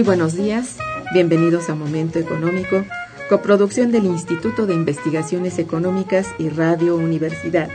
Muy 0.00 0.06
buenos 0.06 0.34
días, 0.34 0.76
bienvenidos 1.12 1.68
a 1.68 1.74
Momento 1.74 2.18
Económico, 2.18 2.86
coproducción 3.28 3.92
del 3.92 4.06
Instituto 4.06 4.66
de 4.66 4.72
Investigaciones 4.72 5.58
Económicas 5.58 6.26
y 6.38 6.48
Radio 6.48 6.96
Universidad. 6.96 7.68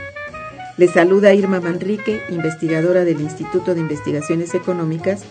Les 0.76 0.90
saluda 0.90 1.34
Irma 1.34 1.60
Manrique, 1.60 2.20
investigadora 2.30 3.04
del 3.04 3.20
Instituto 3.20 3.76
de 3.76 3.80
Investigaciones 3.80 4.56
Económicas, 4.56 5.22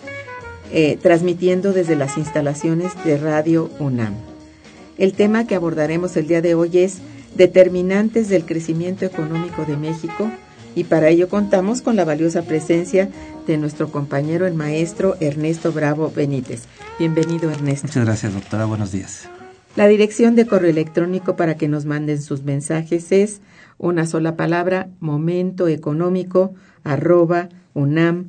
eh, 0.72 0.98
transmitiendo 1.02 1.74
desde 1.74 1.96
las 1.96 2.16
instalaciones 2.16 2.92
de 3.04 3.18
Radio 3.18 3.68
UNAM. 3.78 4.14
El 4.96 5.12
tema 5.12 5.46
que 5.46 5.54
abordaremos 5.54 6.16
el 6.16 6.26
día 6.26 6.40
de 6.40 6.54
hoy 6.54 6.78
es 6.78 7.00
determinantes 7.34 8.30
del 8.30 8.46
crecimiento 8.46 9.04
económico 9.04 9.66
de 9.66 9.76
México 9.76 10.30
y 10.76 10.84
para 10.84 11.08
ello 11.08 11.28
contamos 11.28 11.82
con 11.82 11.96
la 11.96 12.04
valiosa 12.04 12.42
presencia 12.42 13.08
de 13.46 13.56
nuestro 13.56 13.90
compañero 13.90 14.46
el 14.46 14.54
maestro 14.54 15.16
Ernesto 15.18 15.72
Bravo 15.72 16.12
Benítez. 16.14 16.66
Bienvenido 16.98 17.50
Ernesto. 17.50 17.88
Muchas 17.88 18.04
gracias 18.04 18.34
doctora, 18.34 18.66
buenos 18.66 18.92
días. 18.92 19.28
La 19.74 19.88
dirección 19.88 20.36
de 20.36 20.46
correo 20.46 20.70
electrónico 20.70 21.34
para 21.34 21.56
que 21.56 21.66
nos 21.66 21.86
manden 21.86 22.22
sus 22.22 22.44
mensajes 22.44 23.10
es 23.10 23.40
una 23.78 24.06
sola 24.06 24.36
palabra 24.36 24.90
momentoeconómico 25.00 26.54
arroba 26.84 27.48
unam.mx. 27.74 28.26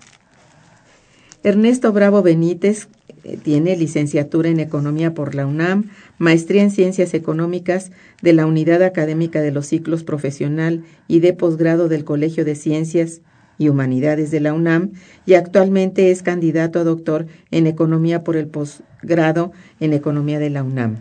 Ernesto 1.43 1.93
Bravo 1.93 2.23
Benítez 2.23 2.87
eh, 3.23 3.37
tiene 3.41 3.77
licenciatura 3.77 4.49
en 4.49 4.59
Economía 4.59 5.13
por 5.13 5.35
la 5.35 5.45
UNAM, 5.45 5.91
maestría 6.17 6.63
en 6.63 6.71
Ciencias 6.71 7.13
Económicas 7.13 7.91
de 8.21 8.33
la 8.33 8.45
Unidad 8.45 8.81
Académica 8.83 9.41
de 9.41 9.51
los 9.51 9.67
Ciclos 9.67 10.03
Profesional 10.03 10.83
y 11.07 11.19
de 11.19 11.33
Posgrado 11.33 11.89
del 11.89 12.03
Colegio 12.03 12.43
de 12.43 12.55
Ciencias 12.55 13.21
y 13.57 13.69
Humanidades 13.69 14.31
de 14.31 14.39
la 14.39 14.53
UNAM 14.53 14.91
y 15.25 15.33
actualmente 15.33 16.11
es 16.11 16.23
candidato 16.23 16.79
a 16.79 16.83
doctor 16.83 17.27
en 17.51 17.67
Economía 17.67 18.23
por 18.23 18.37
el 18.37 18.47
posgrado 18.47 19.51
en 19.79 19.93
Economía 19.93 20.39
de 20.39 20.49
la 20.49 20.63
UNAM. 20.63 20.97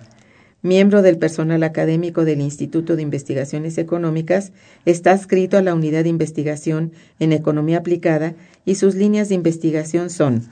Miembro 0.62 1.03
del 1.03 1.19
personal 1.19 1.62
académico 1.62 2.25
del 2.25 2.41
Instituto 2.41 2.97
de 2.97 3.03
Investigaciones 3.03 3.78
Económicas, 3.78 4.53
está 4.84 5.12
adscrito 5.12 5.59
a 5.59 5.62
la 5.62 5.75
Unidad 5.75 6.05
de 6.05 6.09
Investigación 6.09 6.93
en 7.21 7.33
Economía 7.33 7.78
Aplicada 7.78 8.34
y 8.65 8.77
sus 8.77 8.94
líneas 8.94 9.28
de 9.28 9.34
investigación 9.34 10.11
son 10.11 10.43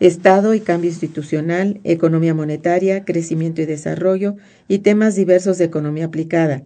Estado 0.00 0.54
y 0.54 0.60
cambio 0.60 0.90
institucional, 0.90 1.80
economía 1.84 2.34
monetaria, 2.34 3.04
crecimiento 3.04 3.62
y 3.62 3.66
desarrollo 3.66 4.34
y 4.66 4.80
temas 4.80 5.14
diversos 5.14 5.56
de 5.58 5.66
economía 5.66 6.06
aplicada. 6.06 6.62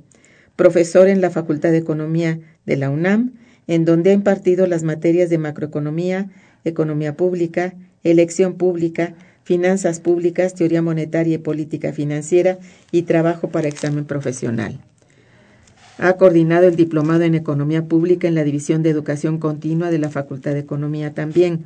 Profesor 0.56 1.08
en 1.08 1.20
la 1.20 1.30
Facultad 1.30 1.70
de 1.70 1.78
Economía 1.78 2.40
de 2.64 2.76
la 2.76 2.90
UNAM, 2.90 3.34
en 3.66 3.84
donde 3.84 4.10
ha 4.10 4.14
impartido 4.14 4.66
las 4.66 4.82
materias 4.82 5.28
de 5.28 5.36
macroeconomía, 5.36 6.30
economía 6.64 7.16
pública, 7.16 7.74
elección 8.02 8.54
pública, 8.54 9.14
finanzas 9.48 9.98
públicas, 9.98 10.54
teoría 10.54 10.82
monetaria 10.82 11.36
y 11.36 11.38
política 11.38 11.94
financiera 11.94 12.58
y 12.92 13.04
trabajo 13.04 13.48
para 13.48 13.66
examen 13.66 14.04
profesional. 14.04 14.78
Ha 15.96 16.12
coordinado 16.18 16.66
el 16.68 16.76
diplomado 16.76 17.22
en 17.22 17.34
Economía 17.34 17.86
Pública 17.86 18.28
en 18.28 18.34
la 18.34 18.44
División 18.44 18.82
de 18.82 18.90
Educación 18.90 19.38
Continua 19.38 19.90
de 19.90 19.98
la 19.98 20.10
Facultad 20.10 20.52
de 20.52 20.58
Economía 20.58 21.14
también. 21.14 21.64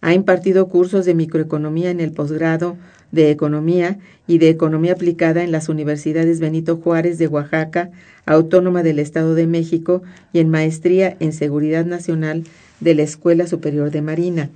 Ha 0.00 0.14
impartido 0.14 0.68
cursos 0.68 1.06
de 1.06 1.14
microeconomía 1.14 1.90
en 1.90 1.98
el 1.98 2.12
posgrado 2.12 2.76
de 3.10 3.32
Economía 3.32 3.98
y 4.28 4.38
de 4.38 4.50
Economía 4.50 4.92
Aplicada 4.92 5.42
en 5.42 5.50
las 5.50 5.68
Universidades 5.68 6.38
Benito 6.38 6.76
Juárez 6.76 7.18
de 7.18 7.26
Oaxaca, 7.26 7.90
Autónoma 8.26 8.84
del 8.84 9.00
Estado 9.00 9.34
de 9.34 9.48
México 9.48 10.04
y 10.32 10.38
en 10.38 10.50
Maestría 10.50 11.16
en 11.18 11.32
Seguridad 11.32 11.84
Nacional 11.84 12.44
de 12.78 12.94
la 12.94 13.02
Escuela 13.02 13.48
Superior 13.48 13.90
de 13.90 14.02
Marina. 14.02 14.50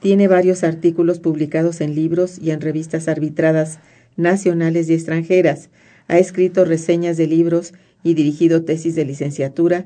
Tiene 0.00 0.28
varios 0.28 0.64
artículos 0.64 1.20
publicados 1.20 1.82
en 1.82 1.94
libros 1.94 2.38
y 2.40 2.52
en 2.52 2.62
revistas 2.62 3.06
arbitradas 3.06 3.80
nacionales 4.16 4.88
y 4.88 4.94
extranjeras. 4.94 5.68
Ha 6.08 6.18
escrito 6.18 6.64
reseñas 6.64 7.18
de 7.18 7.26
libros 7.26 7.74
y 8.02 8.14
dirigido 8.14 8.64
tesis 8.64 8.94
de 8.94 9.04
licenciatura. 9.04 9.84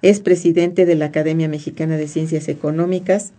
Es 0.00 0.20
presidente 0.20 0.86
de 0.86 0.94
la 0.94 1.06
Academia 1.06 1.46
Mexicana 1.46 1.98
de 1.98 2.08
Ciencias 2.08 2.48
Económicas, 2.48 3.32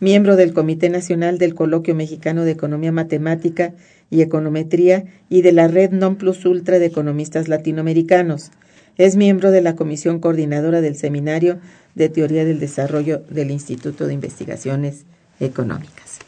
miembro 0.00 0.36
del 0.36 0.54
Comité 0.54 0.88
Nacional 0.88 1.36
del 1.36 1.54
Coloquio 1.54 1.94
Mexicano 1.94 2.44
de 2.44 2.52
Economía 2.52 2.90
Matemática 2.90 3.74
y 4.10 4.22
Econometría 4.22 5.04
y 5.28 5.42
de 5.42 5.52
la 5.52 5.68
Red 5.68 5.90
Non 5.90 6.16
Plus 6.16 6.46
Ultra 6.46 6.78
de 6.78 6.86
Economistas 6.86 7.48
Latinoamericanos. 7.48 8.50
Es 8.96 9.16
miembro 9.16 9.50
de 9.50 9.60
la 9.60 9.76
Comisión 9.76 10.20
Coordinadora 10.20 10.80
del 10.80 10.96
Seminario 10.96 11.58
de 11.94 12.08
Teoría 12.08 12.46
del 12.46 12.60
Desarrollo 12.60 13.22
del 13.28 13.50
Instituto 13.50 14.06
de 14.06 14.14
Investigaciones 14.14 15.04
económicas. 15.40 16.18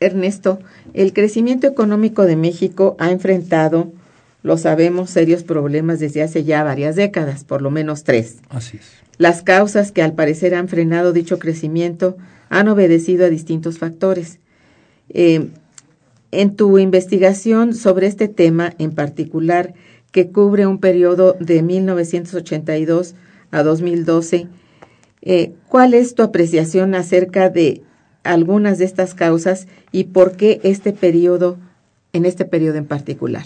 Ernesto, 0.00 0.58
el 0.94 1.12
crecimiento 1.12 1.66
económico 1.66 2.24
de 2.24 2.36
México 2.36 2.96
ha 2.98 3.10
enfrentado, 3.10 3.92
lo 4.42 4.58
sabemos, 4.58 5.10
serios 5.10 5.42
problemas 5.42 6.00
desde 6.00 6.22
hace 6.22 6.44
ya 6.44 6.62
varias 6.62 6.96
décadas, 6.96 7.44
por 7.44 7.62
lo 7.62 7.70
menos 7.70 8.04
tres. 8.04 8.36
Así 8.50 8.76
es. 8.76 8.84
Las 9.18 9.42
causas 9.42 9.92
que 9.92 10.02
al 10.02 10.12
parecer 10.12 10.54
han 10.54 10.68
frenado 10.68 11.12
dicho 11.12 11.38
crecimiento 11.38 12.16
han 12.50 12.68
obedecido 12.68 13.24
a 13.24 13.30
distintos 13.30 13.78
factores. 13.78 14.38
Eh, 15.08 15.48
en 16.32 16.56
tu 16.56 16.78
investigación 16.78 17.74
sobre 17.74 18.06
este 18.06 18.28
tema 18.28 18.74
en 18.78 18.92
particular, 18.92 19.74
que 20.12 20.28
cubre 20.28 20.66
un 20.66 20.78
periodo 20.78 21.36
de 21.40 21.62
1982 21.62 23.14
a 23.50 23.62
2012, 23.62 24.48
eh, 25.22 25.52
¿cuál 25.68 25.94
es 25.94 26.14
tu 26.14 26.22
apreciación 26.22 26.94
acerca 26.94 27.48
de 27.48 27.82
algunas 28.32 28.78
de 28.78 28.84
estas 28.84 29.14
causas 29.14 29.66
y 29.92 30.04
por 30.04 30.32
qué 30.32 30.60
este 30.62 30.92
periodo, 30.92 31.56
en 32.12 32.24
este 32.24 32.44
periodo 32.44 32.76
en 32.76 32.86
particular. 32.86 33.44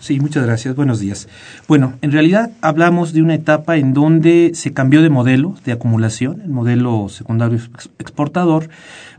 Sí, 0.00 0.20
muchas 0.20 0.44
gracias. 0.44 0.74
Buenos 0.74 1.00
días. 1.00 1.28
Bueno, 1.68 1.94
en 2.02 2.12
realidad 2.12 2.50
hablamos 2.60 3.12
de 3.12 3.22
una 3.22 3.34
etapa 3.34 3.76
en 3.76 3.94
donde 3.94 4.52
se 4.54 4.72
cambió 4.72 5.02
de 5.02 5.10
modelo 5.10 5.54
de 5.64 5.72
acumulación, 5.72 6.40
el 6.42 6.50
modelo 6.50 7.08
secundario 7.08 7.58
exportador, 7.98 8.68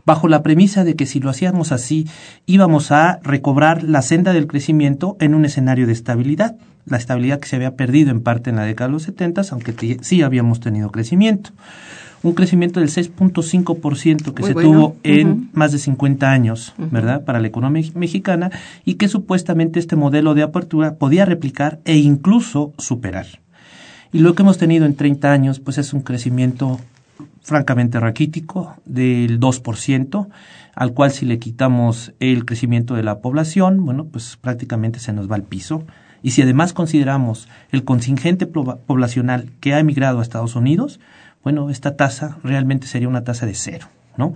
bajo 0.04 0.28
la 0.28 0.42
premisa 0.42 0.84
de 0.84 0.96
que 0.96 1.06
si 1.06 1.20
lo 1.20 1.30
hacíamos 1.30 1.72
así 1.72 2.08
íbamos 2.46 2.92
a 2.92 3.20
recobrar 3.22 3.82
la 3.82 4.02
senda 4.02 4.32
del 4.32 4.46
crecimiento 4.46 5.16
en 5.20 5.34
un 5.34 5.44
escenario 5.44 5.86
de 5.86 5.92
estabilidad, 5.92 6.56
la 6.84 6.96
estabilidad 6.96 7.38
que 7.38 7.48
se 7.48 7.56
había 7.56 7.76
perdido 7.76 8.10
en 8.10 8.22
parte 8.22 8.50
en 8.50 8.56
la 8.56 8.64
década 8.64 8.88
de 8.88 8.92
los 8.94 9.04
70, 9.04 9.42
aunque 9.52 9.98
sí 10.00 10.22
habíamos 10.22 10.60
tenido 10.60 10.90
crecimiento 10.90 11.50
un 12.22 12.34
crecimiento 12.34 12.80
del 12.80 12.88
6.5% 12.88 14.34
que 14.34 14.42
se 14.42 14.54
tuvo 14.54 14.96
en 15.02 15.50
más 15.52 15.72
de 15.72 15.78
50 15.78 16.30
años, 16.30 16.74
¿verdad?, 16.78 17.24
para 17.24 17.40
la 17.40 17.48
economía 17.48 17.90
mexicana 17.94 18.50
y 18.84 18.94
que 18.94 19.08
supuestamente 19.08 19.80
este 19.80 19.96
modelo 19.96 20.34
de 20.34 20.42
apertura 20.42 20.94
podía 20.94 21.24
replicar 21.24 21.80
e 21.84 21.96
incluso 21.96 22.72
superar. 22.78 23.26
Y 24.12 24.20
lo 24.20 24.34
que 24.34 24.42
hemos 24.42 24.58
tenido 24.58 24.86
en 24.86 24.94
30 24.94 25.32
años, 25.32 25.58
pues 25.58 25.78
es 25.78 25.92
un 25.92 26.02
crecimiento 26.02 26.78
francamente 27.42 27.98
raquítico 27.98 28.76
del 28.84 29.40
2%, 29.40 30.28
al 30.74 30.92
cual 30.92 31.10
si 31.10 31.26
le 31.26 31.38
quitamos 31.38 32.12
el 32.20 32.44
crecimiento 32.44 32.94
de 32.94 33.02
la 33.02 33.18
población, 33.18 33.84
bueno, 33.84 34.04
pues 34.06 34.38
prácticamente 34.40 35.00
se 35.00 35.12
nos 35.12 35.30
va 35.30 35.36
al 35.36 35.42
piso 35.42 35.84
y 36.22 36.30
si 36.30 36.42
además 36.42 36.72
consideramos 36.72 37.48
el 37.70 37.84
contingente 37.84 38.46
poblacional 38.46 39.50
que 39.60 39.74
ha 39.74 39.80
emigrado 39.80 40.20
a 40.20 40.22
Estados 40.22 40.54
Unidos, 40.54 41.00
bueno, 41.42 41.70
esta 41.70 41.96
tasa 41.96 42.38
realmente 42.42 42.86
sería 42.86 43.08
una 43.08 43.24
tasa 43.24 43.46
de 43.46 43.54
cero, 43.54 43.88
¿no? 44.16 44.34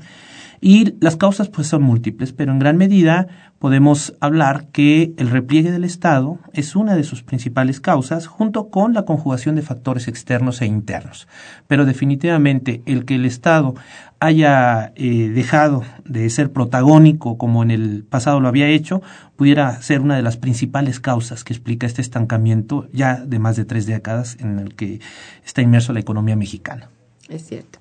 Y 0.61 0.95
las 1.01 1.17
causas 1.17 1.49
pues 1.49 1.67
son 1.67 1.83
múltiples, 1.83 2.33
pero 2.33 2.53
en 2.53 2.59
gran 2.59 2.77
medida 2.77 3.27
podemos 3.59 4.15
hablar 4.21 4.67
que 4.73 5.15
el 5.17 5.31
repliegue 5.31 5.71
del 5.71 5.85
Estado 5.85 6.39
es 6.53 6.77
una 6.77 6.95
de 6.95 7.05
sus 7.05 7.23
principales 7.23 7.81
causas 7.81 8.27
junto 8.27 8.69
con 8.69 8.95
la 8.95 9.05
conjugación 9.05 9.55
de 9.55 9.63
factores 9.63 10.09
externos 10.09 10.63
e 10.63 10.67
internos. 10.67 11.29
Pero 11.67 11.85
definitivamente 11.85 12.83
el 12.87 13.05
que 13.05 13.17
el 13.17 13.27
Estado 13.27 13.75
haya 14.19 14.93
eh, 14.97 15.29
dejado 15.29 15.83
de 16.05 16.29
ser 16.31 16.51
protagónico 16.51 17.37
como 17.37 17.63
en 17.63 17.71
el 17.71 18.05
pasado 18.09 18.41
lo 18.41 18.49
había 18.49 18.69
hecho, 18.69 19.03
pudiera 19.37 19.81
ser 19.83 20.01
una 20.01 20.17
de 20.17 20.23
las 20.23 20.39
principales 20.39 21.01
causas 21.01 21.45
que 21.45 21.53
explica 21.53 21.87
este 21.87 22.01
estancamiento 22.01 22.89
ya 22.93 23.17
de 23.17 23.39
más 23.39 23.57
de 23.57 23.67
tres 23.67 23.85
décadas 23.85 24.37
en 24.41 24.59
el 24.59 24.75
que 24.75 25.01
está 25.45 25.61
inmerso 25.61 25.93
la 25.93 26.01
economía 26.01 26.37
mexicana. 26.37 26.89
Es 27.29 27.47
cierto. 27.47 27.79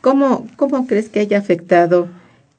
¿Cómo, 0.00 0.46
¿Cómo 0.56 0.86
crees 0.86 1.08
que 1.08 1.20
haya 1.20 1.38
afectado 1.38 2.08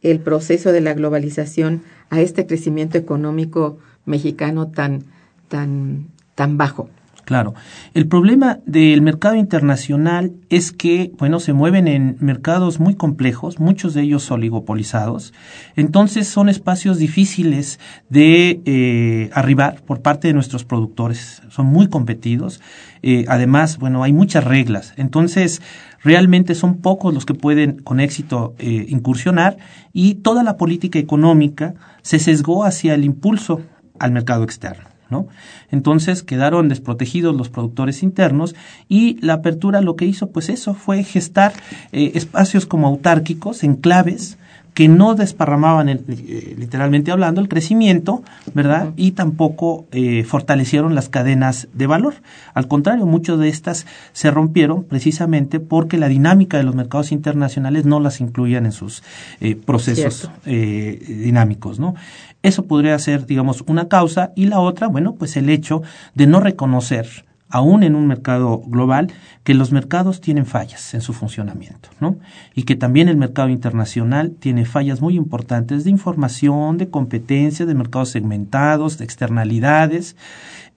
el 0.01 0.19
proceso 0.19 0.71
de 0.71 0.81
la 0.81 0.93
globalización 0.93 1.83
a 2.09 2.21
este 2.21 2.45
crecimiento 2.45 2.97
económico 2.97 3.79
mexicano 4.05 4.69
tan, 4.69 5.03
tan, 5.47 6.07
tan 6.35 6.57
bajo? 6.57 6.89
Claro. 7.25 7.53
El 7.93 8.07
problema 8.07 8.59
del 8.65 9.01
mercado 9.01 9.35
internacional 9.35 10.33
es 10.49 10.71
que, 10.71 11.11
bueno, 11.17 11.39
se 11.39 11.53
mueven 11.53 11.87
en 11.87 12.17
mercados 12.19 12.79
muy 12.79 12.95
complejos, 12.95 13.59
muchos 13.59 13.93
de 13.93 14.01
ellos 14.01 14.29
oligopolizados. 14.31 15.33
Entonces 15.75 16.27
son 16.27 16.49
espacios 16.49 16.97
difíciles 16.97 17.79
de 18.09 18.61
eh, 18.65 19.29
arribar 19.33 19.81
por 19.83 20.01
parte 20.01 20.27
de 20.27 20.33
nuestros 20.33 20.65
productores. 20.65 21.41
Son 21.49 21.67
muy 21.67 21.89
competidos. 21.89 22.59
Eh, 23.03 23.25
además, 23.27 23.77
bueno, 23.77 24.03
hay 24.03 24.13
muchas 24.13 24.43
reglas. 24.43 24.93
Entonces, 24.97 25.61
realmente 26.03 26.55
son 26.55 26.77
pocos 26.81 27.13
los 27.13 27.25
que 27.25 27.33
pueden 27.33 27.81
con 27.81 27.99
éxito 27.99 28.55
eh, 28.57 28.85
incursionar 28.89 29.57
y 29.93 30.15
toda 30.15 30.43
la 30.43 30.57
política 30.57 30.99
económica 30.99 31.75
se 32.01 32.19
sesgó 32.19 32.65
hacia 32.65 32.93
el 32.93 33.05
impulso 33.05 33.61
al 33.99 34.11
mercado 34.11 34.43
externo. 34.43 34.90
¿No? 35.11 35.27
Entonces 35.69 36.23
quedaron 36.23 36.69
desprotegidos 36.69 37.35
los 37.35 37.49
productores 37.49 38.01
internos 38.01 38.55
y 38.89 39.19
la 39.23 39.33
apertura 39.33 39.81
lo 39.81 39.95
que 39.95 40.05
hizo 40.05 40.31
pues 40.31 40.49
eso 40.49 40.73
fue 40.73 41.03
gestar 41.03 41.53
eh, 41.91 42.13
espacios 42.15 42.65
como 42.65 42.87
autárquicos, 42.87 43.63
enclaves, 43.63 44.37
que 44.73 44.87
no 44.87 45.15
desparramaban, 45.15 45.89
eh, 45.89 46.55
literalmente 46.57 47.11
hablando, 47.11 47.41
el 47.41 47.49
crecimiento, 47.49 48.23
¿verdad? 48.53 48.91
Y 48.95 49.11
tampoco 49.11 49.85
eh, 49.91 50.23
fortalecieron 50.23 50.95
las 50.95 51.09
cadenas 51.09 51.67
de 51.73 51.87
valor. 51.87 52.15
Al 52.53 52.67
contrario, 52.67 53.05
muchas 53.05 53.37
de 53.39 53.49
estas 53.49 53.85
se 54.13 54.31
rompieron 54.31 54.83
precisamente 54.83 55.59
porque 55.59 55.97
la 55.97 56.07
dinámica 56.07 56.57
de 56.57 56.63
los 56.63 56.75
mercados 56.75 57.11
internacionales 57.11 57.85
no 57.85 57.99
las 57.99 58.21
incluían 58.21 58.65
en 58.65 58.71
sus 58.71 59.03
eh, 59.41 59.55
procesos 59.55 60.29
dinámicos, 60.45 61.79
¿no? 61.79 61.95
Eso 62.43 62.65
podría 62.65 62.97
ser, 62.97 63.25
digamos, 63.25 63.63
una 63.67 63.87
causa 63.87 64.31
y 64.35 64.45
la 64.45 64.59
otra, 64.59 64.87
bueno, 64.87 65.15
pues 65.15 65.37
el 65.37 65.49
hecho 65.49 65.83
de 66.15 66.27
no 66.27 66.39
reconocer 66.39 67.25
aún 67.51 67.83
en 67.83 67.95
un 67.95 68.07
mercado 68.07 68.59
global, 68.65 69.11
que 69.43 69.53
los 69.53 69.71
mercados 69.71 70.21
tienen 70.21 70.45
fallas 70.45 70.93
en 70.93 71.01
su 71.01 71.13
funcionamiento, 71.13 71.89
¿no? 71.99 72.17
Y 72.55 72.63
que 72.63 72.75
también 72.75 73.09
el 73.09 73.17
mercado 73.17 73.49
internacional 73.49 74.31
tiene 74.39 74.65
fallas 74.65 75.01
muy 75.01 75.15
importantes 75.15 75.83
de 75.83 75.89
información, 75.89 76.77
de 76.77 76.89
competencia, 76.89 77.65
de 77.65 77.75
mercados 77.75 78.09
segmentados, 78.09 78.97
de 78.97 79.05
externalidades, 79.05 80.15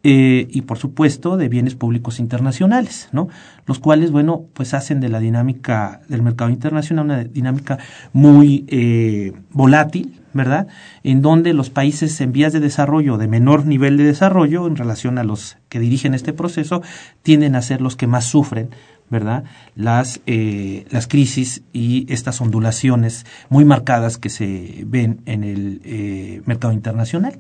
eh, 0.07 0.49
y 0.51 0.63
por 0.63 0.77
supuesto 0.77 1.39
de 1.39 1.49
bienes 1.49 1.77
públicos 1.77 2.19
internacionales, 2.19 3.09
¿no? 3.13 3.29
Los 3.65 3.79
cuales, 3.79 4.11
bueno, 4.11 4.45
pues 4.53 4.75
hacen 4.75 5.01
de 5.01 5.09
la 5.09 5.19
dinámica 5.19 6.03
del 6.09 6.21
mercado 6.21 6.51
internacional 6.51 7.07
una 7.07 7.25
dinámica 7.25 7.79
muy 8.13 8.67
eh, 8.69 9.33
volátil, 9.51 10.21
¿verdad? 10.35 10.67
En 11.03 11.23
donde 11.23 11.55
los 11.55 11.71
países 11.71 12.21
en 12.21 12.33
vías 12.33 12.53
de 12.53 12.61
desarrollo, 12.61 13.17
de 13.17 13.29
menor 13.29 13.65
nivel 13.65 13.97
de 13.97 14.05
desarrollo 14.05 14.67
en 14.67 14.77
relación 14.77 15.19
a 15.19 15.25
los 15.25 15.57
que 15.69 15.81
dirigen 15.81 16.13
este 16.13 16.33
proceso, 16.33 16.83
tienden 17.23 17.55
a 17.55 17.63
ser 17.63 17.81
los 17.81 17.97
que 17.97 18.07
más 18.07 18.27
sufren 18.27 18.71
¿verdad? 19.11 19.45
Las, 19.77 20.21
eh, 20.27 20.87
las 20.91 21.07
crisis 21.07 21.63
y 21.73 22.11
estas 22.13 22.41
ondulaciones 22.41 23.27
muy 23.49 23.65
marcadas 23.65 24.19
que 24.19 24.31
se 24.31 24.83
ven 24.87 25.21
en 25.27 25.45
el 25.45 25.81
eh, 25.85 26.43
mercado 26.47 26.73
internacional. 26.73 27.39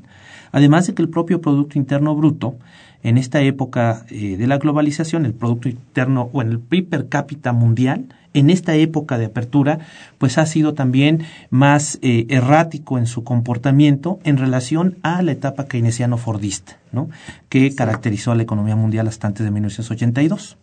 Además 0.53 0.87
de 0.87 0.95
que 0.95 1.03
el 1.03 1.09
propio 1.09 1.41
Producto 1.41 1.79
Interno 1.79 2.15
Bruto, 2.15 2.57
en 3.03 3.19
esta 3.19 3.41
época 3.41 4.07
eh, 4.09 4.37
de 4.37 4.47
la 4.47 4.59
globalización, 4.59 5.27
el 5.27 5.35
Producto 5.35 5.69
Interno 5.69 6.31
o 6.33 6.43
el 6.43 6.61
PIB 6.61 6.89
per 6.89 7.09
cápita 7.09 7.53
mundial, 7.53 8.07
en 8.35 8.51
esta 8.51 8.75
época 8.75 9.17
de 9.17 9.27
apertura, 9.27 9.79
pues 10.19 10.37
ha 10.39 10.45
sido 10.45 10.75
también 10.75 11.25
más 11.51 11.99
eh, 12.03 12.27
errático 12.29 12.99
en 12.99 13.07
su 13.07 13.25
comportamiento 13.25 14.19
en 14.25 14.37
relación 14.37 14.99
a 15.03 15.23
la 15.23 15.33
etapa 15.33 15.67
keynesiano-fordista, 15.67 16.79
¿no? 16.93 17.09
que 17.49 17.75
caracterizó 17.75 18.33
a 18.33 18.35
la 18.35 18.43
economía 18.43 18.77
mundial 18.77 19.09
hasta 19.09 19.29
antes 19.29 19.45
de 19.45 19.51
1982. 19.51 20.57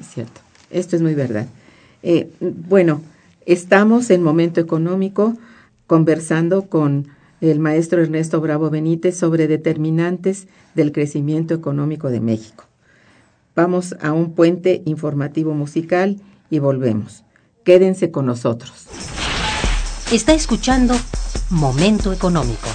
Es 0.00 0.06
cierto, 0.08 0.40
esto 0.70 0.96
es 0.96 1.02
muy 1.02 1.14
verdad. 1.14 1.46
Eh, 2.02 2.30
bueno, 2.40 3.02
estamos 3.46 4.10
en 4.10 4.22
momento 4.22 4.60
económico 4.60 5.36
conversando 5.86 6.66
con 6.66 7.08
el 7.40 7.60
maestro 7.60 8.02
Ernesto 8.02 8.40
Bravo 8.40 8.70
Benítez 8.70 9.16
sobre 9.16 9.46
determinantes 9.46 10.48
del 10.74 10.92
crecimiento 10.92 11.54
económico 11.54 12.10
de 12.10 12.20
México. 12.20 12.64
Vamos 13.54 13.96
a 14.00 14.12
un 14.12 14.34
puente 14.34 14.82
informativo 14.84 15.54
musical 15.54 16.16
y 16.50 16.58
volvemos. 16.58 17.24
Quédense 17.64 18.10
con 18.10 18.26
nosotros. 18.26 18.86
Está 20.10 20.32
escuchando 20.32 20.94
Momento 21.50 22.12
Económico. 22.12 22.68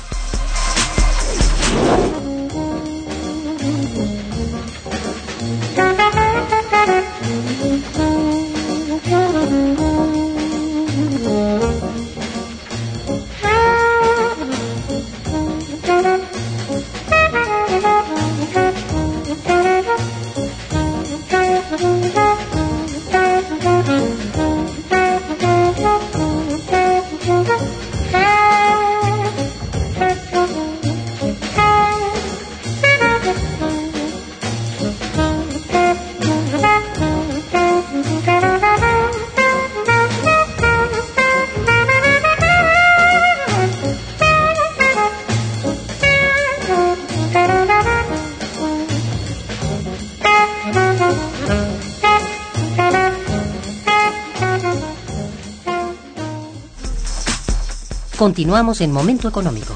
Continuamos 58.23 58.80
en 58.80 58.94
Momento 58.94 59.27
Económico. 59.27 59.75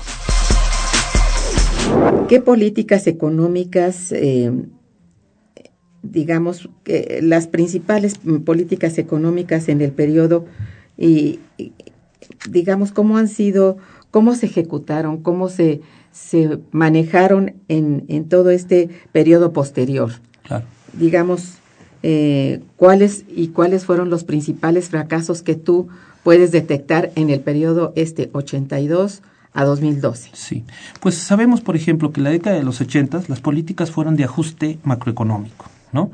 ¿Qué 2.30 2.40
políticas 2.40 3.06
económicas, 3.06 4.14
eh, 4.14 4.54
digamos, 6.02 6.70
las 7.22 7.48
principales 7.48 8.22
políticas 8.46 9.00
económicas 9.00 9.68
en 9.68 9.82
el 9.82 9.92
periodo 9.92 10.46
y, 10.98 11.42
digamos, 12.50 12.94
cómo 12.94 13.18
han 13.18 13.28
sido, 13.28 13.80
cómo 14.12 14.34
se 14.34 14.46
ejecutaron, 14.46 15.22
cómo 15.22 15.50
se, 15.50 15.82
se 16.14 16.58
manejaron 16.72 17.56
en, 17.68 18.06
en 18.08 18.30
todo 18.30 18.52
este 18.52 18.88
periodo 19.12 19.52
posterior? 19.52 20.12
Claro. 20.44 20.64
Digamos, 20.94 21.58
eh, 22.02 22.62
cuáles 22.78 23.26
y 23.28 23.50
cuáles 23.50 23.84
fueron 23.84 24.10
los 24.10 24.24
principales 24.24 24.88
fracasos 24.88 25.42
que 25.42 25.56
tú 25.56 25.90
puedes 26.28 26.52
detectar 26.52 27.12
en 27.16 27.30
el 27.30 27.40
periodo 27.40 27.94
este 27.96 28.30
82 28.34 29.22
a 29.54 29.64
2012. 29.64 30.32
Sí, 30.34 30.66
pues 31.00 31.16
sabemos, 31.16 31.62
por 31.62 31.78
ejemplo, 31.78 32.12
que 32.12 32.20
en 32.20 32.26
la 32.26 32.32
década 32.32 32.58
de 32.58 32.66
los 32.66 32.82
80 32.82 33.22
las 33.30 33.40
políticas 33.40 33.92
fueron 33.92 34.18
de 34.18 34.26
ajuste 34.26 34.78
macroeconómico. 34.84 35.68
¿no? 35.94 36.12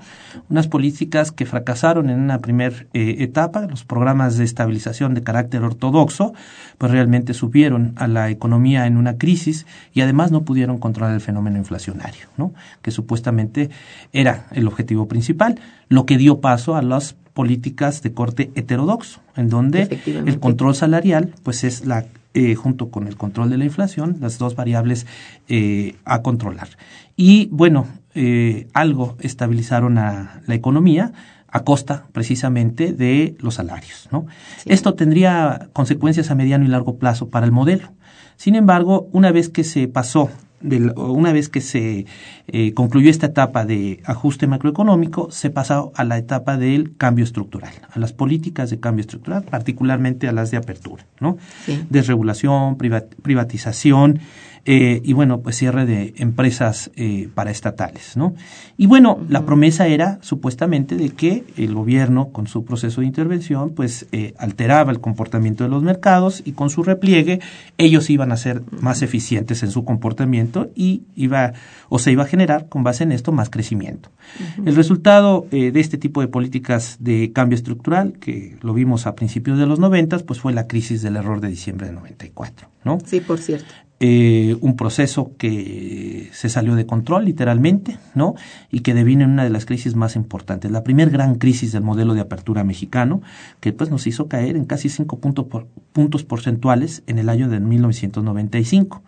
Unas 0.51 0.67
políticas 0.67 1.31
que 1.31 1.47
fracasaron 1.47 2.11
en 2.11 2.19
una 2.19 2.37
primera 2.41 2.75
eh, 2.93 3.15
etapa, 3.21 3.63
los 3.63 3.85
programas 3.85 4.37
de 4.37 4.43
estabilización 4.43 5.15
de 5.15 5.23
carácter 5.23 5.63
ortodoxo, 5.63 6.33
pues 6.77 6.91
realmente 6.91 7.33
subieron 7.33 7.93
a 7.95 8.07
la 8.07 8.29
economía 8.29 8.85
en 8.85 8.97
una 8.97 9.17
crisis 9.17 9.65
y 9.95 10.01
además 10.01 10.31
no 10.31 10.43
pudieron 10.43 10.77
controlar 10.77 11.15
el 11.15 11.21
fenómeno 11.21 11.57
inflacionario, 11.57 12.27
¿no? 12.37 12.53
Que 12.83 12.91
supuestamente 12.91 13.71
era 14.11 14.45
el 14.51 14.67
objetivo 14.67 15.07
principal, 15.07 15.59
lo 15.89 16.05
que 16.05 16.19
dio 16.19 16.39
paso 16.39 16.75
a 16.75 16.83
las 16.83 17.15
políticas 17.33 18.01
de 18.01 18.13
corte 18.13 18.51
heterodoxo, 18.55 19.21
en 19.35 19.49
donde 19.49 19.99
el 20.05 20.39
control 20.39 20.75
salarial, 20.75 21.33
pues 21.43 21.63
es 21.63 21.85
la 21.85 22.05
eh, 22.35 22.55
junto 22.55 22.89
con 22.89 23.07
el 23.07 23.15
control 23.15 23.51
de 23.51 23.59
la 23.59 23.65
inflación, 23.65 24.17
las 24.19 24.39
dos 24.39 24.55
variables 24.55 25.05
eh, 25.49 25.95
a 26.03 26.23
controlar. 26.23 26.67
Y 27.15 27.47
bueno, 27.51 27.85
eh, 28.15 28.67
algo 28.73 29.17
estabilizaron 29.19 29.99
a 29.99 30.41
la 30.47 30.55
economía 30.55 31.13
a 31.47 31.59
costa 31.59 32.07
precisamente 32.11 32.91
de 32.91 33.35
los 33.39 33.53
salarios. 33.53 34.09
¿no? 34.11 34.25
Esto 34.65 34.95
tendría 34.95 35.69
consecuencias 35.73 36.31
a 36.31 36.35
mediano 36.35 36.65
y 36.65 36.69
largo 36.69 36.97
plazo 36.97 37.29
para 37.29 37.45
el 37.45 37.51
modelo. 37.51 37.91
Sin 38.35 38.55
embargo, 38.55 39.07
una 39.11 39.31
vez 39.31 39.49
que 39.49 39.63
se 39.63 39.87
pasó 39.87 40.31
una 40.63 41.33
vez 41.33 41.49
que 41.49 41.61
se 41.61 42.05
eh, 42.47 42.73
concluyó 42.73 43.09
esta 43.09 43.27
etapa 43.27 43.65
de 43.65 44.01
ajuste 44.05 44.47
macroeconómico, 44.47 45.29
se 45.31 45.49
pasó 45.49 45.91
a 45.95 46.03
la 46.03 46.17
etapa 46.17 46.57
del 46.57 46.95
cambio 46.95 47.25
estructural, 47.25 47.73
a 47.91 47.99
las 47.99 48.13
políticas 48.13 48.69
de 48.69 48.79
cambio 48.79 49.01
estructural, 49.01 49.43
particularmente 49.43 50.27
a 50.27 50.31
las 50.31 50.51
de 50.51 50.57
apertura, 50.57 51.05
¿no? 51.19 51.37
Desregulación, 51.89 52.77
privatización 52.77 54.19
eh, 54.65 55.01
y 55.03 55.11
bueno, 55.11 55.41
pues 55.41 55.57
cierre 55.57 55.85
de 55.85 56.13
empresas 56.17 56.89
eh, 56.95 57.27
paraestatales, 57.35 58.15
¿no? 58.15 58.33
Y 58.77 58.87
bueno, 58.87 59.19
la 59.27 59.45
promesa 59.45 59.87
era 59.87 60.19
supuestamente 60.21 60.95
de 60.95 61.09
que 61.09 61.43
el 61.57 61.73
gobierno 61.73 62.29
con 62.29 62.47
su 62.47 62.63
proceso 62.63 63.01
de 63.01 63.07
intervención 63.07 63.71
pues 63.71 64.07
eh, 64.13 64.33
alteraba 64.37 64.93
el 64.93 65.01
comportamiento 65.01 65.65
de 65.65 65.69
los 65.69 65.83
mercados 65.83 66.41
y 66.45 66.53
con 66.53 66.69
su 66.69 66.81
repliegue 66.81 67.41
ellos 67.77 68.09
iban 68.09 68.31
a 68.31 68.37
ser 68.37 68.61
más 68.79 69.01
eficientes 69.01 69.63
en 69.63 69.71
su 69.71 69.83
comportamiento 69.83 70.69
y 70.75 71.03
iba 71.13 71.51
o 71.89 71.99
se 71.99 72.13
iba 72.13 72.23
a 72.23 72.27
generar 72.27 72.69
con 72.69 72.83
base 72.83 73.03
en 73.03 73.11
esto 73.11 73.33
más 73.33 73.49
crecimiento. 73.49 74.09
El 74.65 74.75
resultado 74.75 75.45
de 75.51 75.79
este 75.79 75.97
tipo 75.97 76.21
de 76.21 76.27
políticas 76.27 76.97
de 76.99 77.31
cambio 77.33 77.55
estructural 77.55 78.13
que 78.13 78.57
lo 78.61 78.73
vimos 78.73 79.05
a 79.05 79.15
principios 79.15 79.59
de 79.59 79.67
los 79.67 79.79
noventas 79.79 80.23
pues 80.23 80.39
fue 80.39 80.53
la 80.53 80.67
crisis 80.67 81.01
del 81.01 81.17
error 81.17 81.41
de 81.41 81.49
diciembre 81.49 81.87
de 81.87 81.93
94, 81.93 82.69
¿no? 82.85 82.97
Sí, 83.05 83.19
por 83.19 83.39
cierto. 83.39 83.73
Eh, 83.99 84.57
un 84.59 84.75
proceso 84.75 85.31
que 85.37 86.29
se 86.33 86.49
salió 86.49 86.75
de 86.75 86.85
control 86.85 87.23
literalmente, 87.23 87.99
¿no? 88.15 88.35
Y 88.69 88.81
que 88.81 88.93
devino 88.93 89.23
en 89.23 89.31
una 89.31 89.43
de 89.45 89.49
las 89.49 89.65
crisis 89.65 89.95
más 89.95 90.17
importantes, 90.17 90.71
la 90.71 90.83
primer 90.83 91.09
gran 91.09 91.35
crisis 91.35 91.71
del 91.71 91.83
modelo 91.83 92.13
de 92.13 92.19
apertura 92.19 92.65
mexicano, 92.65 93.21
que 93.61 93.71
pues 93.71 93.89
nos 93.89 94.05
hizo 94.05 94.27
caer 94.27 94.57
en 94.57 94.65
casi 94.65 94.89
cinco 94.89 95.19
puntos 95.19 96.23
porcentuales 96.25 97.03
en 97.07 97.17
el 97.17 97.29
año 97.29 97.47
de 97.47 97.61
1995 97.61 99.03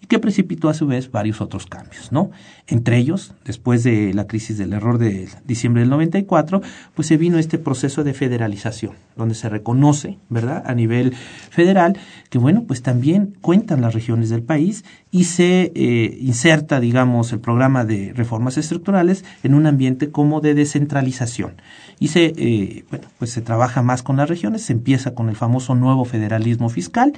y 0.00 0.06
que 0.06 0.18
precipitó 0.18 0.68
a 0.68 0.74
su 0.74 0.86
vez 0.86 1.10
varios 1.10 1.40
otros 1.40 1.66
cambios, 1.66 2.12
¿no? 2.12 2.30
Entre 2.66 2.96
ellos, 2.96 3.34
después 3.44 3.82
de 3.82 4.14
la 4.14 4.26
crisis 4.26 4.58
del 4.58 4.72
error 4.72 4.98
de 4.98 5.28
diciembre 5.44 5.82
del 5.82 5.90
94, 5.90 6.62
pues 6.94 7.08
se 7.08 7.16
vino 7.16 7.38
este 7.38 7.58
proceso 7.58 8.04
de 8.04 8.14
federalización, 8.14 8.92
donde 9.16 9.34
se 9.34 9.48
reconoce, 9.48 10.18
¿verdad?, 10.28 10.62
a 10.66 10.74
nivel 10.74 11.14
federal, 11.50 11.98
que 12.28 12.38
bueno, 12.38 12.64
pues 12.66 12.82
también 12.82 13.34
cuentan 13.40 13.80
las 13.80 13.94
regiones 13.94 14.30
del 14.30 14.42
país 14.42 14.84
y 15.10 15.24
se 15.24 15.72
eh, 15.74 16.18
inserta, 16.20 16.80
digamos, 16.80 17.32
el 17.32 17.40
programa 17.40 17.84
de 17.84 18.12
reformas 18.14 18.56
estructurales 18.56 19.24
en 19.42 19.54
un 19.54 19.66
ambiente 19.66 20.10
como 20.10 20.40
de 20.40 20.54
descentralización. 20.54 21.54
Y 22.00 22.08
se, 22.08 22.32
eh, 22.36 22.84
bueno, 22.90 23.06
pues 23.18 23.30
se 23.30 23.42
trabaja 23.42 23.82
más 23.82 24.02
con 24.02 24.16
las 24.16 24.28
regiones, 24.28 24.62
se 24.62 24.72
empieza 24.72 25.14
con 25.14 25.28
el 25.28 25.36
famoso 25.36 25.74
nuevo 25.74 26.04
federalismo 26.04 26.70
fiscal, 26.70 27.12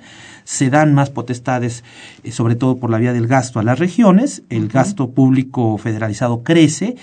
se 0.44 0.68
dan 0.70 0.92
más 0.92 1.08
potestades, 1.08 1.84
eh, 2.24 2.32
sobre 2.32 2.56
todo 2.56 2.76
por 2.76 2.90
la 2.90 2.98
vía 2.98 3.12
del 3.12 3.28
gasto 3.28 3.60
a 3.60 3.62
las 3.62 3.78
regiones, 3.78 4.42
el 4.50 4.68
gasto 4.68 5.10
público 5.12 5.78
federalizado 5.78 6.42
crece, 6.42 6.96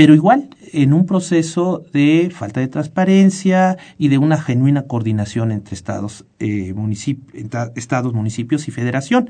pero 0.00 0.14
igual 0.14 0.48
en 0.72 0.94
un 0.94 1.04
proceso 1.04 1.84
de 1.92 2.32
falta 2.34 2.60
de 2.60 2.68
transparencia 2.68 3.76
y 3.98 4.08
de 4.08 4.16
una 4.16 4.40
genuina 4.40 4.84
coordinación 4.84 5.52
entre 5.52 5.74
estados, 5.74 6.24
eh, 6.38 6.72
estados 7.74 8.14
municipios 8.14 8.66
y 8.66 8.70
federación, 8.70 9.28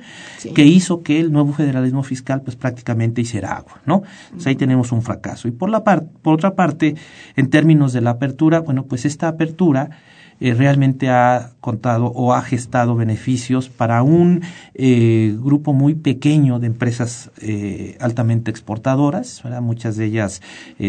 que 0.55 0.65
hizo 0.67 1.03
que 1.03 1.19
el 1.19 1.33
nuevo 1.33 1.53
federalismo 1.55 2.05
fiscal 2.05 2.43
pues 2.43 2.55
prácticamente 2.55 3.21
hiciera 3.21 3.57
agua, 3.57 3.81
¿no? 3.85 4.05
ahí 4.45 4.55
tenemos 4.55 4.93
un 4.93 5.03
fracaso. 5.03 5.49
Y 5.49 5.51
por, 5.51 5.71
la 5.71 5.83
por 5.83 6.35
otra 6.35 6.55
parte, 6.55 6.95
en 7.35 7.51
términos 7.51 7.93
de 7.93 8.03
la 8.03 8.11
apertura, 8.11 8.61
bueno, 8.61 8.85
pues 8.85 9.05
esta 9.05 9.27
apertura 9.27 9.91
eh, 10.41 10.55
realmente 10.55 11.11
ha 11.11 11.53
contado 11.61 12.07
o 12.07 12.33
ha 12.33 12.43
gestado 12.43 12.97
beneficios 12.97 13.69
para 13.69 14.03
un 14.03 14.43
eh, 14.75 15.37
grupo 15.39 15.73
muy 15.73 15.95
pequeño 15.95 16.59
de 16.59 16.67
empresas 16.67 17.31
eh, 17.41 17.97
altamente 18.01 18.51
exportadoras, 18.51 19.43
muchas 19.61 19.97
de 19.97 20.07
ellas 20.07 20.41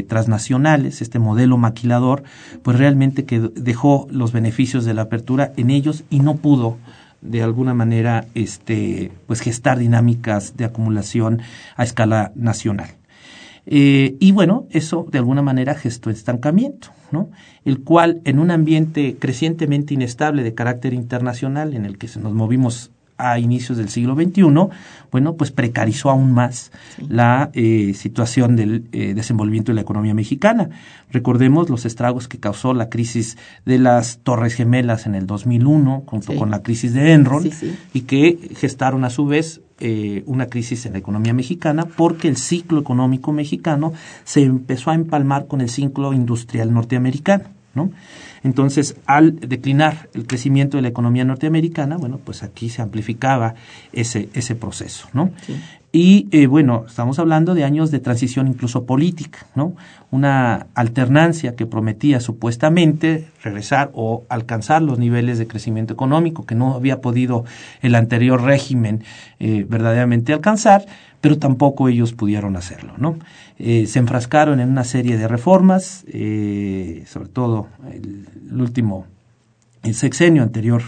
transnacionales, 0.07 1.01
este 1.01 1.19
modelo 1.19 1.57
maquilador, 1.57 2.23
pues 2.63 2.77
realmente 2.77 3.25
que 3.25 3.39
dejó 3.39 4.07
los 4.09 4.31
beneficios 4.31 4.85
de 4.85 4.93
la 4.93 5.03
apertura 5.03 5.51
en 5.57 5.69
ellos 5.69 6.03
y 6.09 6.19
no 6.19 6.35
pudo 6.35 6.77
de 7.21 7.43
alguna 7.43 7.73
manera 7.73 8.25
este 8.33 9.11
pues 9.27 9.41
gestar 9.41 9.77
dinámicas 9.77 10.57
de 10.57 10.65
acumulación 10.65 11.41
a 11.75 11.83
escala 11.83 12.31
nacional. 12.35 13.00
Y 13.65 14.31
bueno, 14.31 14.65
eso 14.71 15.05
de 15.11 15.19
alguna 15.19 15.41
manera 15.41 15.75
gestó 15.75 16.09
estancamiento 16.09 16.89
el 17.65 17.81
cual 17.83 18.21
en 18.25 18.39
un 18.39 18.51
ambiente 18.51 19.17
crecientemente 19.19 19.93
inestable 19.93 20.43
de 20.43 20.53
carácter 20.53 20.93
internacional 20.93 21.73
en 21.73 21.85
el 21.85 21.97
que 21.97 22.07
nos 22.19 22.33
movimos 22.33 22.91
a 23.17 23.37
inicios 23.37 23.77
del 23.77 23.89
siglo 23.89 24.15
XXI, 24.15 24.41
bueno, 25.11 25.35
pues 25.35 25.51
precarizó 25.51 26.09
aún 26.09 26.31
más 26.31 26.71
la 27.07 27.51
eh, 27.53 27.93
situación 27.93 28.55
del 28.55 28.85
eh, 28.93 29.13
desenvolvimiento 29.13 29.71
de 29.71 29.75
la 29.75 29.81
economía 29.81 30.15
mexicana. 30.15 30.69
Recordemos 31.11 31.69
los 31.69 31.85
estragos 31.85 32.27
que 32.27 32.39
causó 32.39 32.73
la 32.73 32.89
crisis 32.89 33.37
de 33.63 33.77
las 33.77 34.21
Torres 34.23 34.55
Gemelas 34.55 35.05
en 35.05 35.13
el 35.13 35.27
2001, 35.27 36.03
junto 36.07 36.35
con 36.35 36.49
la 36.49 36.63
crisis 36.63 36.95
de 36.95 37.13
Enron, 37.13 37.47
y 37.93 38.01
que 38.01 38.39
gestaron 38.55 39.03
a 39.03 39.11
su 39.11 39.27
vez 39.27 39.61
eh, 39.81 40.23
una 40.27 40.45
crisis 40.45 40.85
en 40.85 40.93
la 40.93 40.99
economía 40.99 41.33
mexicana 41.33 41.85
porque 41.85 42.27
el 42.27 42.37
ciclo 42.37 42.79
económico 42.79 43.31
mexicano 43.31 43.93
se 44.23 44.43
empezó 44.43 44.91
a 44.91 44.95
empalmar 44.95 45.47
con 45.47 45.59
el 45.59 45.69
ciclo 45.69 46.13
industrial 46.13 46.73
norteamericano, 46.73 47.45
¿no? 47.73 47.91
Entonces, 48.43 48.95
al 49.05 49.39
declinar 49.39 50.09
el 50.13 50.25
crecimiento 50.25 50.77
de 50.77 50.83
la 50.83 50.89
economía 50.89 51.25
norteamericana, 51.25 51.97
bueno, 51.97 52.19
pues 52.23 52.43
aquí 52.43 52.69
se 52.69 52.81
amplificaba 52.81 53.55
ese, 53.93 54.29
ese 54.33 54.55
proceso, 54.55 55.07
¿no? 55.13 55.31
Y 55.93 56.29
eh, 56.31 56.47
bueno, 56.47 56.85
estamos 56.87 57.19
hablando 57.19 57.53
de 57.53 57.65
años 57.65 57.91
de 57.91 57.99
transición 57.99 58.47
incluso 58.47 58.85
política, 58.85 59.39
¿no? 59.55 59.75
Una 60.09 60.67
alternancia 60.73 61.55
que 61.57 61.65
prometía 61.65 62.21
supuestamente 62.21 63.27
regresar 63.43 63.91
o 63.93 64.23
alcanzar 64.29 64.81
los 64.81 64.99
niveles 64.99 65.37
de 65.37 65.47
crecimiento 65.47 65.93
económico 65.93 66.45
que 66.45 66.55
no 66.55 66.75
había 66.75 67.01
podido 67.01 67.43
el 67.81 67.95
anterior 67.95 68.41
régimen 68.41 69.03
eh, 69.39 69.65
verdaderamente 69.67 70.31
alcanzar, 70.31 70.85
pero 71.19 71.37
tampoco 71.37 71.89
ellos 71.89 72.13
pudieron 72.13 72.55
hacerlo, 72.55 72.93
¿no? 72.97 73.17
Eh, 73.59 73.85
se 73.85 73.99
enfrascaron 73.99 74.61
en 74.61 74.69
una 74.69 74.85
serie 74.85 75.17
de 75.17 75.27
reformas, 75.27 76.05
sobre 76.05 77.29
todo 77.33 77.67
el, 77.91 78.61
último, 78.61 79.07
el 79.83 79.93
sexenio 79.93 80.41
anterior 80.41 80.81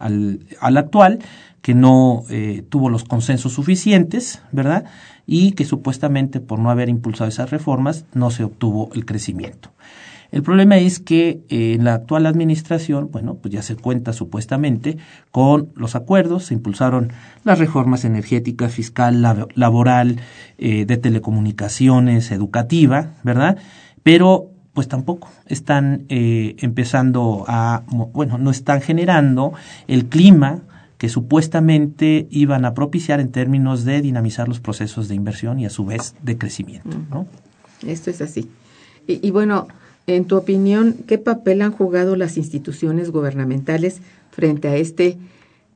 al, 0.00 0.40
al 0.60 0.76
actual, 0.76 1.20
que 1.62 1.74
no 1.74 2.24
eh, 2.30 2.64
tuvo 2.68 2.90
los 2.90 3.04
consensos 3.04 3.52
suficientes, 3.52 4.42
¿verdad? 4.52 4.84
Y 5.26 5.52
que 5.52 5.64
supuestamente 5.64 6.40
por 6.40 6.58
no 6.58 6.70
haber 6.70 6.88
impulsado 6.88 7.28
esas 7.28 7.50
reformas 7.50 8.04
no 8.14 8.30
se 8.30 8.44
obtuvo 8.44 8.90
el 8.94 9.04
crecimiento. 9.04 9.70
El 10.30 10.42
problema 10.42 10.76
es 10.76 10.98
que 10.98 11.40
eh, 11.48 11.74
en 11.74 11.84
la 11.84 11.94
actual 11.94 12.26
administración, 12.26 13.08
bueno, 13.10 13.36
pues 13.36 13.52
ya 13.52 13.62
se 13.62 13.76
cuenta 13.76 14.12
supuestamente 14.12 14.98
con 15.30 15.70
los 15.74 15.94
acuerdos, 15.94 16.44
se 16.44 16.54
impulsaron 16.54 17.12
las 17.44 17.58
reformas 17.58 18.04
energéticas, 18.04 18.74
fiscal, 18.74 19.22
laboral, 19.54 20.20
eh, 20.58 20.84
de 20.84 20.96
telecomunicaciones, 20.98 22.30
educativa, 22.30 23.14
¿verdad? 23.22 23.56
Pero 24.02 24.50
pues 24.74 24.86
tampoco 24.86 25.28
están 25.46 26.04
eh, 26.08 26.56
empezando 26.58 27.44
a, 27.48 27.82
bueno, 28.12 28.38
no 28.38 28.50
están 28.50 28.80
generando 28.80 29.52
el 29.88 30.06
clima 30.06 30.60
que 30.98 31.08
supuestamente 31.08 32.26
iban 32.30 32.64
a 32.64 32.74
propiciar 32.74 33.20
en 33.20 33.30
términos 33.30 33.84
de 33.84 34.02
dinamizar 34.02 34.48
los 34.48 34.60
procesos 34.60 35.08
de 35.08 35.14
inversión 35.14 35.58
y 35.60 35.66
a 35.66 35.70
su 35.70 35.84
vez 35.86 36.14
de 36.22 36.36
crecimiento. 36.36 36.96
¿no? 37.10 37.26
Esto 37.86 38.10
es 38.10 38.20
así. 38.20 38.50
Y, 39.06 39.26
y 39.26 39.30
bueno, 39.30 39.68
en 40.08 40.24
tu 40.24 40.36
opinión, 40.36 40.96
¿qué 41.06 41.18
papel 41.18 41.62
han 41.62 41.72
jugado 41.72 42.16
las 42.16 42.36
instituciones 42.36 43.10
gubernamentales 43.10 44.00
frente 44.32 44.68
a 44.68 44.76
este 44.76 45.18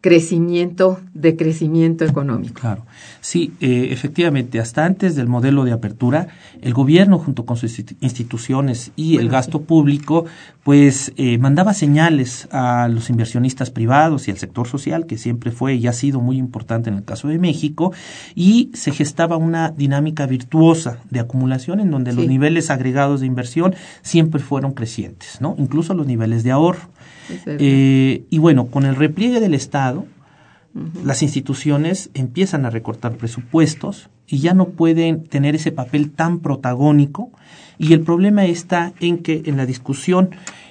crecimiento 0.02 1.00
de 1.14 1.36
crecimiento 1.36 2.04
económico. 2.04 2.60
Claro. 2.60 2.84
Sí, 3.20 3.52
eh, 3.60 3.88
efectivamente, 3.92 4.58
hasta 4.58 4.84
antes 4.84 5.14
del 5.14 5.28
modelo 5.28 5.64
de 5.64 5.70
apertura, 5.70 6.26
el 6.60 6.74
gobierno 6.74 7.20
junto 7.20 7.46
con 7.46 7.56
sus 7.56 7.78
instituciones 8.00 8.90
y 8.96 9.18
el 9.18 9.28
gasto 9.28 9.62
público, 9.62 10.24
pues 10.64 11.12
eh, 11.16 11.38
mandaba 11.38 11.72
señales 11.72 12.48
a 12.50 12.88
los 12.88 13.10
inversionistas 13.10 13.70
privados 13.70 14.26
y 14.26 14.32
al 14.32 14.38
sector 14.38 14.66
social, 14.66 15.06
que 15.06 15.18
siempre 15.18 15.52
fue 15.52 15.74
y 15.76 15.86
ha 15.86 15.92
sido 15.92 16.20
muy 16.20 16.36
importante 16.36 16.90
en 16.90 16.96
el 16.96 17.04
caso 17.04 17.28
de 17.28 17.38
México, 17.38 17.92
y 18.34 18.70
se 18.74 18.90
gestaba 18.90 19.36
una 19.36 19.70
dinámica 19.70 20.26
virtuosa 20.26 20.98
de 21.10 21.20
acumulación 21.20 21.78
en 21.78 21.92
donde 21.92 22.12
los 22.12 22.26
niveles 22.26 22.70
agregados 22.70 23.20
de 23.20 23.26
inversión 23.26 23.76
siempre 24.02 24.42
fueron 24.42 24.72
crecientes, 24.72 25.40
¿no? 25.40 25.54
Incluso 25.58 25.94
los 25.94 26.08
niveles 26.08 26.42
de 26.42 26.50
ahorro. 26.50 26.90
Eh, 27.46 28.24
y 28.28 28.38
bueno, 28.38 28.66
con 28.66 28.84
el 28.84 28.96
repliegue 28.96 29.40
del 29.40 29.54
Estado, 29.54 30.06
las 31.04 31.22
instituciones 31.22 32.10
empiezan 32.14 32.64
a 32.64 32.70
recortar 32.70 33.16
presupuestos 33.16 34.08
y 34.26 34.38
ya 34.38 34.54
no 34.54 34.70
pueden 34.70 35.24
tener 35.24 35.54
ese 35.54 35.72
papel 35.72 36.10
tan 36.10 36.40
protagónico. 36.40 37.30
Y 37.78 37.92
el 37.92 38.00
problema 38.00 38.44
está 38.44 38.92
en 39.00 39.18
que 39.18 39.42
en 39.46 39.56
la 39.56 39.66
discusión 39.66 40.30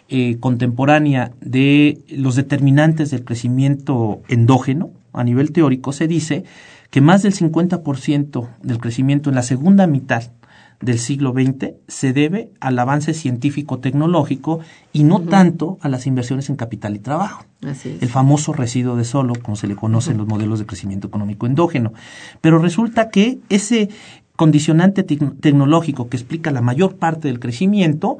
eh, 0.10 0.38
contemporánea 0.39 1.31
de 1.41 2.00
los 2.10 2.36
determinantes 2.36 3.12
del 3.12 3.24
crecimiento 3.24 4.22
endógeno, 4.27 4.89
a 5.13 5.24
nivel 5.24 5.51
teórico, 5.51 5.93
se 5.93 6.08
dice 6.08 6.43
que 6.89 7.01
más 7.01 7.22
del 7.22 7.34
50% 7.34 8.50
del 8.63 8.77
crecimiento 8.79 9.29
en 9.29 9.36
la 9.36 9.43
segunda 9.43 9.88
mitad 9.88 10.31
del 10.81 11.00
siglo 11.00 11.31
XX 11.31 11.73
se 11.88 12.13
debe 12.13 12.51
al 12.59 12.77
avance 12.79 13.13
científico-tecnológico 13.13 14.59
y 14.91 15.03
no 15.03 15.21
tanto 15.21 15.77
a 15.81 15.89
las 15.89 16.07
inversiones 16.07 16.50
en 16.50 16.55
capital 16.55 16.95
y 16.95 17.00
trabajo. 17.00 17.45
El 17.61 18.09
famoso 18.09 18.53
residuo 18.53 18.95
de 18.95 19.03
solo, 19.03 19.33
como 19.41 19.55
se 19.55 19.67
le 19.67 19.75
conoce 19.75 20.11
en 20.11 20.17
los 20.17 20.27
modelos 20.27 20.59
de 20.59 20.65
crecimiento 20.65 21.07
económico 21.07 21.45
endógeno. 21.45 21.93
Pero 22.41 22.57
resulta 22.57 23.09
que 23.09 23.39
ese 23.50 23.89
condicionante 24.35 25.03
tecnológico 25.03 26.09
que 26.09 26.17
explica 26.17 26.50
la 26.50 26.61
mayor 26.61 26.95
parte 26.95 27.27
del 27.27 27.39
crecimiento, 27.39 28.17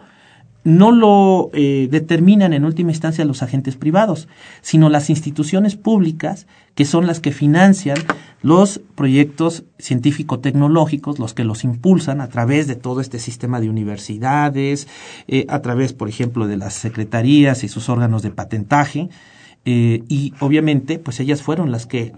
no 0.63 0.91
lo 0.91 1.50
eh, 1.53 1.88
determinan 1.89 2.53
en 2.53 2.65
última 2.65 2.91
instancia 2.91 3.25
los 3.25 3.41
agentes 3.41 3.75
privados, 3.75 4.27
sino 4.62 4.89
las 4.89 5.10
instituciones 5.10 5.75
públicas 5.75 6.48
que 6.75 6.86
son 6.86 7.08
las 7.08 7.20
que 7.20 7.32
financian 7.32 7.98
los 8.41 8.80
proyectos 8.96 9.63
científico-tecnológicos, 9.80 11.20
los 11.20 11.34
que 11.34 11.44
los 11.44 11.63
impulsan 11.63 12.22
a 12.22 12.30
través 12.30 12.68
de 12.68 12.75
todo 12.75 13.01
este 13.01 13.20
sistema 13.20 13.60
de 13.60 13.70
universidades, 13.70 14.88
eh, 15.27 15.46
a 15.50 15.62
través, 15.62 15.94
por 15.94 16.10
ejemplo, 16.10 16.48
de 16.48 16.58
las 16.58 16.74
secretarías 16.74 17.63
y 17.63 17.68
sus 17.68 17.89
órganos 17.89 18.22
de 18.22 18.32
patentaje. 18.32 19.10
Eh, 19.63 20.03
y 20.08 20.34
obviamente, 20.39 20.98
pues 20.98 21.20
ellas 21.20 21.44
fueron 21.44 21.72
las 21.72 21.86
que, 21.86 22.13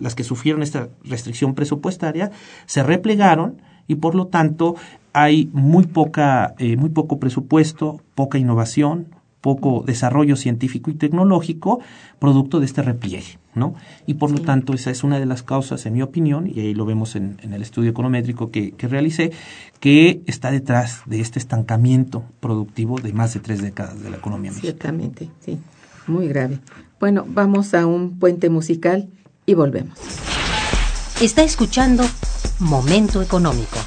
las 0.00 0.14
que 0.14 0.24
sufrieron 0.24 0.62
esta 0.62 0.88
restricción 1.04 1.54
presupuestaria, 1.54 2.30
se 2.66 2.82
replegaron 2.82 3.60
y 3.86 3.96
por 3.96 4.14
lo 4.14 4.26
tanto 4.26 4.76
hay 5.12 5.50
muy 5.52 5.86
poca, 5.86 6.54
eh, 6.58 6.76
muy 6.76 6.90
poco 6.90 7.18
presupuesto, 7.18 8.00
poca 8.14 8.38
innovación, 8.38 9.08
poco 9.42 9.82
desarrollo 9.84 10.36
científico 10.36 10.90
y 10.90 10.94
tecnológico 10.94 11.80
producto 12.18 12.60
de 12.60 12.66
este 12.66 12.80
repliegue, 12.80 13.38
¿no? 13.54 13.74
Y 14.06 14.14
por 14.14 14.30
lo 14.30 14.40
tanto 14.40 14.72
esa 14.72 14.90
es 14.90 15.02
una 15.02 15.18
de 15.18 15.26
las 15.26 15.42
causas, 15.42 15.84
en 15.84 15.94
mi 15.94 16.02
opinión, 16.02 16.48
y 16.48 16.60
ahí 16.60 16.74
lo 16.74 16.86
vemos 16.86 17.16
en, 17.16 17.38
el 17.42 17.60
estudio 17.60 17.90
econométrico 17.90 18.50
que, 18.50 18.70
que, 18.70 18.86
realicé, 18.86 19.32
que 19.80 20.22
está 20.26 20.52
detrás 20.52 21.02
de 21.06 21.20
este 21.20 21.40
estancamiento 21.40 22.22
productivo 22.40 23.00
de 23.00 23.12
más 23.12 23.34
de 23.34 23.40
tres 23.40 23.60
décadas 23.60 24.00
de 24.00 24.10
la 24.10 24.16
economía 24.16 24.52
mexicana. 24.52 24.72
Ciertamente, 24.72 25.28
sí, 25.40 25.58
muy 26.06 26.28
grave. 26.28 26.60
Bueno, 27.00 27.26
vamos 27.28 27.74
a 27.74 27.84
un 27.84 28.20
puente 28.20 28.48
musical 28.48 29.08
y 29.44 29.54
volvemos. 29.54 29.98
Está 31.20 31.42
escuchando 31.42 32.04
Momento 32.62 33.20
Económico. 33.20 33.78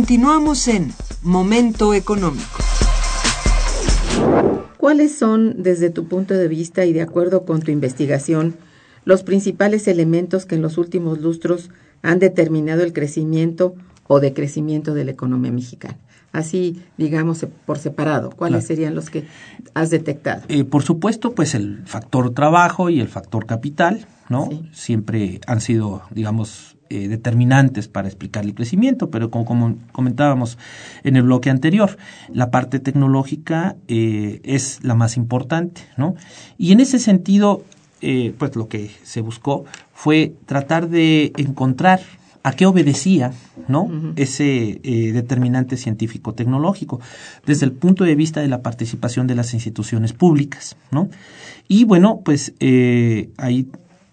Continuamos 0.00 0.66
en 0.66 0.94
Momento 1.22 1.92
Económico. 1.92 2.64
¿Cuáles 4.78 5.14
son, 5.14 5.62
desde 5.62 5.90
tu 5.90 6.08
punto 6.08 6.32
de 6.32 6.48
vista 6.48 6.86
y 6.86 6.94
de 6.94 7.02
acuerdo 7.02 7.44
con 7.44 7.60
tu 7.60 7.70
investigación, 7.70 8.54
los 9.04 9.22
principales 9.22 9.86
elementos 9.88 10.46
que 10.46 10.54
en 10.54 10.62
los 10.62 10.78
últimos 10.78 11.20
lustros 11.20 11.68
han 12.00 12.18
determinado 12.18 12.82
el 12.82 12.94
crecimiento 12.94 13.74
o 14.06 14.20
decrecimiento 14.20 14.94
de 14.94 15.04
la 15.04 15.10
economía 15.10 15.52
mexicana? 15.52 15.98
Así, 16.32 16.82
digamos, 16.96 17.46
por 17.66 17.78
separado, 17.78 18.30
¿cuáles 18.30 18.66
serían 18.66 18.94
los 18.94 19.10
que 19.10 19.26
has 19.74 19.90
detectado? 19.90 20.44
Eh, 20.48 20.64
por 20.64 20.82
supuesto, 20.82 21.34
pues 21.34 21.54
el 21.54 21.82
factor 21.84 22.32
trabajo 22.32 22.88
y 22.88 23.00
el 23.00 23.08
factor 23.08 23.44
capital, 23.44 24.06
¿no? 24.30 24.48
Siempre 24.72 25.42
han 25.46 25.60
sido, 25.60 26.04
digamos, 26.10 26.69
eh, 26.92 27.06
determinantes 27.06 27.86
para 27.86 28.08
explicar 28.08 28.44
el 28.44 28.52
crecimiento, 28.52 29.10
pero 29.10 29.30
como, 29.30 29.76
comentábamos 29.92 30.58
en 31.04 31.14
el 31.14 31.22
bloque 31.22 31.48
anterior, 31.48 31.96
la 32.32 32.50
parte 32.50 32.80
tecnológica 32.80 33.76
eh, 33.86 34.40
es 34.42 34.82
la 34.82 34.96
más 34.96 35.16
importante, 35.16 35.82
¿no? 35.96 36.16
Y 36.58 36.72
en 36.72 36.80
ese 36.80 36.98
sentido, 36.98 37.62
eh, 38.00 38.34
pues 38.36 38.56
lo 38.56 38.66
que 38.66 38.90
se 39.04 39.20
buscó 39.20 39.66
fue 39.94 40.34
tratar 40.46 40.88
de 40.88 41.32
encontrar 41.36 42.00
a 42.42 42.54
qué 42.54 42.66
obedecía 42.66 43.34
¿no? 43.68 43.88
ese 44.16 44.80
determinante 44.82 45.76
científico-tecnológico 45.76 46.98
desde 47.46 47.66
el 47.66 47.72
punto 47.72 48.02
de 48.02 48.16
vista 48.16 48.40
de 48.40 48.48
la 48.48 48.62
participación 48.62 49.28
de 49.28 49.36
las 49.36 49.54
instituciones 49.54 50.12
públicas. 50.12 50.74
¿no? 50.90 51.08
Y 51.68 51.84
bueno, 51.84 52.22
pues 52.24 52.54
ahí 53.36 53.68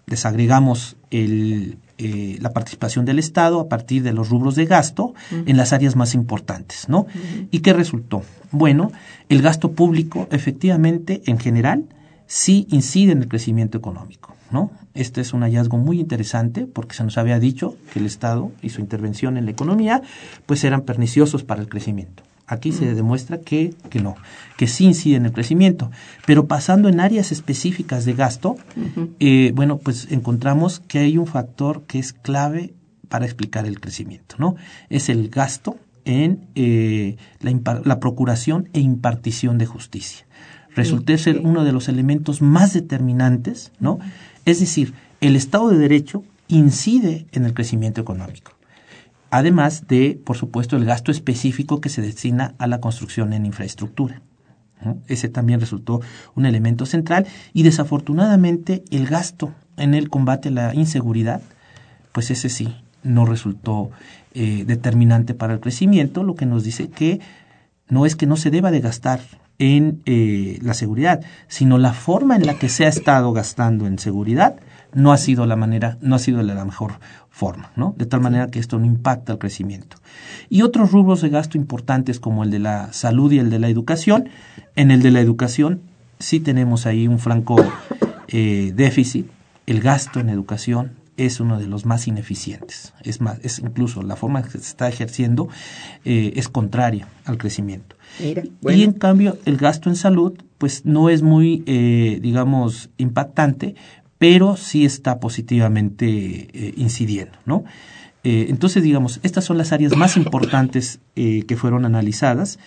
desagregamos 0.06 0.96
el, 1.10 1.78
eh, 1.98 2.38
la 2.40 2.52
participación 2.52 3.04
del 3.04 3.18
Estado 3.18 3.58
a 3.58 3.68
partir 3.68 4.04
de 4.04 4.12
los 4.12 4.28
rubros 4.28 4.54
de 4.54 4.66
gasto 4.66 5.14
en 5.30 5.56
las 5.56 5.72
áreas 5.72 5.96
más 5.96 6.14
importantes, 6.14 6.88
¿no? 6.88 7.06
¿Y 7.50 7.58
qué 7.58 7.72
resultó? 7.72 8.22
Bueno, 8.52 8.92
el 9.28 9.42
gasto 9.42 9.72
público 9.72 10.28
efectivamente 10.30 11.22
en 11.26 11.38
general 11.38 11.86
sí 12.28 12.68
incide 12.70 13.12
en 13.12 13.22
el 13.22 13.28
crecimiento 13.28 13.78
económico, 13.78 14.36
¿no? 14.52 14.70
Este 14.94 15.20
es 15.20 15.32
un 15.32 15.42
hallazgo 15.42 15.76
muy 15.76 15.98
interesante 15.98 16.66
porque 16.66 16.94
se 16.94 17.02
nos 17.02 17.18
había 17.18 17.40
dicho 17.40 17.74
que 17.92 17.98
el 17.98 18.06
Estado 18.06 18.52
y 18.62 18.68
su 18.68 18.80
intervención 18.80 19.36
en 19.36 19.46
la 19.46 19.50
economía 19.50 20.02
pues 20.46 20.62
eran 20.62 20.82
perniciosos 20.82 21.42
para 21.42 21.60
el 21.60 21.68
crecimiento. 21.68 22.22
Aquí 22.48 22.72
se 22.72 22.94
demuestra 22.94 23.40
que, 23.42 23.74
que 23.90 24.00
no, 24.00 24.16
que 24.56 24.66
sí 24.66 24.86
incide 24.86 25.16
en 25.16 25.26
el 25.26 25.32
crecimiento. 25.32 25.90
Pero 26.26 26.46
pasando 26.46 26.88
en 26.88 26.98
áreas 26.98 27.30
específicas 27.30 28.06
de 28.06 28.14
gasto, 28.14 28.56
eh, 29.20 29.52
bueno, 29.54 29.76
pues 29.76 30.08
encontramos 30.10 30.80
que 30.80 30.98
hay 30.98 31.18
un 31.18 31.26
factor 31.26 31.82
que 31.82 31.98
es 31.98 32.14
clave 32.14 32.72
para 33.10 33.26
explicar 33.26 33.66
el 33.66 33.80
crecimiento, 33.80 34.36
¿no? 34.38 34.56
Es 34.88 35.10
el 35.10 35.28
gasto 35.28 35.76
en 36.06 36.46
eh, 36.54 37.16
la, 37.40 37.82
la, 37.84 38.00
procuración 38.00 38.70
e 38.72 38.80
impartición 38.80 39.58
de 39.58 39.66
justicia. 39.66 40.26
Resulta 40.74 41.18
ser 41.18 41.40
uno 41.44 41.64
de 41.64 41.72
los 41.72 41.88
elementos 41.88 42.40
más 42.40 42.72
determinantes, 42.72 43.72
¿no? 43.78 43.98
Es 44.46 44.60
decir, 44.60 44.94
el 45.20 45.36
Estado 45.36 45.68
de 45.68 45.76
Derecho 45.76 46.24
incide 46.48 47.26
en 47.32 47.44
el 47.44 47.52
crecimiento 47.52 48.00
económico 48.00 48.57
además 49.30 49.86
de, 49.86 50.20
por 50.24 50.36
supuesto, 50.36 50.76
el 50.76 50.84
gasto 50.84 51.10
específico 51.10 51.80
que 51.80 51.88
se 51.88 52.02
destina 52.02 52.54
a 52.58 52.66
la 52.66 52.80
construcción 52.80 53.32
en 53.32 53.46
infraestructura. 53.46 54.22
Ese 55.08 55.28
también 55.28 55.60
resultó 55.60 56.00
un 56.34 56.46
elemento 56.46 56.86
central 56.86 57.26
y 57.52 57.64
desafortunadamente 57.64 58.84
el 58.90 59.06
gasto 59.06 59.52
en 59.76 59.94
el 59.94 60.08
combate 60.08 60.48
a 60.50 60.52
la 60.52 60.74
inseguridad, 60.74 61.42
pues 62.12 62.30
ese 62.30 62.48
sí 62.48 62.76
no 63.02 63.26
resultó 63.26 63.90
eh, 64.34 64.64
determinante 64.66 65.34
para 65.34 65.54
el 65.54 65.60
crecimiento, 65.60 66.22
lo 66.22 66.36
que 66.36 66.46
nos 66.46 66.62
dice 66.62 66.88
que 66.88 67.20
no 67.88 68.06
es 68.06 68.14
que 68.14 68.26
no 68.26 68.36
se 68.36 68.50
deba 68.50 68.70
de 68.70 68.80
gastar 68.80 69.20
en 69.58 70.02
eh, 70.06 70.58
la 70.62 70.74
seguridad, 70.74 71.20
sino 71.48 71.78
la 71.78 71.92
forma 71.92 72.36
en 72.36 72.46
la 72.46 72.54
que 72.54 72.68
se 72.68 72.84
ha 72.84 72.88
estado 72.88 73.32
gastando 73.32 73.86
en 73.86 73.98
seguridad 73.98 74.56
no 74.94 75.12
ha 75.12 75.16
sido 75.18 75.46
la 75.46 75.56
manera, 75.56 75.98
no 76.00 76.16
ha 76.16 76.18
sido 76.18 76.42
la 76.42 76.64
mejor 76.64 76.94
forma, 77.30 77.70
¿no? 77.76 77.94
De 77.96 78.06
tal 78.06 78.20
manera 78.20 78.48
que 78.48 78.58
esto 78.58 78.78
no 78.78 78.86
impacta 78.86 79.32
el 79.32 79.38
crecimiento. 79.38 79.96
Y 80.48 80.62
otros 80.62 80.92
rubros 80.92 81.20
de 81.20 81.28
gasto 81.28 81.56
importantes 81.56 82.20
como 82.20 82.42
el 82.42 82.50
de 82.50 82.58
la 82.58 82.92
salud 82.92 83.30
y 83.32 83.38
el 83.38 83.50
de 83.50 83.58
la 83.58 83.68
educación, 83.68 84.28
en 84.76 84.90
el 84.90 85.02
de 85.02 85.10
la 85.10 85.20
educación 85.20 85.82
sí 86.18 86.40
tenemos 86.40 86.86
ahí 86.86 87.06
un 87.06 87.18
franco 87.18 87.56
eh, 88.28 88.72
déficit. 88.74 89.26
El 89.66 89.80
gasto 89.80 90.20
en 90.20 90.30
educación 90.30 90.92
es 91.18 91.40
uno 91.40 91.58
de 91.58 91.66
los 91.66 91.84
más 91.84 92.06
ineficientes. 92.06 92.94
Es 93.02 93.20
más, 93.20 93.38
es 93.42 93.58
incluso 93.58 94.02
la 94.02 94.16
forma 94.16 94.42
que 94.42 94.50
se 94.50 94.58
está 94.58 94.88
ejerciendo 94.88 95.48
eh, 96.04 96.32
es 96.36 96.48
contraria 96.48 97.08
al 97.24 97.36
crecimiento. 97.38 97.96
Y 98.20 98.82
en 98.82 98.92
cambio, 98.92 99.36
el 99.44 99.56
gasto 99.58 99.90
en 99.90 99.96
salud, 99.96 100.38
pues 100.56 100.86
no 100.86 101.10
es 101.10 101.22
muy, 101.22 101.62
eh, 101.66 102.18
digamos, 102.22 102.90
impactante, 102.96 103.74
pero 104.18 104.56
sí 104.56 104.84
está 104.84 105.20
positivamente 105.20 106.06
eh, 106.06 106.74
incidiendo, 106.76 107.38
¿no? 107.46 107.64
Eh, 108.24 108.46
entonces, 108.50 108.82
digamos, 108.82 109.20
estas 109.22 109.44
son 109.44 109.58
las 109.58 109.72
áreas 109.72 109.96
más 109.96 110.16
importantes 110.16 110.98
eh, 111.14 111.44
que 111.46 111.56
fueron 111.56 111.84
analizadas 111.84 112.58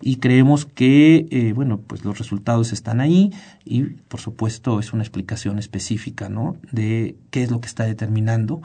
y 0.00 0.16
creemos 0.16 0.64
que, 0.64 1.52
bueno, 1.54 1.78
pues 1.78 2.06
los 2.06 2.16
resultados 2.16 2.72
están 2.72 3.00
ahí 3.00 3.32
y, 3.66 3.82
por 3.82 4.18
supuesto, 4.18 4.80
es 4.80 4.94
una 4.94 5.02
explicación 5.02 5.58
específica, 5.58 6.30
¿no? 6.30 6.56
De 6.72 7.16
qué 7.30 7.42
es 7.42 7.50
lo 7.50 7.60
que 7.60 7.66
está 7.66 7.84
determinando 7.84 8.62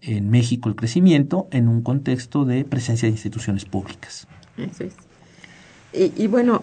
en 0.00 0.30
México 0.30 0.70
el 0.70 0.76
crecimiento 0.76 1.46
en 1.50 1.68
un 1.68 1.82
contexto 1.82 2.46
de 2.46 2.64
presencia 2.64 3.06
de 3.06 3.12
instituciones 3.12 3.66
públicas. 3.66 4.26
Eso 4.56 4.84
es. 4.84 4.94
Y, 5.92 6.22
y 6.22 6.26
bueno, 6.26 6.62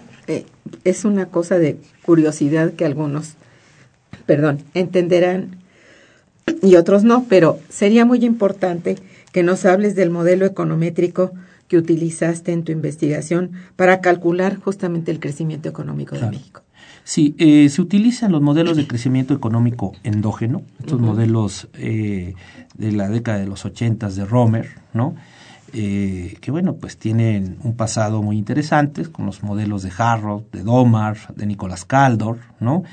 es 0.84 1.06
una 1.06 1.28
cosa 1.28 1.60
de 1.60 1.78
curiosidad 2.04 2.74
que 2.74 2.86
algunos 2.86 3.36
perdón, 4.25 4.59
entenderán 4.73 5.57
y 6.61 6.75
otros 6.75 7.03
no, 7.03 7.25
pero 7.27 7.59
sería 7.69 8.05
muy 8.05 8.23
importante 8.23 8.97
que 9.31 9.43
nos 9.43 9.65
hables 9.65 9.95
del 9.95 10.11
modelo 10.11 10.45
econométrico 10.45 11.31
que 11.67 11.77
utilizaste 11.77 12.51
en 12.51 12.63
tu 12.63 12.71
investigación 12.71 13.51
para 13.75 13.99
calcular 13.99 14.57
justamente 14.57 15.11
el 15.11 15.19
crecimiento 15.19 15.67
económico 15.67 16.15
de 16.15 16.29
México. 16.29 16.61
Sí, 17.03 17.35
eh, 17.38 17.69
se 17.69 17.81
utilizan 17.81 18.31
los 18.31 18.41
modelos 18.41 18.77
de 18.77 18.88
crecimiento 18.88 19.33
económico 19.33 19.93
endógeno, 20.03 20.63
estos 20.79 20.99
modelos 20.99 21.67
eh, 21.75 22.33
de 22.77 22.91
la 22.91 23.09
década 23.09 23.39
de 23.39 23.45
los 23.45 23.63
ochentas 23.65 24.15
de 24.15 24.25
Romer, 24.25 24.69
¿no? 24.93 25.15
Eh, 25.73 26.38
que 26.41 26.51
bueno, 26.51 26.75
pues 26.75 26.97
tienen 26.97 27.58
un 27.63 27.75
pasado 27.75 28.21
muy 28.21 28.38
interesante, 28.38 29.04
con 29.06 29.25
los 29.25 29.43
modelos 29.43 29.84
de 29.84 29.91
Harrow, 29.97 30.45
de 30.51 30.63
Domar, 30.63 31.17
de 31.36 31.45
Nicolás 31.45 31.86
Caldor, 31.86 32.38
¿no? 32.60 32.84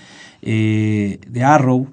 Eh, 0.40 1.20
de 1.28 1.44
Arrow. 1.44 1.88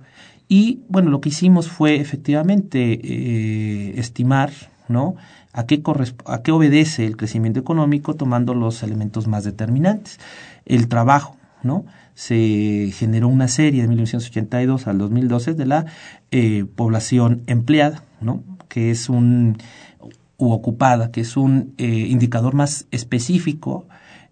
Y 0.47 0.81
bueno, 0.87 1.11
lo 1.11 1.21
que 1.21 1.29
hicimos 1.29 1.69
fue 1.69 1.97
efectivamente 1.97 2.99
eh, 3.03 3.99
estimar, 3.99 4.51
¿no? 4.87 5.15
A 5.53 5.65
qué, 5.65 5.81
a 6.25 6.41
qué 6.41 6.51
obedece 6.51 7.05
el 7.05 7.17
crecimiento 7.17 7.59
económico 7.59 8.15
tomando 8.15 8.53
los 8.53 8.81
elementos 8.81 9.27
más 9.27 9.43
determinantes. 9.43 10.19
El 10.65 10.87
trabajo, 10.87 11.35
¿no? 11.61 11.85
Se 12.15 12.91
generó 12.93 13.27
una 13.27 13.47
serie 13.47 13.81
de 13.83 13.87
1982 13.89 14.87
al 14.87 14.97
2012 14.97 15.53
de 15.53 15.65
la 15.65 15.85
población 16.75 17.43
empleada, 17.47 18.03
¿no? 18.21 18.43
Que 18.67 18.91
es 18.91 19.09
un 19.09 19.57
u 20.39 20.51
ocupada, 20.51 21.11
que 21.11 21.21
es 21.21 21.37
un 21.37 21.75
indicador 21.77 22.55
más 22.55 22.87
específico 22.89 23.87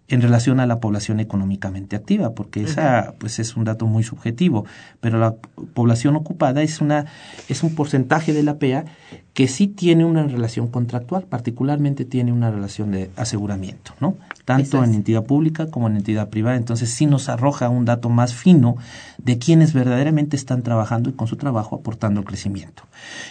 en 0.08 0.22
relación 0.22 0.58
a 0.58 0.66
la 0.66 0.80
población 0.80 1.20
económicamente 1.20 1.94
activa, 1.94 2.34
porque 2.34 2.62
esa 2.62 3.14
pues 3.18 3.38
es 3.38 3.56
un 3.56 3.64
dato 3.64 3.86
muy 3.86 4.02
subjetivo, 4.02 4.64
pero 5.00 5.18
la 5.18 5.34
población 5.74 6.16
ocupada 6.16 6.62
es 6.62 6.80
una 6.80 7.06
es 7.48 7.62
un 7.62 7.74
porcentaje 7.74 8.32
de 8.32 8.42
la 8.42 8.58
PEA 8.58 8.86
que 9.34 9.46
sí 9.46 9.68
tiene 9.68 10.04
una 10.04 10.24
relación 10.24 10.66
contractual, 10.66 11.24
particularmente 11.24 12.04
tiene 12.04 12.32
una 12.32 12.50
relación 12.50 12.90
de 12.90 13.10
aseguramiento, 13.16 13.92
¿no? 14.00 14.16
Tanto 14.44 14.82
en 14.82 14.94
entidad 14.94 15.24
pública 15.24 15.70
como 15.70 15.86
en 15.88 15.96
entidad 15.96 16.28
privada. 16.28 16.56
Entonces 16.56 16.90
sí 16.90 17.06
nos 17.06 17.28
arroja 17.28 17.68
un 17.68 17.84
dato 17.84 18.08
más 18.08 18.34
fino 18.34 18.76
de 19.18 19.38
quienes 19.38 19.74
verdaderamente 19.74 20.36
están 20.36 20.62
trabajando 20.62 21.10
y 21.10 21.12
con 21.12 21.28
su 21.28 21.36
trabajo 21.36 21.76
aportando 21.76 22.18
el 22.18 22.26
crecimiento. 22.26 22.82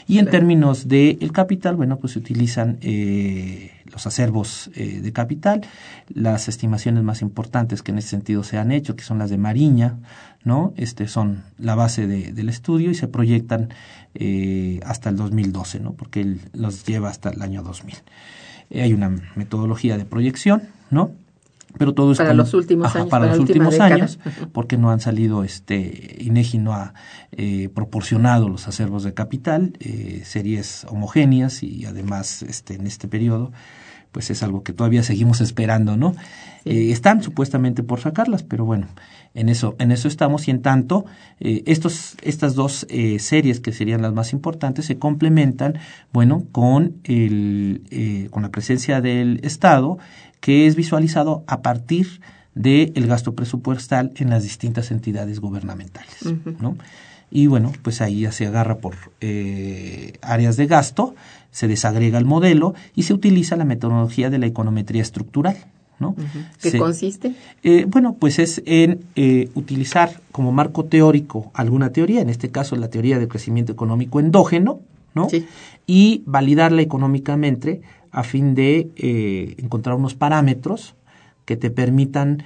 Y 0.08 0.20
en 0.20 0.30
términos 0.30 0.88
del 0.88 1.18
el 1.20 1.32
capital, 1.34 1.76
bueno, 1.76 1.98
pues 1.98 2.14
se 2.14 2.20
utilizan 2.20 2.78
eh, 2.82 3.72
los 3.92 4.08
acervos 4.08 4.70
eh, 4.76 5.00
de 5.02 5.14
capital, 5.14 5.62
las 6.10 6.48
estimaciones 6.48 7.04
más 7.04 7.22
importantes 7.22 7.84
que 7.84 7.92
en 7.92 7.98
ese 7.98 8.10
sentido 8.10 8.44
se 8.44 8.58
han 8.58 8.72
hecho, 8.72 8.96
que 8.96 9.04
son 9.04 9.20
las 9.20 9.30
de 9.30 9.38
Mariña, 9.38 9.98
¿no? 10.44 10.74
Este 10.78 11.08
son 11.08 11.44
la 11.58 11.76
base 11.76 12.08
de, 12.08 12.32
del 12.34 12.50
estudio 12.50 12.92
y 12.92 12.96
se 12.96 13.08
proyectan 13.08 13.70
eh, 14.14 14.80
hasta 14.86 15.10
el 15.10 15.18
2012, 15.18 15.80
¿no? 15.80 15.94
Porque 15.94 16.22
él 16.22 16.42
los 16.54 16.86
lleva 16.86 17.10
hasta 17.10 17.30
el 17.30 17.42
año 17.42 17.64
2000. 17.64 17.96
Eh, 18.70 18.82
hay 18.82 18.94
una 18.94 19.10
metodología 19.36 19.98
de 19.98 20.06
proyección, 20.06 20.64
¿no? 20.90 21.12
Pero 21.78 21.94
todo 21.94 22.14
para 22.16 22.34
los 22.34 22.54
últimos 22.54 22.96
años, 22.96 23.10
para, 23.10 23.28
los 23.28 23.40
últimos 23.40 23.80
años, 23.80 24.20
porque 24.52 24.78
no 24.78 24.92
han 24.92 25.00
salido, 25.00 25.44
este, 25.44 26.18
INEGI 26.20 26.58
no 26.58 26.74
ha 26.74 26.94
eh, 27.32 27.70
proporcionado 27.74 28.50
los 28.50 28.68
acervos 28.68 29.04
de 29.04 29.14
capital, 29.14 29.74
eh, 29.80 30.22
series 30.26 30.86
homogéneas 30.90 31.64
y 31.64 31.86
además, 31.86 32.44
este, 32.44 32.76
en 32.76 32.88
este 32.88 33.08
periodo, 33.08 33.52
pues 34.12 34.30
es 34.32 34.42
algo 34.44 34.64
que 34.64 34.74
todavía 34.74 35.04
seguimos 35.04 35.42
esperando, 35.42 35.98
¿no? 35.98 36.16
Eh, 36.66 36.92
están 36.92 37.22
supuestamente 37.22 37.84
por 37.84 38.00
sacarlas, 38.00 38.44
pero 38.44 38.66
bueno, 38.66 38.88
en 39.34 39.50
eso, 39.50 39.76
en 39.78 39.92
eso 39.92 40.08
estamos 40.08 40.48
y 40.48 40.52
en 40.52 40.64
tanto 40.64 41.06
eh, 41.40 41.64
estos, 41.68 42.16
estas 42.24 42.56
dos 42.56 42.88
eh, 42.90 43.20
series 43.20 43.60
que 43.60 43.72
serían 43.72 44.02
las 44.02 44.12
más 44.12 44.34
importantes 44.34 44.86
se 44.86 44.98
complementan, 44.98 45.78
bueno, 46.12 46.46
con 46.52 46.96
el, 47.04 47.84
eh, 47.92 48.30
con 48.32 48.42
la 48.42 48.50
presencia 48.50 49.00
del 49.00 49.40
Estado 49.44 50.00
que 50.40 50.68
es 50.68 50.76
visualizado 50.76 51.44
a 51.48 51.62
partir 51.62 52.22
del 52.56 52.92
el 52.96 53.08
gasto 53.08 53.34
presupuestal 53.36 54.12
en 54.16 54.30
las 54.30 54.44
distintas 54.44 54.92
entidades 54.92 55.40
gubernamentales, 55.40 56.18
¿no? 56.60 56.76
Y 57.30 57.48
bueno, 57.48 57.74
pues 57.82 58.02
ahí 58.02 58.22
ya 58.22 58.32
se 58.32 58.48
agarra 58.48 58.78
por 58.78 58.96
eh, 59.20 60.14
áreas 60.22 60.56
de 60.56 60.66
gasto, 60.66 61.14
se 61.52 61.68
desagrega 61.68 62.18
el 62.18 62.26
modelo 62.26 62.74
y 62.96 63.04
se 63.04 63.14
utiliza 63.14 63.56
la 63.58 63.66
metodología 63.66 64.30
de 64.30 64.38
la 64.38 64.46
econometría 64.46 65.02
estructural, 65.02 65.58
¿no? 66.00 66.16
¿Qué 66.62 66.78
consiste? 66.78 67.34
Eh, 67.64 67.86
bueno, 67.88 68.16
pues 68.18 68.40
es 68.40 68.62
en 68.66 69.02
eh, 69.16 69.50
utilizar 69.56 70.22
como 70.32 70.54
marco 70.54 70.86
teórico 70.86 71.52
alguna 71.54 71.92
teoría, 71.92 72.22
en 72.22 72.30
este 72.30 72.50
caso 72.50 72.76
la 72.78 72.90
teoría 72.90 73.20
del 73.20 73.28
crecimiento 73.28 73.74
económico 73.74 74.20
endógeno, 74.20 74.80
¿no? 75.14 75.28
Y 75.86 76.22
validarla 76.26 76.82
económicamente 76.82 77.82
a 78.18 78.24
fin 78.24 78.56
de 78.56 78.90
eh, 78.96 79.56
encontrar 79.58 79.96
unos 79.96 80.16
parámetros 80.16 80.96
que 81.46 81.58
te 81.58 81.70
permitan 81.70 82.44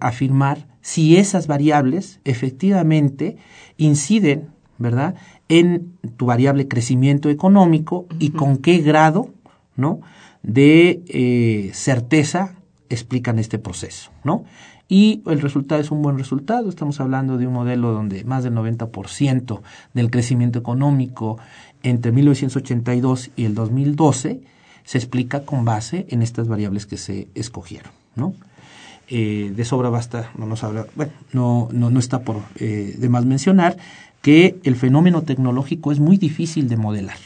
afirmar 0.00 0.66
si 0.80 1.18
esas 1.18 1.46
variables 1.46 2.20
efectivamente 2.24 3.36
inciden 3.76 4.48
¿verdad? 4.78 5.16
En 5.48 5.92
tu 6.16 6.26
variable 6.26 6.68
crecimiento 6.68 7.28
económico 7.28 8.06
y 8.18 8.30
con 8.30 8.58
qué 8.58 8.78
grado, 8.78 9.30
¿no? 9.76 10.00
De 10.42 11.02
eh, 11.08 11.70
certeza 11.74 12.54
explican 12.88 13.38
este 13.38 13.58
proceso, 13.58 14.10
¿no? 14.24 14.44
Y 14.88 15.22
el 15.26 15.40
resultado 15.40 15.80
es 15.80 15.90
un 15.90 16.00
buen 16.00 16.16
resultado. 16.16 16.68
Estamos 16.70 16.98
hablando 17.00 17.36
de 17.36 17.46
un 17.46 17.52
modelo 17.52 17.92
donde 17.92 18.24
más 18.24 18.44
del 18.44 18.54
90% 18.54 19.60
del 19.92 20.10
crecimiento 20.10 20.58
económico 20.58 21.38
entre 21.82 22.12
1982 22.12 23.30
y 23.36 23.44
el 23.44 23.54
2012 23.54 24.40
se 24.88 24.96
explica 24.96 25.44
con 25.44 25.66
base 25.66 26.06
en 26.08 26.22
estas 26.22 26.48
variables 26.48 26.86
que 26.86 26.96
se 26.96 27.28
escogieron, 27.34 27.92
¿no? 28.16 28.32
Eh, 29.10 29.52
de 29.54 29.64
sobra 29.66 29.90
basta, 29.90 30.30
no 30.38 30.46
nos 30.46 30.64
habla, 30.64 30.86
bueno, 30.96 31.12
no, 31.34 31.68
no, 31.72 31.90
no 31.90 32.00
está 32.00 32.20
por 32.22 32.40
eh, 32.58 32.94
de 32.96 33.08
más 33.10 33.26
mencionar 33.26 33.76
que 34.22 34.58
el 34.64 34.76
fenómeno 34.76 35.20
tecnológico 35.24 35.92
es 35.92 36.00
muy 36.00 36.16
difícil 36.16 36.70
de 36.70 36.78
modelar, 36.78 37.18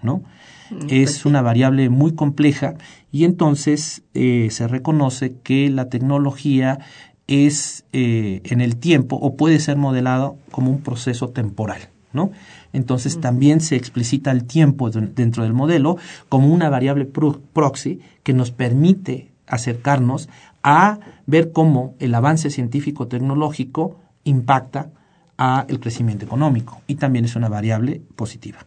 ¿no? 0.00 0.22
Mm, 0.70 0.86
es 0.88 1.10
pues 1.10 1.26
una 1.26 1.42
variable 1.42 1.90
muy 1.90 2.14
compleja 2.14 2.76
y 3.10 3.24
entonces 3.24 4.00
eh, 4.14 4.48
se 4.50 4.66
reconoce 4.66 5.34
que 5.42 5.68
la 5.68 5.90
tecnología 5.90 6.78
es 7.26 7.84
en 7.92 8.60
el 8.62 8.76
tiempo 8.76 9.16
o 9.16 9.36
puede 9.36 9.58
ser 9.60 9.76
modelado 9.76 10.36
como 10.50 10.70
un 10.70 10.80
proceso 10.80 11.28
temporal, 11.28 11.90
¿no? 12.14 12.32
Entonces 12.72 13.20
también 13.20 13.60
se 13.60 13.76
explicita 13.76 14.30
el 14.30 14.44
tiempo 14.44 14.90
dentro 14.90 15.42
del 15.42 15.52
modelo 15.52 15.96
como 16.28 16.48
una 16.48 16.70
variable 16.70 17.04
proxy 17.04 18.00
que 18.22 18.32
nos 18.32 18.50
permite 18.50 19.30
acercarnos 19.46 20.28
a 20.62 20.98
ver 21.26 21.52
cómo 21.52 21.94
el 21.98 22.14
avance 22.14 22.50
científico-tecnológico 22.50 23.96
impacta 24.24 24.90
a 25.36 25.66
el 25.68 25.80
crecimiento 25.80 26.24
económico 26.24 26.80
y 26.86 26.94
también 26.94 27.24
es 27.24 27.36
una 27.36 27.48
variable 27.48 28.00
positiva. 28.16 28.64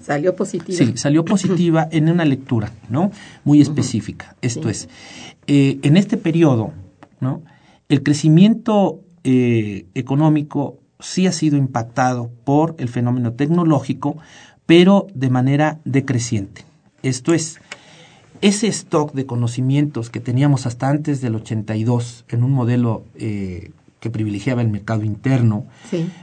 Salió 0.00 0.36
positiva. 0.36 0.76
Sí, 0.76 0.96
salió 0.96 1.24
positiva 1.24 1.88
en 1.90 2.10
una 2.10 2.24
lectura, 2.24 2.70
¿no? 2.90 3.10
Muy 3.44 3.60
específica. 3.60 4.36
Esto 4.42 4.68
es, 4.68 4.88
eh, 5.46 5.78
en 5.82 5.96
este 5.96 6.16
periodo, 6.16 6.72
¿no? 7.20 7.42
El 7.88 8.02
crecimiento 8.02 9.00
eh, 9.24 9.86
económico 9.94 10.78
sí 11.00 11.26
ha 11.26 11.32
sido 11.32 11.56
impactado 11.56 12.30
por 12.44 12.74
el 12.78 12.88
fenómeno 12.88 13.32
tecnológico, 13.32 14.16
pero 14.66 15.06
de 15.14 15.30
manera 15.30 15.80
decreciente. 15.84 16.64
Esto 17.02 17.34
es, 17.34 17.60
ese 18.40 18.66
stock 18.68 19.12
de 19.12 19.26
conocimientos 19.26 20.10
que 20.10 20.20
teníamos 20.20 20.66
hasta 20.66 20.88
antes 20.88 21.20
del 21.20 21.34
82 21.36 22.24
en 22.28 22.44
un 22.44 22.52
modelo 22.52 23.04
eh, 23.14 23.70
que 24.04 24.10
privilegiaba 24.10 24.60
el 24.60 24.68
mercado 24.68 25.02
interno, 25.02 25.64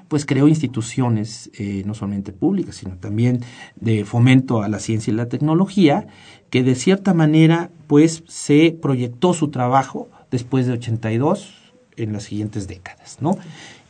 pues 0.07 0.27
creó 0.27 0.47
instituciones 0.47 1.49
eh, 1.57 1.81
no 1.88 1.95
solamente 1.95 2.31
públicas, 2.31 2.75
sino 2.75 2.95
también 2.97 3.41
de 3.75 4.05
fomento 4.05 4.62
a 4.62 4.69
la 4.69 4.77
ciencia 4.77 5.12
y 5.12 5.15
la 5.15 5.29
tecnología, 5.29 6.05
que 6.51 6.62
de 6.62 6.75
cierta 6.75 7.15
manera 7.15 7.71
pues 7.88 8.23
se 8.27 8.77
proyectó 8.79 9.34
su 9.34 9.47
trabajo 9.47 10.10
después 10.29 10.67
de 10.67 10.73
82 10.73 11.55
en 11.97 12.13
las 12.13 12.23
siguientes 12.23 12.67
décadas, 12.67 13.17
¿no? 13.19 13.38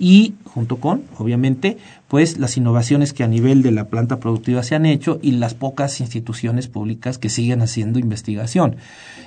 Y 0.04 0.34
junto 0.46 0.78
con, 0.78 1.04
obviamente, 1.20 1.78
pues 2.08 2.40
las 2.40 2.58
innovaciones 2.58 3.14
que 3.14 3.24
a 3.24 3.28
nivel 3.28 3.62
de 3.62 3.70
la 3.70 3.88
planta 3.88 4.20
productiva 4.20 4.64
se 4.64 4.74
han 4.74 4.88
hecho 4.88 5.20
y 5.22 5.34
las 5.34 5.54
pocas 5.54 6.02
instituciones 6.02 6.68
públicas 6.68 7.20
que 7.20 7.30
siguen 7.30 7.62
haciendo 7.62 8.00
investigación. 8.00 8.78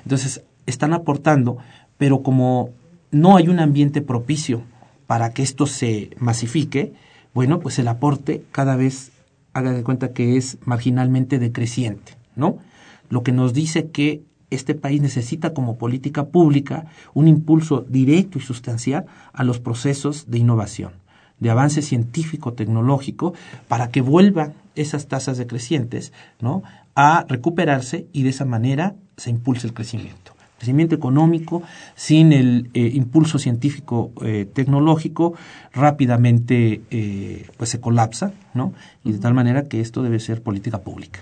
Entonces, 0.03 0.43
están 0.67 0.93
aportando, 0.93 1.59
pero 1.97 2.25
como 2.25 2.71
no 3.13 3.37
hay 3.37 3.47
un 3.47 3.61
ambiente 3.61 4.03
propicio 4.03 4.63
para 5.07 5.33
que 5.33 5.45
esto 5.45 5.69
se 5.69 6.11
masifique, 6.19 6.93
bueno, 7.35 7.61
pues 7.61 7.79
el 7.79 7.87
aporte 7.87 8.43
cada 8.51 8.75
vez 8.75 9.13
haga 9.53 9.73
de 9.73 9.85
cuenta 9.85 10.13
que 10.13 10.37
es 10.37 10.59
marginalmente 10.65 11.39
decreciente, 11.39 12.15
¿no? 12.35 12.59
Lo 13.11 13.23
que 13.23 13.31
nos 13.31 13.55
dice 13.55 13.91
que 13.91 14.23
este 14.55 14.75
país 14.75 15.01
necesita 15.01 15.53
como 15.53 15.77
política 15.77 16.27
pública 16.27 16.87
un 17.12 17.29
impulso 17.29 17.85
directo 17.88 18.38
y 18.38 18.43
sustancial 18.43 19.07
a 19.33 19.45
los 19.45 19.61
procesos 19.61 20.31
de 20.31 20.38
innovación, 20.38 20.93
de 21.40 21.51
avance 21.51 21.83
científico-tecnológico, 21.83 23.35
para 23.69 23.90
que 23.90 24.01
vuelvan 24.01 24.55
esas 24.75 25.07
tasas 25.07 25.38
decrecientes 25.38 26.12
¿no? 26.40 26.62
a 26.95 27.25
recuperarse 27.29 28.07
y 28.12 28.23
de 28.23 28.31
esa 28.31 28.45
manera 28.45 28.95
se 29.17 29.31
impulse 29.31 29.67
el 29.67 29.75
crecimiento. 29.75 30.33
crecimiento 30.59 30.95
económico 30.95 31.62
sin 31.95 32.33
el 32.33 32.71
eh, 32.73 32.90
impulso 32.95 33.38
científico 33.38 34.12
eh, 34.23 34.47
tecnológico 34.51 35.35
rápidamente 35.73 36.81
eh, 36.90 37.47
pues 37.59 37.71
se 37.71 37.81
colapsa, 37.81 38.33
¿no? 38.55 38.73
Y 39.05 39.12
de 39.12 39.19
tal 39.19 39.35
manera 39.35 39.64
que 39.64 39.81
esto 39.81 40.03
debe 40.03 40.21
ser 40.21 40.40
política 40.43 40.79
pública. 40.79 41.21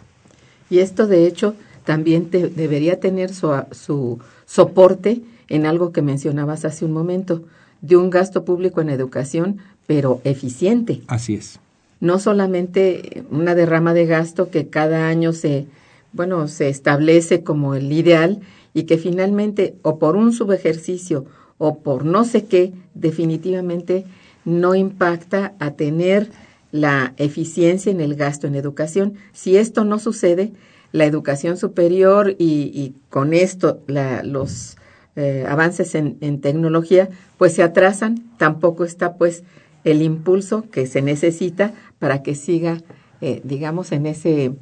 Y 0.71 0.79
esto 0.79 1.07
de 1.07 1.27
hecho 1.27 1.57
también 1.85 2.31
debería 2.31 3.01
tener 3.01 3.33
su, 3.35 3.53
su 3.73 4.18
soporte 4.47 5.23
en 5.49 5.66
algo 5.66 5.92
que 5.92 6.03
mencionabas 6.03 6.64
hace 6.64 6.85
un 6.85 6.92
momento, 6.92 7.42
de 7.81 7.97
un 7.97 8.11
gasto 8.11 8.45
público 8.45 8.81
en 8.81 8.90
educación, 8.90 9.59
pero 9.87 10.21
eficiente. 10.25 11.03
Así 11.09 11.35
es. 11.35 11.59
No 12.01 12.18
solamente 12.18 13.25
una 13.31 13.55
derrama 13.55 13.92
de 13.92 14.07
gasto 14.07 14.51
que 14.51 14.68
cada 14.68 15.09
año 15.09 15.33
se, 15.33 15.66
bueno, 16.12 16.49
se 16.49 16.68
establece 16.68 17.42
como 17.42 17.75
el 17.75 17.92
ideal 17.92 18.40
y 18.75 18.85
que 18.85 18.99
finalmente 18.99 19.75
o 19.83 19.99
por 19.99 20.16
un 20.16 20.33
subejercicio 20.33 21.27
o 21.59 21.79
por 21.79 22.05
no 22.05 22.25
sé 22.25 22.45
qué, 22.45 22.73
definitivamente 22.95 24.05
no 24.45 24.75
impacta 24.75 25.55
a 25.59 25.73
tener 25.73 26.31
la 26.73 27.14
eficiencia 27.18 27.92
en 27.92 28.01
el 28.01 28.14
gasto 28.14 28.47
en 28.47 28.55
educación. 28.55 29.14
Si 29.33 29.57
esto 29.57 29.85
no 29.85 29.99
sucede, 29.99 30.53
la 30.92 31.07
educación 31.07 31.57
superior 31.57 32.37
y, 32.38 32.94
con 33.09 33.35
esto 33.35 33.81
los 33.87 34.76
eh, 35.16 35.44
avances 35.48 35.94
en, 35.94 36.40
tecnología 36.40 37.09
pues 37.38 37.55
se 37.55 37.62
atrasan, 37.62 38.22
tampoco 38.38 38.85
está 38.85 39.14
pues 39.14 39.42
el 39.85 40.02
impulso 40.02 40.68
que 40.70 40.87
se 40.87 41.02
necesita 41.02 41.72
para 41.98 42.22
que 42.22 42.35
siga, 42.35 42.81
eh, 43.20 43.40
digamos, 43.42 43.90
en 43.92 44.07
ese, 44.07 44.52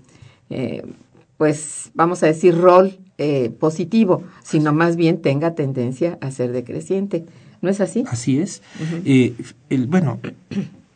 eh, 0.49 0.83
pues 1.37 1.91
vamos 1.95 2.23
a 2.23 2.27
decir, 2.27 2.57
rol 2.57 2.99
positivo, 3.59 4.25
sino 4.43 4.73
más 4.73 4.97
bien 4.97 5.21
tenga 5.21 5.55
tendencia 5.55 6.17
a 6.23 6.31
ser 6.31 6.53
decreciente. 6.53 7.27
¿No 7.61 7.69
es 7.69 7.83
así? 7.83 8.05
Así 8.09 8.39
es. 8.39 8.63
el, 9.05 9.87
bueno, 9.89 10.21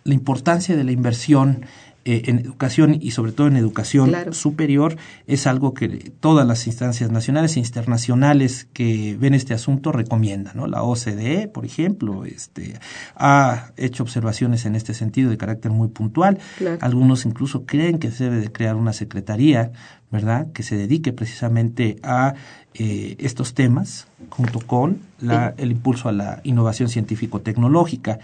la 0.05 0.15
importancia 0.15 0.75
de 0.75 0.85
la 0.85 0.93
inversión 0.93 1.67
eh, 2.07 2.25
en 2.27 2.39
educación 2.39 2.99
y 3.01 3.13
sobre 3.13 3.33
todo 3.33 3.47
en 3.47 3.57
educación 3.57 4.13
superior 4.33 4.97
es 5.27 5.47
algo 5.47 5.73
que 5.73 5.89
todas 6.21 6.47
las 6.47 6.67
instancias 6.67 7.11
nacionales 7.11 7.57
e 7.57 7.61
internacionales 7.61 8.69
que 8.75 9.17
ven 9.19 9.33
este 9.33 9.55
asunto 9.55 9.91
recomiendan. 9.91 10.57
¿no? 10.57 10.67
La 10.67 10.83
OCDE, 10.83 11.49
por 11.49 11.65
ejemplo, 11.65 12.27
este, 12.27 12.79
ha 13.17 13.73
hecho 13.79 14.03
observaciones 14.03 14.67
en 14.67 14.75
este 14.75 14.93
sentido 14.93 15.31
de 15.31 15.39
carácter 15.39 15.71
muy 15.71 15.89
puntual. 15.89 16.39
Algunos 16.81 17.25
incluso 17.25 17.65
creen 17.65 17.99
que 17.99 18.11
se 18.11 18.25
debe 18.25 18.37
de 18.37 18.53
crear 18.53 18.77
una 18.77 18.93
secretaría, 18.93 19.73
¿verdad?, 20.11 20.53
que 20.53 20.63
se 20.63 20.77
dedique 20.77 21.13
precisamente 21.13 21.97
a 22.03 22.35
eh, 22.77 23.15
estos 23.21 23.55
temas 23.55 24.09
junto 24.31 24.59
con 24.59 24.99
la, 25.21 25.55
el 25.59 25.71
impulso 25.71 26.09
a 26.09 26.13
la 26.13 26.41
innovación 26.43 26.89
científico-tecnológica. 26.89 28.19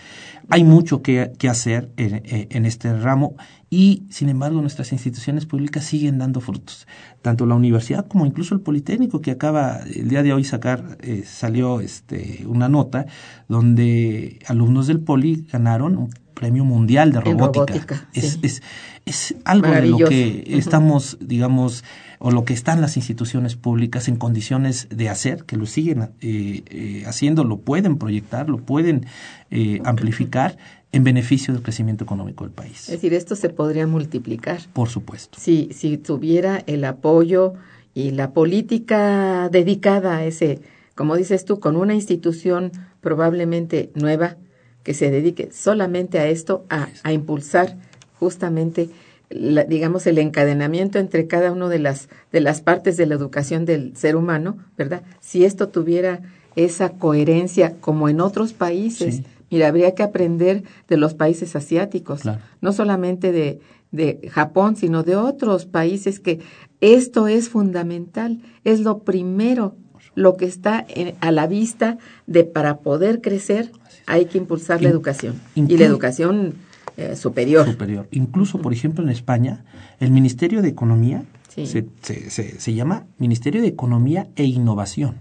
Hay 0.49 0.65
mucho 0.65 1.03
que, 1.03 1.31
que 1.39 1.49
hacer 1.49 1.89
en, 1.97 2.23
en, 2.25 2.67
este 2.67 2.93
ramo 2.99 3.37
y, 3.71 4.03
sin 4.11 4.29
embargo, 4.29 4.61
nuestras 4.61 4.91
instituciones 4.91 5.47
públicas 5.47 5.85
siguen 5.85 6.19
dando 6.19 6.41
frutos. 6.41 6.89
Tanto 7.23 7.47
la 7.47 7.55
universidad 7.55 8.09
como 8.09 8.27
incluso 8.27 8.57
el 8.57 8.61
Politécnico, 8.61 9.21
que 9.21 9.31
acaba 9.31 9.83
el 9.87 10.09
día 10.09 10.25
de 10.25 10.33
hoy 10.33 10.43
sacar, 10.43 10.99
eh, 11.01 11.23
salió 11.25 11.81
este, 11.81 12.45
una 12.45 12.69
nota 12.69 13.07
donde 13.47 14.41
alumnos 14.49 14.89
del 14.89 14.99
Poli 14.99 15.47
ganaron 15.53 15.97
un 15.97 16.11
premio 16.35 16.65
mundial 16.65 17.13
de 17.13 17.21
robótica. 17.21 18.09
es, 18.15 18.41
es, 18.43 18.63
es, 19.05 19.37
algo 19.45 19.71
de 19.71 19.87
lo 19.87 19.99
que 19.99 20.43
estamos, 20.49 21.19
digamos, 21.21 21.85
o 22.23 22.31
lo 22.31 22.45
que 22.45 22.53
están 22.53 22.83
las 22.83 22.99
instituciones 22.99 23.57
públicas 23.57 24.07
en 24.07 24.17
condiciones 24.17 24.89
de 24.91 25.09
hacer, 25.09 25.45
que 25.45 25.57
lo 25.57 25.65
siguen 25.65 26.11
eh, 26.21 26.63
eh, 26.67 27.03
haciendo, 27.07 27.45
lo 27.45 27.57
pueden 27.57 27.97
proyectar, 27.97 28.51
lo 28.51 28.59
pueden 28.59 29.07
eh, 29.51 29.81
amplificar 29.85 30.59
en 30.93 31.03
beneficio 31.03 31.55
del 31.55 31.63
crecimiento 31.63 32.05
económico 32.05 32.45
del 32.45 32.53
país. 32.53 32.81
Es 32.81 32.91
decir, 32.91 33.15
esto 33.15 33.37
se 33.37 33.49
podría 33.49 33.87
multiplicar. 33.87 34.61
Por 34.75 34.91
supuesto. 34.91 35.39
Si, 35.41 35.71
si 35.73 35.97
tuviera 35.97 36.63
el 36.67 36.85
apoyo 36.85 37.55
y 37.95 38.11
la 38.11 38.33
política 38.33 39.49
dedicada 39.51 40.19
a 40.19 40.25
ese, 40.27 40.61
como 40.95 41.17
dices 41.17 41.47
tú, 41.47 41.59
con 41.59 41.75
una 41.75 41.95
institución 41.95 42.71
probablemente 43.01 43.91
nueva 43.95 44.37
que 44.83 44.93
se 44.93 45.11
dedique 45.11 45.49
solamente 45.53 46.19
a 46.19 46.29
esto, 46.29 46.67
a, 46.69 46.89
a 47.03 47.13
impulsar 47.15 47.79
justamente 48.19 48.91
digamos, 49.31 50.07
el 50.07 50.19
encadenamiento 50.19 50.99
entre 50.99 51.27
cada 51.27 51.53
una 51.53 51.69
de 51.69 51.79
las, 51.79 52.09
de 52.33 52.41
las 52.41 52.61
partes 52.61 52.97
de 52.97 53.07
la 53.07 53.15
educación 53.15 53.65
del 53.65 53.97
ser 53.97 54.17
humano, 54.17 54.59
¿verdad? 54.77 55.03
Si 55.21 55.45
esto 55.45 55.69
tuviera 55.69 56.21
esa 56.57 56.91
coherencia 56.91 57.77
como 57.81 58.09
en 58.09 58.21
otros 58.21 58.53
países, 58.53 59.23
Mira, 59.51 59.67
habría 59.67 59.97
que 59.97 60.05
aprender 60.05 60.63
de 60.89 60.97
los 60.97 61.15
países 61.15 61.57
asiáticos, 61.57 62.23
no 62.61 62.73
solamente 62.73 63.33
de, 63.33 63.59
de 63.91 64.29
Japón, 64.31 64.77
sino 64.77 65.03
de 65.03 65.17
otros 65.17 65.67
países 65.67 66.21
que 66.21 66.39
esto 66.81 67.27
es 67.27 67.49
fundamental, 67.49 68.39
es 68.63 68.81
lo 68.81 69.01
primero, 69.01 69.75
lo 70.15 70.37
que 70.37 70.45
está 70.45 70.87
a 71.21 71.33
la 71.33 71.47
vista 71.47 71.99
de 72.27 72.45
para 72.45 72.79
poder 72.79 73.21
crecer 73.21 73.73
hay 74.07 74.27
que 74.27 74.39
impulsar 74.39 74.83
la 74.83 74.89
educación. 74.89 75.41
Y 75.55 75.77
la 75.77 75.85
educación 75.85 76.55
eh, 77.01 77.17
superior. 77.17 77.67
Superior. 77.67 78.09
Incluso, 78.11 78.61
por 78.61 78.73
ejemplo, 78.73 79.03
en 79.03 79.11
España, 79.11 79.65
el 80.01 80.11
Ministerio 80.11 80.61
de 80.61 80.69
Economía 80.69 81.25
se, 81.49 81.87
se, 82.31 82.75
llama 82.75 83.07
Ministerio 83.19 83.63
de 83.63 83.69
Economía 83.69 84.29
e 84.37 84.45
Innovación. 84.45 85.17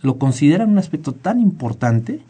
Lo 0.00 0.18
consideran 0.18 0.70
un 0.70 0.78
aspecto 0.78 1.12
tan 1.12 1.40
importante 1.40 2.20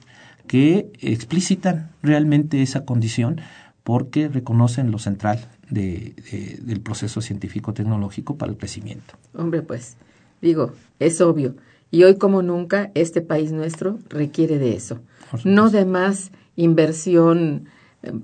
que 0.46 0.90
explicitan 1.00 1.90
realmente 2.02 2.62
esa 2.62 2.84
condición 2.84 3.40
porque 3.84 4.28
reconocen 4.28 4.90
lo 4.90 4.98
central 4.98 5.48
de, 5.70 6.14
del 6.62 6.80
proceso 6.80 7.20
científico-tecnológico 7.20 8.36
para 8.36 8.50
el 8.50 8.58
crecimiento. 8.58 9.14
Hombre, 9.34 9.62
pues, 9.62 9.96
digo, 10.40 10.72
es 10.98 11.20
obvio. 11.20 11.54
Y 11.90 12.04
hoy 12.04 12.16
como 12.16 12.42
nunca, 12.42 12.90
este 12.94 13.20
país 13.20 13.52
nuestro 13.52 13.98
requiere 14.08 14.58
de 14.58 14.74
eso. 14.74 15.00
No 15.44 15.70
de 15.70 15.84
más 15.84 16.32
inversión 16.56 17.68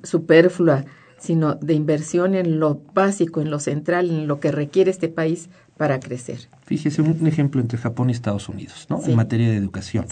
superflua, 0.02 0.84
sino 1.18 1.54
de 1.54 1.74
inversión 1.74 2.34
en 2.34 2.60
lo 2.60 2.82
básico, 2.92 3.40
en 3.40 3.50
lo 3.50 3.58
central, 3.58 4.10
en 4.10 4.26
lo 4.26 4.40
que 4.40 4.52
requiere 4.52 4.90
este 4.90 5.08
país 5.08 5.48
para 5.76 5.98
crecer. 6.00 6.48
Fíjese 6.62 7.02
un 7.02 7.26
ejemplo 7.26 7.60
entre 7.60 7.78
Japón 7.78 8.10
y 8.10 8.12
Estados 8.12 8.48
Unidos, 8.48 8.86
¿no? 8.88 9.00
En 9.04 9.16
materia 9.16 9.48
de 9.50 9.56
educación. 9.56 10.06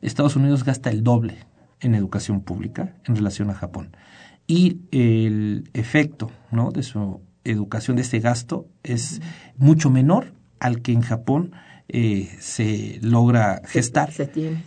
Estados 0.00 0.36
Unidos 0.36 0.64
gasta 0.64 0.90
el 0.90 1.02
doble 1.02 1.38
en 1.80 1.94
educación 1.94 2.40
pública 2.42 2.94
en 3.04 3.16
relación 3.16 3.50
a 3.50 3.54
Japón. 3.54 3.96
Y 4.46 4.80
el 4.90 5.68
efecto, 5.72 6.30
¿no? 6.50 6.70
De 6.70 6.82
su 6.82 7.20
educación, 7.44 7.96
de 7.96 8.02
este 8.02 8.20
gasto, 8.20 8.66
es 8.82 9.20
mucho 9.56 9.90
menor 9.90 10.32
al 10.60 10.80
que 10.80 10.92
en 10.92 11.02
Japón 11.02 11.52
eh, 11.94 12.30
se 12.40 12.98
logra 13.02 13.60
gestar. 13.66 14.10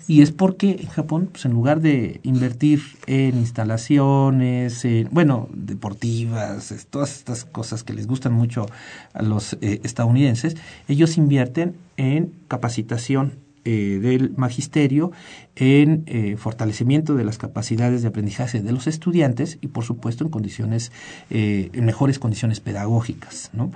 Y 0.07 0.21
es 0.21 0.31
porque 0.31 0.77
en 0.79 0.89
Japón, 0.89 1.29
pues 1.31 1.45
en 1.45 1.53
lugar 1.53 1.81
de 1.81 2.19
invertir 2.21 2.83
en 3.07 3.39
instalaciones, 3.39 4.85
bueno, 5.09 5.49
deportivas, 5.51 6.85
todas 6.91 7.17
estas 7.17 7.43
cosas 7.43 7.83
que 7.83 7.93
les 7.93 8.05
gustan 8.05 8.31
mucho 8.31 8.67
a 9.13 9.23
los 9.23 9.53
eh, 9.53 9.81
estadounidenses, 9.83 10.55
ellos 10.87 11.17
invierten 11.17 11.75
en 11.97 12.31
capacitación 12.47 13.39
eh, 13.63 13.97
del 13.99 14.33
magisterio, 14.37 15.11
en 15.55 16.37
fortalecimiento 16.37 17.15
de 17.15 17.23
las 17.23 17.39
capacidades 17.39 18.03
de 18.03 18.09
aprendizaje 18.09 18.61
de 18.61 18.71
los 18.71 18.85
estudiantes 18.85 19.57
y, 19.61 19.67
por 19.69 19.83
supuesto, 19.83 20.23
en 20.23 20.29
condiciones, 20.29 20.91
en 21.31 21.85
mejores 21.85 22.19
condiciones 22.19 22.59
pedagógicas, 22.59 23.49
¿no? 23.53 23.71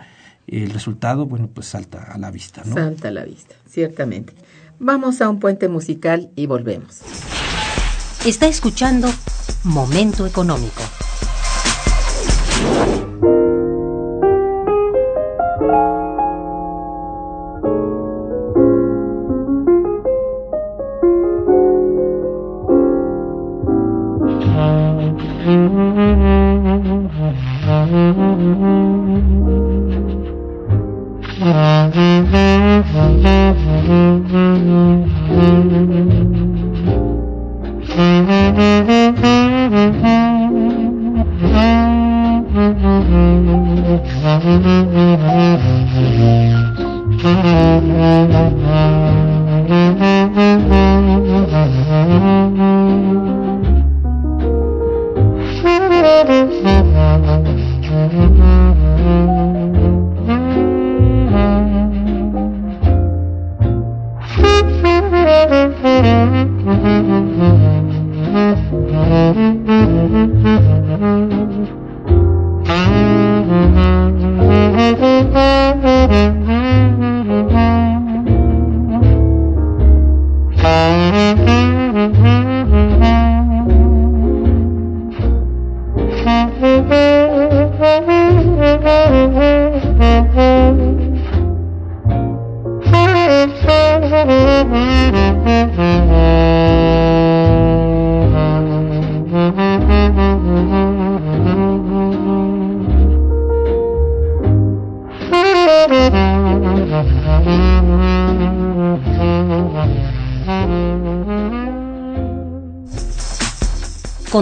El 0.52 0.72
resultado, 0.72 1.26
bueno, 1.26 1.50
pues 1.54 1.68
salta 1.68 2.04
a 2.12 2.18
la 2.18 2.32
vista, 2.32 2.64
¿no? 2.66 2.74
Salta 2.74 3.10
a 3.10 3.12
la 3.12 3.24
vista, 3.24 3.56
ciertamente. 3.68 4.34
Vamos 4.80 5.22
a 5.22 5.30
un 5.30 5.40
puente 5.40 5.68
musical 5.68 6.30
y 6.36 6.46
volvemos. 6.46 7.02
Está 8.26 8.48
escuchando 8.48 9.10
Momento 9.64 10.26
Económico. 10.26 10.82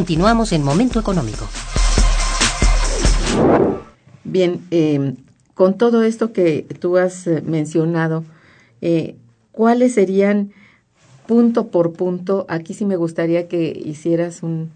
Continuamos 0.07 0.53
en 0.53 0.63
Momento 0.63 1.01
Económico. 1.01 1.49
Bien, 4.23 4.61
eh, 4.71 5.15
con 5.53 5.77
todo 5.77 6.01
esto 6.03 6.31
que 6.31 6.65
tú 6.79 6.95
has 6.95 7.27
eh, 7.27 7.43
mencionado, 7.45 8.23
eh, 8.79 9.17
¿cuáles 9.51 9.95
serían 9.95 10.53
punto 11.27 11.67
por 11.67 11.91
punto? 11.91 12.45
Aquí 12.47 12.73
sí 12.73 12.85
me 12.85 12.95
gustaría 12.95 13.49
que 13.49 13.77
hicieras 13.83 14.43
un, 14.43 14.71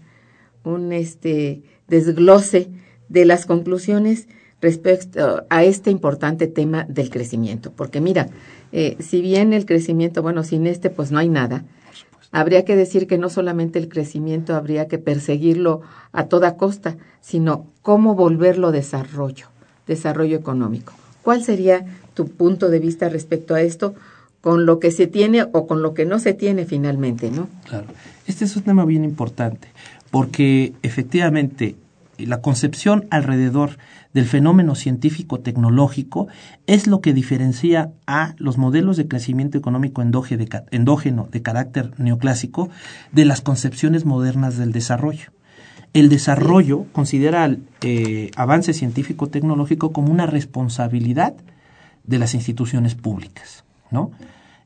un 0.64 0.92
este, 0.92 1.62
desglose 1.88 2.68
de 3.08 3.24
las 3.24 3.46
conclusiones 3.46 4.28
respecto 4.60 5.46
a 5.48 5.64
este 5.64 5.90
importante 5.90 6.46
tema 6.46 6.84
del 6.90 7.08
crecimiento. 7.08 7.72
Porque 7.74 8.02
mira, 8.02 8.28
si 8.98 9.22
bien 9.22 9.54
el 9.54 9.64
crecimiento, 9.64 10.20
bueno, 10.20 10.44
sin 10.44 10.66
este 10.66 10.90
pues 10.90 11.10
no 11.10 11.18
hay 11.18 11.30
nada, 11.30 11.64
habría 12.32 12.64
que 12.64 12.74
decir 12.74 13.06
que 13.06 13.18
no 13.18 13.28
solamente 13.28 13.78
el 13.78 13.88
crecimiento 13.88 14.56
habría 14.56 14.88
que 14.88 14.98
perseguirlo 14.98 15.82
a 16.12 16.24
toda 16.24 16.56
costa, 16.56 16.96
sino 17.20 17.66
cómo 17.82 18.14
volverlo 18.14 18.72
desarrollo, 18.72 19.46
desarrollo 19.86 20.36
económico. 20.36 20.94
¿Cuál 21.22 21.44
sería 21.44 21.84
tu 22.14 22.26
punto 22.28 22.68
de 22.68 22.80
vista 22.80 23.08
respecto 23.08 23.54
a 23.54 23.60
esto 23.60 23.94
con 24.40 24.66
lo 24.66 24.80
que 24.80 24.90
se 24.90 25.06
tiene 25.06 25.46
o 25.52 25.66
con 25.66 25.82
lo 25.82 25.94
que 25.94 26.04
no 26.04 26.18
se 26.18 26.34
tiene 26.34 26.64
finalmente, 26.64 27.30
no? 27.30 27.48
Claro. 27.68 27.86
Este 28.26 28.44
es 28.44 28.56
un 28.56 28.62
tema 28.62 28.84
bien 28.84 29.04
importante, 29.04 29.68
porque 30.10 30.72
efectivamente 30.82 31.76
la 32.26 32.40
concepción 32.40 33.06
alrededor 33.10 33.78
del 34.14 34.26
fenómeno 34.26 34.74
científico-tecnológico 34.74 36.28
es 36.66 36.86
lo 36.86 37.00
que 37.00 37.12
diferencia 37.12 37.92
a 38.06 38.34
los 38.38 38.58
modelos 38.58 38.96
de 38.96 39.08
crecimiento 39.08 39.58
económico 39.58 40.02
endógeno 40.02 41.28
de 41.30 41.42
carácter 41.42 41.92
neoclásico 41.98 42.68
de 43.12 43.24
las 43.24 43.40
concepciones 43.40 44.04
modernas 44.04 44.56
del 44.56 44.72
desarrollo. 44.72 45.32
El 45.94 46.08
desarrollo 46.08 46.86
considera 46.92 47.44
el 47.44 47.64
eh, 47.82 48.30
avance 48.36 48.72
científico-tecnológico 48.72 49.92
como 49.92 50.10
una 50.10 50.26
responsabilidad 50.26 51.34
de 52.04 52.18
las 52.18 52.34
instituciones 52.34 52.94
públicas, 52.94 53.64
¿no? 53.90 54.10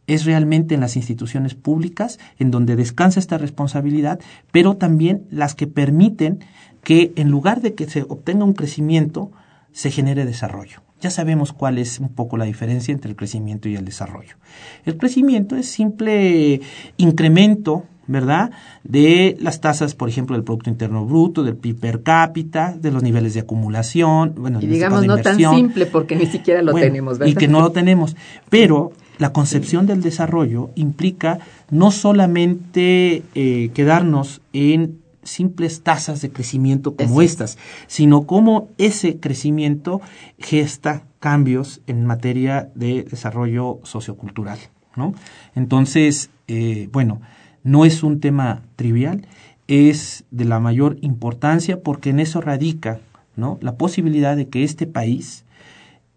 Es 0.07 0.25
realmente 0.25 0.77
en 0.77 0.81
las 0.81 0.95
instituciones 0.95 1.57
públicas 1.57 2.21
en 2.39 2.53
donde 2.53 2.77
descansa 2.77 3.19
esta 3.19 3.39
responsabilidad, 3.39 4.21
pero 4.53 4.77
también 4.77 5.27
las 5.31 5.57
que 5.57 5.67
permiten 5.67 6.45
que 6.87 7.13
en 7.17 7.33
lugar 7.33 7.63
de 7.63 7.75
que 7.75 7.89
se 7.89 8.03
obtenga 8.03 8.45
un 8.45 8.53
crecimiento, 8.53 9.33
se 9.73 9.91
genere 9.91 10.25
desarrollo. 10.25 10.83
Ya 11.01 11.11
sabemos 11.11 11.53
cuál 11.53 11.79
es 11.79 11.99
un 11.99 12.11
poco 12.11 12.37
la 12.37 12.45
diferencia 12.45 12.93
entre 12.93 13.11
el 13.11 13.17
crecimiento 13.17 13.69
y 13.69 13.75
el 13.75 13.85
desarrollo. 13.85 14.37
El 14.85 14.97
crecimiento 14.97 15.57
es 15.57 15.67
simple 15.69 16.61
incremento 16.97 17.87
¿verdad? 18.07 18.53
De 18.85 19.37
las 19.41 19.61
tasas, 19.61 19.97
por 19.97 20.09
ejemplo, 20.09 20.37
del 20.37 20.45
Producto 20.45 20.71
Interno 20.71 21.05
Bruto, 21.05 21.43
del 21.43 21.57
PIB 21.57 21.81
per 21.81 22.03
cápita, 22.05 22.73
de 22.81 22.93
los 22.93 23.03
niveles 23.03 23.35
de 23.35 23.41
acumulación, 23.41 24.35
bueno, 24.37 24.61
y 24.63 24.67
digamos 24.69 25.05
no 25.05 25.19
tan 25.19 25.39
simple 25.39 25.87
porque 25.87 26.15
ni 26.15 26.27
siquiera 26.27 26.63
lo 26.63 26.73
tenemos, 26.73 27.19
¿verdad? 27.19 27.33
Y 27.33 27.35
que 27.35 27.49
no 27.49 27.63
lo 27.63 27.73
tenemos. 27.73 28.15
Pero 28.49 28.93
la 29.19 29.33
concepción 29.33 29.87
del 29.87 30.03
desarrollo 30.03 30.71
implica 30.77 31.41
no 31.69 31.91
solamente 31.91 33.25
eh, 33.35 33.71
quedarnos 33.75 34.41
en 34.53 35.01
simples 35.27 35.83
tasas 35.83 36.21
de 36.23 36.31
crecimiento 36.31 36.97
como 36.97 37.21
estas, 37.21 37.59
sino 37.87 38.27
cómo 38.27 38.69
ese 38.79 39.21
crecimiento 39.21 40.01
gesta 40.39 41.05
cambios 41.21 41.83
en 41.87 42.07
materia 42.07 42.71
de 42.75 43.05
desarrollo 43.05 43.81
sociocultural, 43.83 44.59
¿no? 44.97 45.15
Entonces, 45.55 46.31
eh, 46.49 46.89
bueno, 46.93 47.21
no 47.63 47.85
es 47.85 48.03
un 48.03 48.21
tema 48.21 48.63
trivial, 48.77 49.27
es 49.69 50.25
de 50.31 50.45
la 50.45 50.61
mayor 50.61 50.99
importancia 51.01 51.83
porque 51.83 52.11
en 52.11 52.21
eso 52.21 52.41
radica 52.41 53.01
¿no? 53.35 53.59
la 53.61 53.77
posibilidad 53.77 54.37
de 54.37 54.49
que 54.49 54.65
este 54.65 54.87
país 54.87 55.45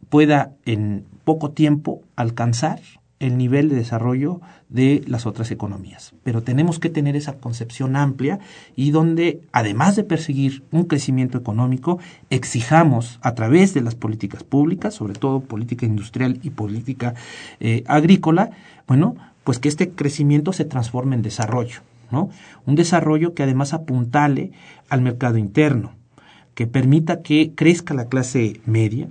pueda 0.09 0.53
en 0.65 1.05
poco 1.23 1.51
tiempo 1.51 2.01
alcanzar 2.15 2.79
el 3.19 3.37
nivel 3.37 3.69
de 3.69 3.75
desarrollo 3.75 4.41
de 4.69 5.03
las 5.07 5.25
otras 5.25 5.51
economías. 5.51 6.13
Pero 6.23 6.41
tenemos 6.41 6.79
que 6.79 6.89
tener 6.89 7.15
esa 7.15 7.37
concepción 7.37 7.95
amplia 7.95 8.39
y 8.75 8.91
donde, 8.91 9.41
además 9.51 9.95
de 9.95 10.03
perseguir 10.03 10.63
un 10.71 10.85
crecimiento 10.85 11.37
económico, 11.37 11.99
exijamos 12.29 13.19
a 13.21 13.35
través 13.35 13.73
de 13.73 13.81
las 13.81 13.95
políticas 13.95 14.43
públicas, 14.43 14.93
sobre 14.93 15.13
todo 15.13 15.41
política 15.41 15.85
industrial 15.85 16.39
y 16.43 16.51
política 16.51 17.13
eh, 17.59 17.83
agrícola, 17.87 18.51
bueno, 18.87 19.15
pues 19.43 19.59
que 19.59 19.69
este 19.69 19.89
crecimiento 19.89 20.53
se 20.53 20.65
transforme 20.65 21.15
en 21.15 21.21
desarrollo, 21.21 21.81
¿no? 22.11 22.29
Un 22.65 22.75
desarrollo 22.75 23.33
que 23.33 23.43
además 23.43 23.73
apuntale 23.73 24.51
al 24.89 25.01
mercado 25.01 25.37
interno, 25.37 25.93
que 26.53 26.67
permita 26.67 27.21
que 27.21 27.53
crezca 27.55 27.93
la 27.93 28.05
clase 28.05 28.61
media, 28.65 29.07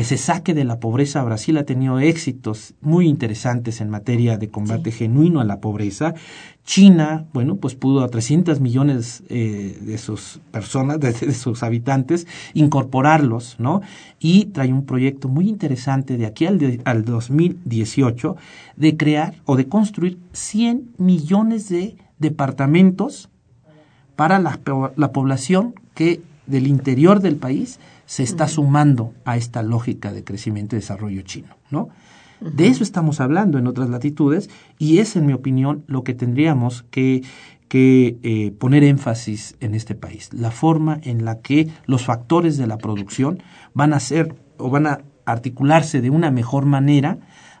que 0.00 0.04
se 0.04 0.16
saque 0.16 0.54
de 0.54 0.64
la 0.64 0.80
pobreza. 0.80 1.22
Brasil 1.22 1.58
ha 1.58 1.64
tenido 1.64 1.98
éxitos 1.98 2.72
muy 2.80 3.06
interesantes 3.06 3.82
en 3.82 3.90
materia 3.90 4.38
de 4.38 4.48
combate 4.48 4.92
genuino 4.92 5.42
a 5.42 5.44
la 5.44 5.60
pobreza 5.60 6.14
China, 6.64 7.26
bueno, 7.34 7.56
pues 7.56 7.74
pudo 7.74 8.02
a 8.02 8.08
300 8.08 8.60
millones 8.60 9.22
eh, 9.28 9.78
de 9.78 9.98
sus 9.98 10.40
personas, 10.52 11.00
de, 11.00 11.12
sus 11.34 11.62
habitantes, 11.62 12.26
incorporarlos, 12.54 13.56
¿no? 13.58 13.82
Y 14.18 14.46
trae 14.46 14.72
un 14.72 14.86
proyecto 14.86 15.28
muy 15.28 15.50
interesante 15.50 16.16
de 16.16 16.24
aquí 16.24 16.46
al, 16.46 16.80
al 16.86 17.04
2018 17.04 18.36
de 18.76 18.96
crear 18.96 19.34
o 19.44 19.56
de 19.56 19.68
construir 19.68 20.16
100 20.32 20.92
millones 20.96 21.68
de 21.68 21.98
departamentos 22.18 23.28
para 24.16 24.38
la, 24.38 24.58
la 24.96 25.12
población 25.12 25.74
que 25.92 26.22
del 26.46 26.66
interior 26.66 27.20
del 27.20 27.36
país 27.36 27.78
se 28.10 28.24
está 28.24 28.48
sumando 28.48 29.14
a 29.24 29.36
esta 29.36 29.62
lógica 29.62 30.12
de 30.12 30.24
crecimiento 30.24 30.74
y 30.74 30.80
desarrollo 30.80 31.22
chino, 31.22 31.56
¿no? 31.70 31.90
De 32.40 32.66
eso 32.66 32.82
estamos 32.82 33.20
hablando 33.20 33.56
en 33.56 33.68
otras 33.68 33.88
latitudes 33.88 34.50
y 34.80 34.98
es, 34.98 35.14
en 35.14 35.26
mi 35.26 35.32
opinión, 35.32 35.84
lo 35.86 36.02
que 36.02 36.12
tendríamos 36.12 36.84
que, 36.90 37.22
que 37.68 38.18
eh, 38.24 38.50
poner 38.58 38.82
énfasis 38.82 39.54
en 39.60 39.76
este 39.76 39.94
país, 39.94 40.30
la 40.32 40.50
forma 40.50 40.98
en 41.04 41.24
la 41.24 41.38
que 41.38 41.68
los 41.86 42.04
factores 42.04 42.56
de 42.56 42.66
la 42.66 42.78
producción 42.78 43.44
van 43.74 43.92
a 43.92 44.00
ser 44.00 44.34
o 44.56 44.70
van 44.70 44.88
a 44.88 45.02
articularse 45.24 46.00
de 46.00 46.10
una 46.10 46.32
mejor 46.32 46.66
manera 46.66 47.18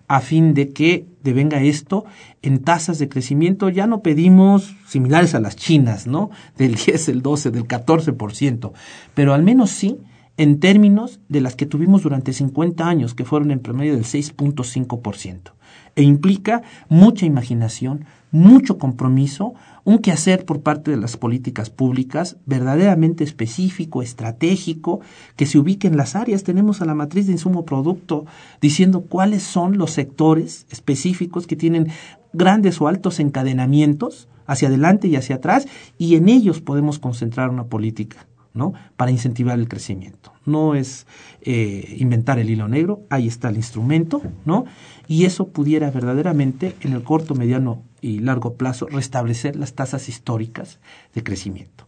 a 0.08 0.18
fin 0.18 0.52
de 0.54 0.70
que 0.70 1.06
devenga 1.22 1.62
esto 1.62 2.06
en 2.42 2.58
tasas 2.64 2.98
de 2.98 3.08
crecimiento. 3.08 3.68
Ya 3.68 3.86
no 3.86 4.02
pedimos 4.02 4.74
similares 4.88 5.36
a 5.36 5.40
las 5.40 5.54
chinas, 5.54 6.08
¿no? 6.08 6.30
Del 6.58 6.74
10, 6.86 7.08
el 7.08 7.22
12, 7.22 7.52
del 7.52 7.68
14%, 7.68 8.72
pero 9.14 9.32
al 9.32 9.44
menos 9.44 9.70
sí 9.70 10.00
en 10.40 10.58
términos 10.58 11.20
de 11.28 11.42
las 11.42 11.54
que 11.54 11.66
tuvimos 11.66 12.02
durante 12.02 12.32
50 12.32 12.88
años, 12.88 13.12
que 13.12 13.26
fueron 13.26 13.50
en 13.50 13.60
promedio 13.60 13.94
del 13.94 14.04
6.5%. 14.04 15.52
E 15.96 16.02
implica 16.02 16.62
mucha 16.88 17.26
imaginación, 17.26 18.06
mucho 18.30 18.78
compromiso, 18.78 19.52
un 19.84 19.98
quehacer 19.98 20.46
por 20.46 20.62
parte 20.62 20.92
de 20.92 20.96
las 20.96 21.18
políticas 21.18 21.68
públicas 21.68 22.38
verdaderamente 22.46 23.22
específico, 23.22 24.00
estratégico, 24.00 25.00
que 25.36 25.44
se 25.44 25.58
ubique 25.58 25.88
en 25.88 25.98
las 25.98 26.16
áreas. 26.16 26.42
Tenemos 26.42 26.80
a 26.80 26.86
la 26.86 26.94
matriz 26.94 27.26
de 27.26 27.32
insumo 27.32 27.66
producto 27.66 28.24
diciendo 28.62 29.02
cuáles 29.02 29.42
son 29.42 29.76
los 29.76 29.90
sectores 29.90 30.64
específicos 30.70 31.46
que 31.46 31.56
tienen 31.56 31.88
grandes 32.32 32.80
o 32.80 32.88
altos 32.88 33.20
encadenamientos 33.20 34.26
hacia 34.46 34.68
adelante 34.68 35.06
y 35.06 35.16
hacia 35.16 35.36
atrás, 35.36 35.68
y 35.98 36.14
en 36.14 36.30
ellos 36.30 36.62
podemos 36.62 36.98
concentrar 36.98 37.50
una 37.50 37.64
política. 37.64 38.26
¿No? 38.54 38.72
Para 38.96 39.10
incentivar 39.10 39.58
el 39.58 39.68
crecimiento. 39.68 40.32
No 40.44 40.74
es 40.74 41.06
eh, 41.42 41.96
inventar 41.98 42.38
el 42.38 42.50
hilo 42.50 42.68
negro, 42.68 43.02
ahí 43.10 43.28
está 43.28 43.48
el 43.48 43.56
instrumento, 43.56 44.22
¿no? 44.44 44.64
Y 45.06 45.24
eso 45.24 45.48
pudiera 45.48 45.90
verdaderamente 45.90 46.74
en 46.80 46.92
el 46.92 47.02
corto, 47.02 47.34
mediano 47.34 47.82
y 48.00 48.18
largo 48.20 48.54
plazo 48.54 48.86
restablecer 48.86 49.56
las 49.56 49.74
tasas 49.74 50.08
históricas 50.08 50.78
de 51.14 51.22
crecimiento. 51.22 51.86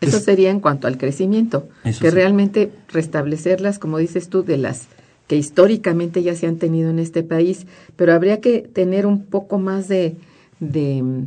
Eso 0.00 0.20
sería 0.20 0.50
en 0.50 0.60
cuanto 0.60 0.86
al 0.86 0.96
crecimiento, 0.96 1.68
que 1.82 2.10
realmente 2.10 2.70
restablecerlas, 2.88 3.80
como 3.80 3.98
dices 3.98 4.28
tú, 4.28 4.44
de 4.44 4.56
las 4.56 4.86
que 5.26 5.36
históricamente 5.36 6.22
ya 6.22 6.34
se 6.36 6.46
han 6.46 6.56
tenido 6.56 6.90
en 6.90 6.98
este 6.98 7.22
país, 7.22 7.66
pero 7.96 8.14
habría 8.14 8.40
que 8.40 8.60
tener 8.60 9.06
un 9.06 9.24
poco 9.24 9.58
más 9.58 9.88
de, 9.88 10.16
de 10.60 11.24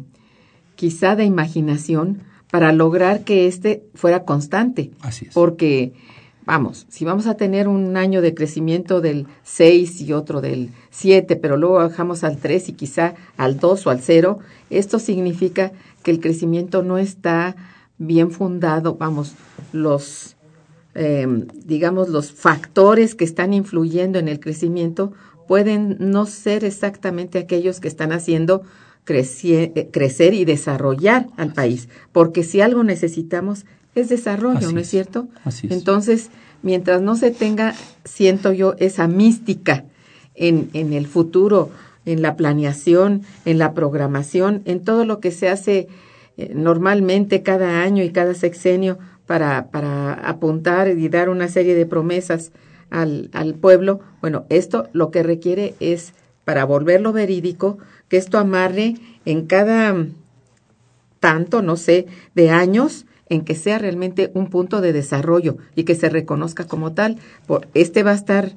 quizá 0.75 1.15
de 1.15 1.25
imaginación 1.25 2.23
para 2.51 2.73
lograr 2.73 3.23
que 3.23 3.47
este 3.47 3.83
fuera 3.95 4.23
constante. 4.25 4.91
Así 5.01 5.25
es. 5.27 5.33
Porque, 5.33 5.93
vamos, 6.45 6.85
si 6.89 7.05
vamos 7.05 7.25
a 7.25 7.35
tener 7.35 7.67
un 7.67 7.97
año 7.97 8.21
de 8.21 8.35
crecimiento 8.35 9.01
del 9.01 9.25
6 9.43 10.01
y 10.01 10.13
otro 10.13 10.41
del 10.41 10.69
7, 10.91 11.37
pero 11.37 11.57
luego 11.57 11.75
bajamos 11.75 12.23
al 12.23 12.37
3 12.37 12.69
y 12.69 12.73
quizá 12.73 13.15
al 13.37 13.57
2 13.57 13.87
o 13.87 13.89
al 13.89 14.01
0, 14.01 14.39
esto 14.69 14.99
significa 14.99 15.71
que 16.03 16.11
el 16.11 16.19
crecimiento 16.19 16.83
no 16.83 16.97
está 16.97 17.55
bien 17.97 18.31
fundado, 18.31 18.95
vamos, 18.95 19.35
los, 19.71 20.35
eh, 20.95 21.27
digamos, 21.65 22.09
los 22.09 22.31
factores 22.31 23.15
que 23.15 23.23
están 23.23 23.53
influyendo 23.53 24.19
en 24.19 24.27
el 24.27 24.39
crecimiento 24.39 25.13
pueden 25.47 25.97
no 25.99 26.25
ser 26.25 26.65
exactamente 26.65 27.37
aquellos 27.37 27.79
que 27.79 27.87
están 27.87 28.11
haciendo 28.11 28.63
eh, 29.07 29.89
crecer 29.91 30.33
y 30.33 30.45
desarrollar 30.45 31.27
al 31.37 31.53
país, 31.53 31.89
porque 32.11 32.43
si 32.43 32.61
algo 32.61 32.83
necesitamos 32.83 33.65
es 33.95 34.09
desarrollo, 34.09 34.71
¿no 34.71 34.79
es, 34.79 34.89
cierto? 34.89 35.27
Entonces, 35.63 36.29
mientras 36.63 37.01
no 37.01 37.15
se 37.15 37.31
tenga, 37.31 37.75
siento 38.05 38.53
yo, 38.53 38.75
esa 38.77 39.07
mística 39.07 39.83
en, 40.35 40.69
en 40.73 40.93
el 40.93 41.07
futuro, 41.07 41.69
en 42.05 42.21
la 42.21 42.35
planeación, 42.35 43.23
en 43.45 43.57
la 43.57 43.73
programación, 43.73 44.61
en 44.65 44.83
todo 44.83 45.05
lo 45.05 45.19
que 45.19 45.31
se 45.31 45.49
hace 45.49 45.87
eh, 46.37 46.51
normalmente 46.55 47.43
cada 47.43 47.81
año 47.81 48.03
y 48.03 48.11
cada 48.11 48.33
sexenio 48.33 48.97
para, 49.25 49.67
para 49.67 50.13
apuntar 50.13 50.89
y 50.89 51.09
dar 51.09 51.29
una 51.29 51.47
serie 51.47 51.75
de 51.75 51.85
promesas 51.85 52.51
al, 52.89 53.29
al 53.33 53.55
pueblo, 53.55 53.99
bueno, 54.21 54.45
esto 54.49 54.87
lo 54.93 55.11
que 55.11 55.23
requiere 55.23 55.75
es, 55.79 56.13
para 56.51 56.65
volverlo 56.65 57.13
verídico, 57.13 57.77
que 58.09 58.17
esto 58.17 58.37
amarre 58.37 58.95
en 59.23 59.45
cada 59.45 60.05
tanto, 61.21 61.61
no 61.61 61.77
sé, 61.77 62.07
de 62.35 62.49
años 62.49 63.05
en 63.29 63.45
que 63.45 63.55
sea 63.55 63.77
realmente 63.77 64.31
un 64.33 64.49
punto 64.49 64.81
de 64.81 64.91
desarrollo 64.91 65.55
y 65.77 65.85
que 65.85 65.95
se 65.95 66.09
reconozca 66.09 66.65
como 66.65 66.91
tal. 66.91 67.19
Este 67.73 68.03
va 68.03 68.11
a 68.11 68.15
estar 68.15 68.51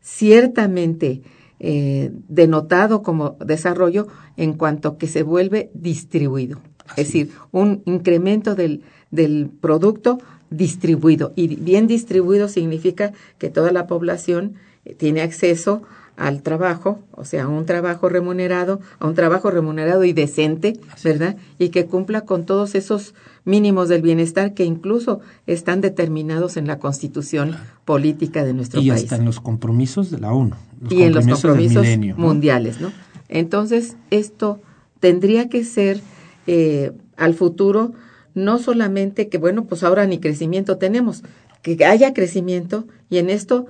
ciertamente 0.00 1.22
eh, 1.58 2.12
denotado 2.28 3.02
como 3.02 3.36
desarrollo 3.44 4.06
en 4.36 4.52
cuanto 4.52 4.96
que 4.96 5.08
se 5.08 5.24
vuelve 5.24 5.72
distribuido. 5.74 6.60
Es 6.90 7.08
decir, 7.08 7.32
un 7.50 7.82
incremento 7.84 8.54
del, 8.54 8.84
del 9.10 9.50
producto 9.60 10.20
distribuido. 10.50 11.32
Y 11.34 11.56
bien 11.56 11.88
distribuido 11.88 12.46
significa 12.46 13.12
que 13.38 13.50
toda 13.50 13.72
la 13.72 13.88
población 13.88 14.54
tiene 14.98 15.22
acceso 15.22 15.82
al 16.20 16.42
trabajo, 16.42 16.98
o 17.12 17.24
sea, 17.24 17.44
a 17.44 17.48
un 17.48 17.64
trabajo 17.64 18.10
remunerado, 18.10 18.78
a 18.98 19.06
un 19.06 19.14
trabajo 19.14 19.50
remunerado 19.50 20.04
y 20.04 20.12
decente, 20.12 20.78
¿verdad? 21.02 21.36
Y 21.58 21.70
que 21.70 21.86
cumpla 21.86 22.26
con 22.26 22.44
todos 22.44 22.74
esos 22.74 23.14
mínimos 23.46 23.88
del 23.88 24.02
bienestar 24.02 24.52
que 24.52 24.66
incluso 24.66 25.20
están 25.46 25.80
determinados 25.80 26.58
en 26.58 26.66
la 26.66 26.78
constitución 26.78 27.56
política 27.86 28.44
de 28.44 28.52
nuestro 28.52 28.80
país. 28.80 28.88
Y 28.88 28.90
hasta 28.90 29.16
en 29.16 29.24
los 29.24 29.40
compromisos 29.40 30.10
de 30.10 30.18
la 30.18 30.30
ONU. 30.30 30.56
y 30.90 31.04
en 31.04 31.14
los 31.14 31.26
compromisos 31.26 31.86
mundiales, 32.18 32.82
¿no? 32.82 32.92
Entonces, 33.30 33.96
esto 34.10 34.60
tendría 35.00 35.48
que 35.48 35.64
ser 35.64 36.02
eh, 36.46 36.92
al 37.16 37.32
futuro 37.32 37.92
no 38.34 38.58
solamente 38.58 39.30
que, 39.30 39.38
bueno, 39.38 39.64
pues 39.64 39.82
ahora 39.84 40.06
ni 40.06 40.18
crecimiento 40.18 40.76
tenemos, 40.76 41.22
que 41.62 41.82
haya 41.86 42.12
crecimiento 42.12 42.84
y 43.08 43.16
en 43.16 43.30
esto 43.30 43.66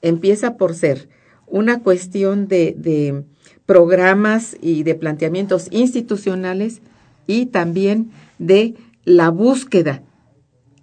empieza 0.00 0.56
por 0.56 0.74
ser 0.74 1.08
una 1.52 1.80
cuestión 1.80 2.48
de, 2.48 2.74
de 2.76 3.24
programas 3.66 4.56
y 4.60 4.82
de 4.82 4.94
planteamientos 4.94 5.68
institucionales 5.70 6.80
y 7.26 7.46
también 7.46 8.10
de 8.38 8.74
la 9.04 9.28
búsqueda 9.28 10.02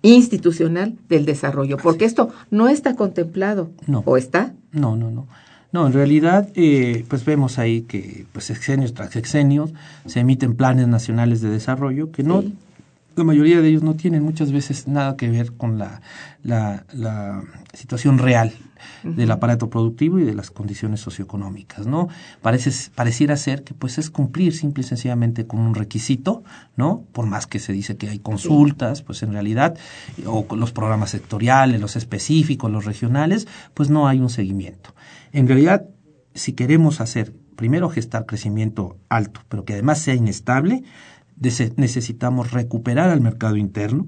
institucional 0.01 0.95
del 1.09 1.25
desarrollo, 1.25 1.77
porque 1.77 2.05
esto 2.05 2.29
no 2.51 2.69
está 2.69 2.95
contemplado. 2.95 3.71
No. 3.87 4.03
¿O 4.05 4.15
está? 4.15 4.53
No, 4.71 4.95
no, 4.95 5.11
no. 5.11 5.27
No, 5.71 5.87
en 5.87 5.93
realidad, 5.93 6.49
eh, 6.55 7.03
pues 7.09 7.25
vemos 7.25 7.59
ahí 7.59 7.81
que 7.81 8.25
pues 8.31 8.45
sexenios 8.45 8.93
tras 8.93 9.11
sexenios 9.11 9.71
se 10.05 10.21
emiten 10.21 10.55
planes 10.55 10.87
nacionales 10.87 11.41
de 11.41 11.49
desarrollo 11.49 12.11
que 12.11 12.23
no, 12.23 12.41
Sí. 12.41 12.53
La 13.19 13.25
mayoría 13.25 13.61
de 13.61 13.69
ellos 13.69 13.83
no 13.83 13.95
tienen 13.95 14.23
muchas 14.23 14.51
veces 14.51 14.87
nada 14.87 15.15
que 15.15 15.29
ver 15.29 15.53
con 15.53 15.77
la, 15.77 16.01
la, 16.41 16.85
la 16.93 17.43
situación 17.73 18.17
real 18.17 18.53
del 19.03 19.29
aparato 19.31 19.69
productivo 19.69 20.19
y 20.19 20.23
de 20.23 20.33
las 20.33 20.51
condiciones 20.51 21.01
socioeconómicas, 21.01 21.85
¿no? 21.85 22.07
Parece, 22.41 22.71
pareciera 22.95 23.35
ser 23.37 23.63
que 23.63 23.73
pues 23.73 23.97
es 23.97 24.09
cumplir 24.09 24.55
simple 24.55 24.81
y 24.81 24.85
sencillamente 24.85 25.45
con 25.45 25.59
un 25.59 25.75
requisito, 25.75 26.43
¿no? 26.75 27.03
Por 27.11 27.25
más 27.25 27.45
que 27.45 27.59
se 27.59 27.73
dice 27.73 27.97
que 27.97 28.09
hay 28.09 28.19
consultas, 28.19 29.01
pues 29.01 29.21
en 29.21 29.33
realidad, 29.33 29.77
o 30.25 30.45
los 30.55 30.71
programas 30.71 31.11
sectoriales, 31.11 31.81
los 31.81 31.95
específicos, 31.95 32.71
los 32.71 32.85
regionales, 32.85 33.47
pues 33.73 33.89
no 33.89 34.07
hay 34.07 34.19
un 34.19 34.29
seguimiento. 34.29 34.95
En 35.33 35.47
realidad, 35.47 35.85
si 36.33 36.53
queremos 36.53 37.01
hacer, 37.01 37.33
primero 37.55 37.89
gestar 37.89 38.25
crecimiento 38.25 38.97
alto, 39.09 39.41
pero 39.49 39.65
que 39.65 39.73
además 39.73 39.99
sea 39.99 40.15
inestable, 40.15 40.83
necesitamos 41.39 42.51
recuperar 42.51 43.09
al 43.09 43.21
mercado 43.21 43.55
interno, 43.57 44.07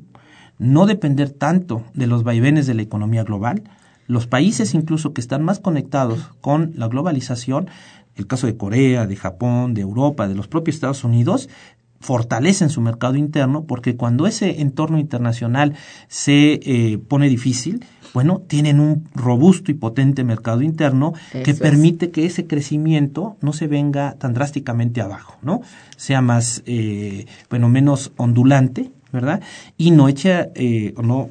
no 0.60 0.86
depender 0.86 1.30
tanto 1.30 1.84
de 1.94 2.08
los 2.08 2.24
vaivenes 2.24 2.68
de 2.68 2.74
la 2.74 2.82
economía 2.82 3.24
global. 3.24 3.64
Los 4.08 4.28
países 4.28 4.74
incluso 4.74 5.14
que 5.14 5.22
están 5.22 5.44
más 5.44 5.60
conectados 5.60 6.32
con 6.42 6.74
la 6.76 6.88
globalización, 6.88 7.70
el 8.16 8.28
caso 8.28 8.48
de 8.48 8.58
Corea, 8.58 9.08
de 9.08 9.16
Japón, 9.16 9.74
de 9.74 9.82
Europa, 9.82 10.28
de 10.28 10.36
los 10.36 10.48
propios 10.48 10.76
Estados 10.76 11.04
Unidos, 11.04 11.50
fortalecen 12.02 12.70
su 12.70 12.82
mercado 12.82 13.16
interno 13.16 13.64
porque 13.66 13.96
cuando 13.96 14.28
ese 14.28 14.62
entorno 14.62 15.00
internacional 15.00 15.76
se 16.08 16.60
eh, 16.64 16.98
pone 16.98 17.30
difícil, 17.30 17.86
bueno, 18.14 18.42
tienen 18.48 18.80
un 18.80 19.08
robusto 19.16 19.72
y 19.72 19.74
potente 19.74 20.24
mercado 20.24 20.62
interno 20.62 21.14
que 21.32 21.52
es. 21.52 21.60
permite 21.60 22.12
que 22.12 22.26
ese 22.26 22.48
crecimiento 22.48 23.38
no 23.42 23.54
se 23.54 23.68
venga 23.68 24.16
tan 24.16 24.34
drásticamente 24.34 25.02
abajo, 25.02 25.38
¿no? 25.42 25.62
Sea 25.96 26.22
más, 26.22 26.64
eh, 26.66 27.26
bueno, 27.50 27.70
menos 27.70 28.12
ondulante, 28.18 28.92
¿verdad? 29.12 29.42
Y 29.78 29.92
no 29.92 30.08
eche, 30.08 30.50
eh, 30.56 30.94
o 30.98 31.02
no 31.02 31.30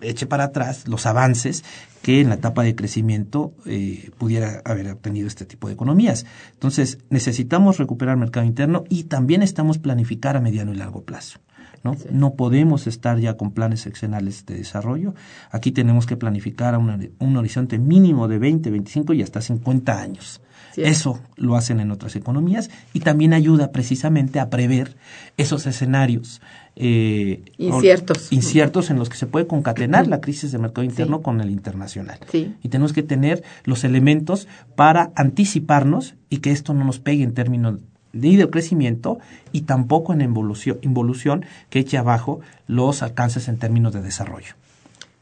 eche 0.00 0.26
para 0.26 0.44
atrás 0.44 0.88
los 0.88 1.06
avances 1.06 1.64
que 2.02 2.20
en 2.20 2.30
la 2.30 2.36
etapa 2.36 2.62
de 2.62 2.74
crecimiento 2.74 3.52
eh, 3.66 4.10
pudiera 4.16 4.62
haber 4.64 4.90
obtenido 4.90 5.26
este 5.26 5.44
tipo 5.44 5.68
de 5.68 5.74
economías. 5.74 6.24
Entonces, 6.52 6.98
necesitamos 7.10 7.78
recuperar 7.78 8.14
el 8.14 8.20
mercado 8.20 8.46
interno 8.46 8.84
y 8.88 9.04
también 9.04 9.42
estamos 9.42 9.78
planificar 9.78 10.36
a 10.36 10.40
mediano 10.40 10.72
y 10.72 10.76
largo 10.76 11.02
plazo. 11.02 11.40
¿No? 11.82 11.96
no 12.12 12.34
podemos 12.34 12.86
estar 12.86 13.18
ya 13.18 13.36
con 13.36 13.52
planes 13.52 13.80
seccionales 13.80 14.44
de 14.46 14.56
desarrollo. 14.56 15.14
Aquí 15.50 15.72
tenemos 15.72 16.06
que 16.06 16.16
planificar 16.16 16.74
a 16.74 16.78
un, 16.78 17.10
un 17.18 17.36
horizonte 17.36 17.78
mínimo 17.78 18.28
de 18.28 18.38
20, 18.38 18.70
25 18.70 19.12
y 19.14 19.22
hasta 19.22 19.40
50 19.40 20.00
años. 20.00 20.40
Eso 20.76 21.18
lo 21.36 21.56
hacen 21.56 21.80
en 21.80 21.90
otras 21.90 22.14
economías 22.14 22.70
y 22.92 23.00
también 23.00 23.32
ayuda 23.34 23.72
precisamente 23.72 24.38
a 24.38 24.50
prever 24.50 24.96
esos 25.36 25.66
escenarios 25.66 26.40
eh, 26.76 27.42
Inciertos. 27.58 28.32
inciertos 28.32 28.88
en 28.90 28.96
los 28.98 29.08
que 29.08 29.16
se 29.16 29.26
puede 29.26 29.48
concatenar 29.48 30.06
la 30.06 30.20
crisis 30.20 30.52
del 30.52 30.60
mercado 30.62 30.84
interno 30.84 31.16
Sí. 31.18 31.22
con 31.24 31.40
el 31.40 31.50
internacional. 31.50 32.20
Sí. 32.30 32.54
Y 32.62 32.68
tenemos 32.68 32.92
que 32.92 33.02
tener 33.02 33.42
los 33.64 33.82
elementos 33.82 34.46
para 34.76 35.10
anticiparnos 35.16 36.14
y 36.30 36.38
que 36.38 36.52
esto 36.52 36.72
no 36.72 36.84
nos 36.84 37.00
pegue 37.00 37.24
en 37.24 37.34
términos 37.34 37.80
ni 38.12 38.36
de 38.36 38.48
crecimiento 38.50 39.18
y 39.52 39.62
tampoco 39.62 40.12
en 40.12 40.20
involución, 40.20 40.78
involución 40.82 41.44
que 41.68 41.80
eche 41.80 41.98
abajo 41.98 42.40
los 42.66 43.02
alcances 43.02 43.48
en 43.48 43.58
términos 43.58 43.92
de 43.92 44.02
desarrollo. 44.02 44.54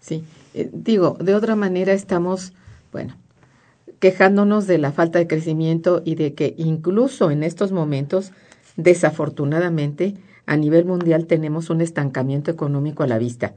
Sí, 0.01 0.25
Eh, 0.55 0.71
digo, 0.73 1.17
de 1.21 1.35
otra 1.35 1.57
manera 1.57 1.93
estamos, 1.93 2.53
bueno, 2.91 3.15
quejándonos 4.01 4.67
de 4.67 4.79
la 4.79 4.93
falta 4.93 5.19
de 5.19 5.27
crecimiento 5.27 6.03
y 6.05 6.15
de 6.15 6.35
que 6.35 6.55
incluso 6.57 7.31
en 7.31 7.43
estos 7.43 7.71
momentos, 7.71 8.33
desafortunadamente, 8.77 10.15
a 10.47 10.57
nivel 10.57 10.85
mundial 10.85 11.27
tenemos 11.27 11.69
un 11.69 11.81
estancamiento 11.81 12.51
económico 12.51 13.03
a 13.03 13.07
la 13.07 13.19
vista, 13.19 13.53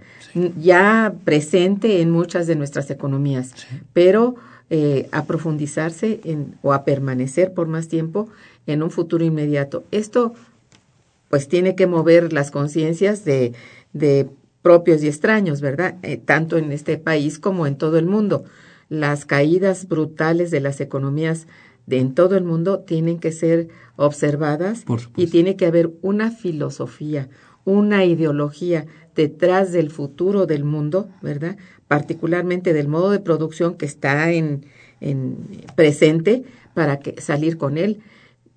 ya 0.59 1.13
presente 1.23 2.01
en 2.01 2.11
muchas 2.11 2.47
de 2.47 2.55
nuestras 2.55 2.91
economías, 2.91 3.53
pero 3.93 4.35
eh, 4.69 5.07
a 5.11 5.23
profundizarse 5.23 6.19
en, 6.23 6.55
o 6.61 6.73
a 6.73 6.83
permanecer 6.83 7.53
por 7.53 7.67
más 7.67 7.87
tiempo 7.87 8.27
en 8.67 8.83
un 8.83 8.91
futuro 8.91 9.23
inmediato. 9.23 9.83
Esto 9.91 10.33
pues 11.29 11.47
tiene 11.47 11.75
que 11.75 11.87
mover 11.87 12.33
las 12.33 12.51
conciencias 12.51 13.23
de, 13.23 13.53
de 13.93 14.27
propios 14.61 15.03
y 15.03 15.07
extraños, 15.07 15.61
¿verdad? 15.61 15.95
Eh, 16.03 16.17
tanto 16.17 16.57
en 16.57 16.71
este 16.71 16.97
país 16.97 17.39
como 17.39 17.67
en 17.67 17.77
todo 17.77 17.97
el 17.97 18.05
mundo. 18.05 18.43
Las 18.89 19.25
caídas 19.25 19.87
brutales 19.87 20.51
de 20.51 20.59
las 20.59 20.81
economías 20.81 21.47
de 21.85 21.99
en 21.99 22.13
todo 22.13 22.37
el 22.37 22.43
mundo 22.43 22.79
tienen 22.79 23.19
que 23.19 23.31
ser 23.31 23.69
observadas 23.95 24.83
y 25.15 25.27
tiene 25.27 25.55
que 25.55 25.65
haber 25.65 25.91
una 26.01 26.31
filosofía, 26.31 27.29
una 27.65 28.05
ideología 28.05 28.85
detrás 29.15 29.71
del 29.71 29.89
futuro 29.89 30.45
del 30.45 30.63
mundo, 30.63 31.09
¿verdad? 31.21 31.57
Particularmente 31.87 32.73
del 32.73 32.87
modo 32.87 33.11
de 33.11 33.19
producción 33.19 33.75
que 33.75 33.85
está 33.85 34.31
en, 34.31 34.65
en 34.99 35.37
presente 35.75 36.43
para 36.73 36.99
que 36.99 37.19
salir 37.21 37.57
con 37.57 37.77
él. 37.77 38.01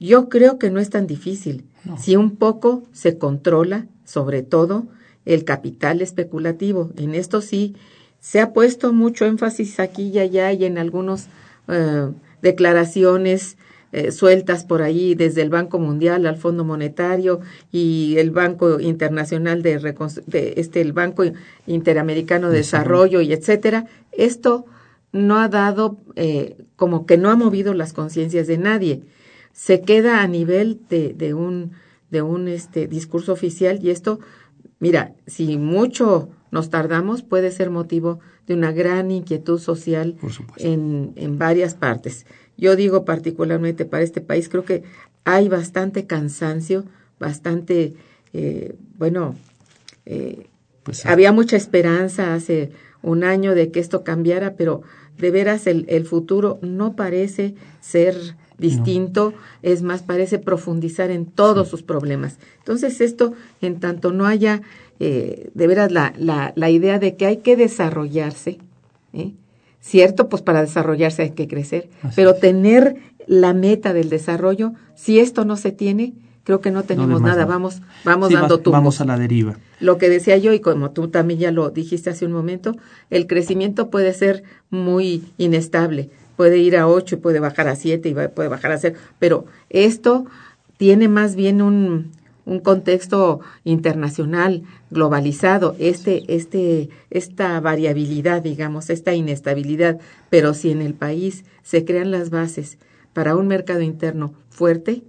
Yo 0.05 0.29
creo 0.29 0.59
que 0.59 0.71
no 0.71 0.81
es 0.81 0.91
tan 0.91 1.07
difícil. 1.07 1.65
Si 1.99 2.17
un 2.17 2.37
poco 2.37 2.83
se 2.93 3.19
controla, 3.19 3.87
sobre 4.05 4.43
todo, 4.43 4.87
el 5.25 5.45
capital 5.45 6.01
especulativo. 6.03 6.91
En 6.97 7.15
esto 7.15 7.41
sí 7.41 7.75
se 8.21 8.41
ha 8.41 8.53
puesto 8.53 8.93
mucho 8.93 9.25
énfasis 9.27 9.81
aquí 9.81 10.05
y 10.09 10.19
allá 10.19 10.53
y 10.53 10.65
en 10.65 10.77
algunas 10.79 11.29
declaraciones 12.43 13.57
eh, 13.93 14.11
sueltas 14.11 14.65
por 14.65 14.83
ahí 14.83 15.15
desde 15.15 15.43
el 15.43 15.51
Banco 15.51 15.79
Mundial 15.79 16.27
al 16.27 16.37
Fondo 16.37 16.65
Monetario 16.65 17.41
y 17.71 18.17
el 18.19 18.31
Banco 18.31 18.81
Internacional 18.81 19.63
de, 19.63 19.81
Reconstru- 19.81 20.25
de 20.27 20.55
este 20.57 20.81
el 20.81 20.93
Banco 20.93 21.25
Interamericano 21.67 22.51
de 22.51 22.57
Desarrollo 22.59 23.21
y 23.21 23.33
etcétera. 23.33 23.87
Esto 24.13 24.67
no 25.13 25.39
ha 25.39 25.49
dado 25.49 25.99
eh, 26.17 26.57
como 26.77 27.07
que 27.07 27.17
no 27.19 27.31
ha 27.31 27.37
movido 27.37 27.73
las 27.73 27.93
conciencias 27.93 28.47
de 28.49 28.59
nadie. 28.59 29.03
Se 29.55 29.81
queda 29.81 30.21
a 30.21 30.29
nivel 30.29 30.81
de, 30.91 31.15
de 31.15 31.33
un 31.33 31.73
de 32.11 32.21
un 32.21 32.49
este 32.49 32.87
discurso 32.87 33.33
oficial 33.33 33.79
y 33.83 33.89
esto 33.89 34.21
mira, 34.79 35.15
si 35.27 35.57
mucho 35.57 36.29
nos 36.51 36.69
tardamos 36.69 37.23
puede 37.23 37.51
ser 37.51 37.71
motivo 37.71 38.19
de 38.47 38.55
una 38.55 38.73
gran 38.73 39.11
inquietud 39.11 39.59
social 39.59 40.17
en, 40.59 41.13
en 41.17 41.39
varias 41.39 41.75
partes. 41.75 42.27
Yo 42.59 42.77
digo 42.77 43.05
particularmente 43.05 43.87
para 43.87 44.05
este 44.05 44.21
país, 44.21 44.49
creo 44.49 44.65
que 44.65 44.83
hay 45.25 45.49
bastante 45.49 46.07
cansancio, 46.07 46.85
bastante, 47.19 47.95
eh, 48.33 48.77
bueno, 48.99 49.35
eh, 50.05 50.47
Pues, 50.85 51.07
había 51.07 51.33
mucha 51.33 51.57
esperanza 51.57 52.35
hace 52.35 52.71
un 53.03 53.25
año 53.25 53.55
de 53.55 53.71
que 53.71 53.81
esto 53.81 54.05
cambiara, 54.05 54.55
pero 54.55 54.83
de 55.19 55.31
veras 55.31 55.67
el, 55.67 55.87
el 55.89 56.05
futuro 56.05 56.59
no 56.61 56.95
parece 56.95 57.55
ser 57.81 58.15
distinto, 58.59 59.35
es 59.63 59.83
más, 59.83 60.03
parece 60.03 60.39
profundizar 60.39 61.11
en 61.11 61.27
todos 61.27 61.69
sus 61.69 61.83
problemas. 61.83 62.39
Entonces, 62.59 63.01
esto, 63.01 63.33
en 63.61 63.81
tanto 63.81 64.13
no 64.13 64.27
haya 64.27 64.63
eh, 65.01 65.51
de 65.55 65.67
veras 65.67 65.91
la, 65.91 66.13
la, 66.19 66.53
la 66.57 66.71
idea 66.71 66.99
de 66.99 67.17
que 67.17 67.27
hay 67.27 67.39
que 67.39 67.57
desarrollarse, 67.57 68.59
¿eh? 69.13 69.33
cierto, 69.81 70.29
pues 70.29 70.43
para 70.43 70.61
desarrollarse 70.63 71.23
hay 71.23 71.31
que 71.31 71.49
crecer, 71.49 71.89
Así 72.03 72.15
pero 72.17 72.31
es. 72.31 72.41
tener 72.41 72.97
la 73.27 73.55
meta 73.55 73.93
del 73.93 74.09
desarrollo, 74.11 74.73
si 74.95 75.19
esto 75.19 75.45
no 75.45 75.57
se 75.57 75.73
tiene, 75.73 76.13
creo 76.45 76.61
que 76.61 76.71
no 76.71 76.83
tenemos 76.85 77.21
nada, 77.23 77.47
vamos, 77.47 77.81
vamos 78.05 78.29
Sí, 78.29 78.35
dando 78.35 78.59
tumbos. 78.59 78.79
Vamos 78.79 79.01
a 79.01 79.05
la 79.05 79.19
deriva. 79.19 79.59
Lo 79.81 79.99
que 79.99 80.09
decía 80.09 80.37
yo, 80.37 80.53
y 80.53 80.61
como 80.61 80.91
tú 80.91 81.09
también 81.09 81.41
ya 81.41 81.51
lo 81.51 81.71
dijiste 81.71 82.11
hace 82.11 82.27
un 82.27 82.33
momento, 82.33 82.77
el 83.11 83.27
crecimiento 83.27 83.91
puede 83.91 84.13
ser 84.15 84.45
muy 84.71 85.25
inestable. 85.39 86.11
Puede 86.37 86.59
ir 86.59 86.77
a 86.77 86.89
8 86.89 87.17
y 87.17 87.19
puede 87.19 87.41
bajar 87.41 87.69
a 87.69 87.77
7 87.77 88.09
y 88.09 88.15
puede 88.15 88.49
bajar 88.49 88.73
a 88.73 88.79
0. 88.79 88.97
Pero 89.19 89.47
esto 89.71 90.27
tiene 90.77 91.09
más 91.09 91.37
bien 91.37 91.63
un, 91.63 92.13
un 92.45 92.61
contexto 92.61 93.41
internacional, 93.65 94.63
globalizado, 94.91 95.77
este, 95.79 96.25
este, 96.29 96.91
esta 97.11 97.59
variabilidad, 97.61 98.43
digamos, 98.43 98.91
esta 98.91 99.15
inestabilidad. 99.15 99.99
Pero 100.31 100.55
si 100.55 100.71
en 100.71 100.83
el 100.83 100.95
país 100.95 101.45
se 101.63 101.85
crean 101.85 102.11
las 102.11 102.31
bases 102.31 102.79
para 103.13 103.37
un 103.37 103.47
mercado 103.47 103.81
interno 103.81 104.35
fuerte, 104.51 105.03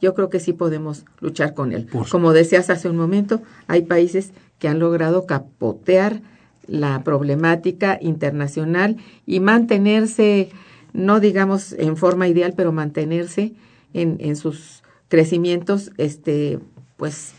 yo 0.00 0.14
creo 0.14 0.30
que 0.30 0.40
sí 0.40 0.52
podemos 0.52 1.04
luchar 1.20 1.54
con 1.54 1.72
él. 1.72 1.88
Como 2.10 2.32
decías 2.32 2.70
hace 2.70 2.88
un 2.88 2.96
momento, 2.96 3.42
hay 3.66 3.82
países 3.82 4.30
que 4.58 4.68
han 4.68 4.78
logrado 4.78 5.26
capotear 5.26 6.22
la 6.68 7.02
problemática 7.02 7.98
internacional 8.00 8.98
y 9.26 9.40
mantenerse, 9.40 10.50
no 10.92 11.18
digamos 11.18 11.72
en 11.72 11.96
forma 11.96 12.28
ideal, 12.28 12.54
pero 12.56 12.70
mantenerse 12.70 13.54
en, 13.92 14.18
en 14.20 14.36
sus 14.36 14.84
crecimientos, 15.08 15.90
este, 15.96 16.60
pues 16.96 17.32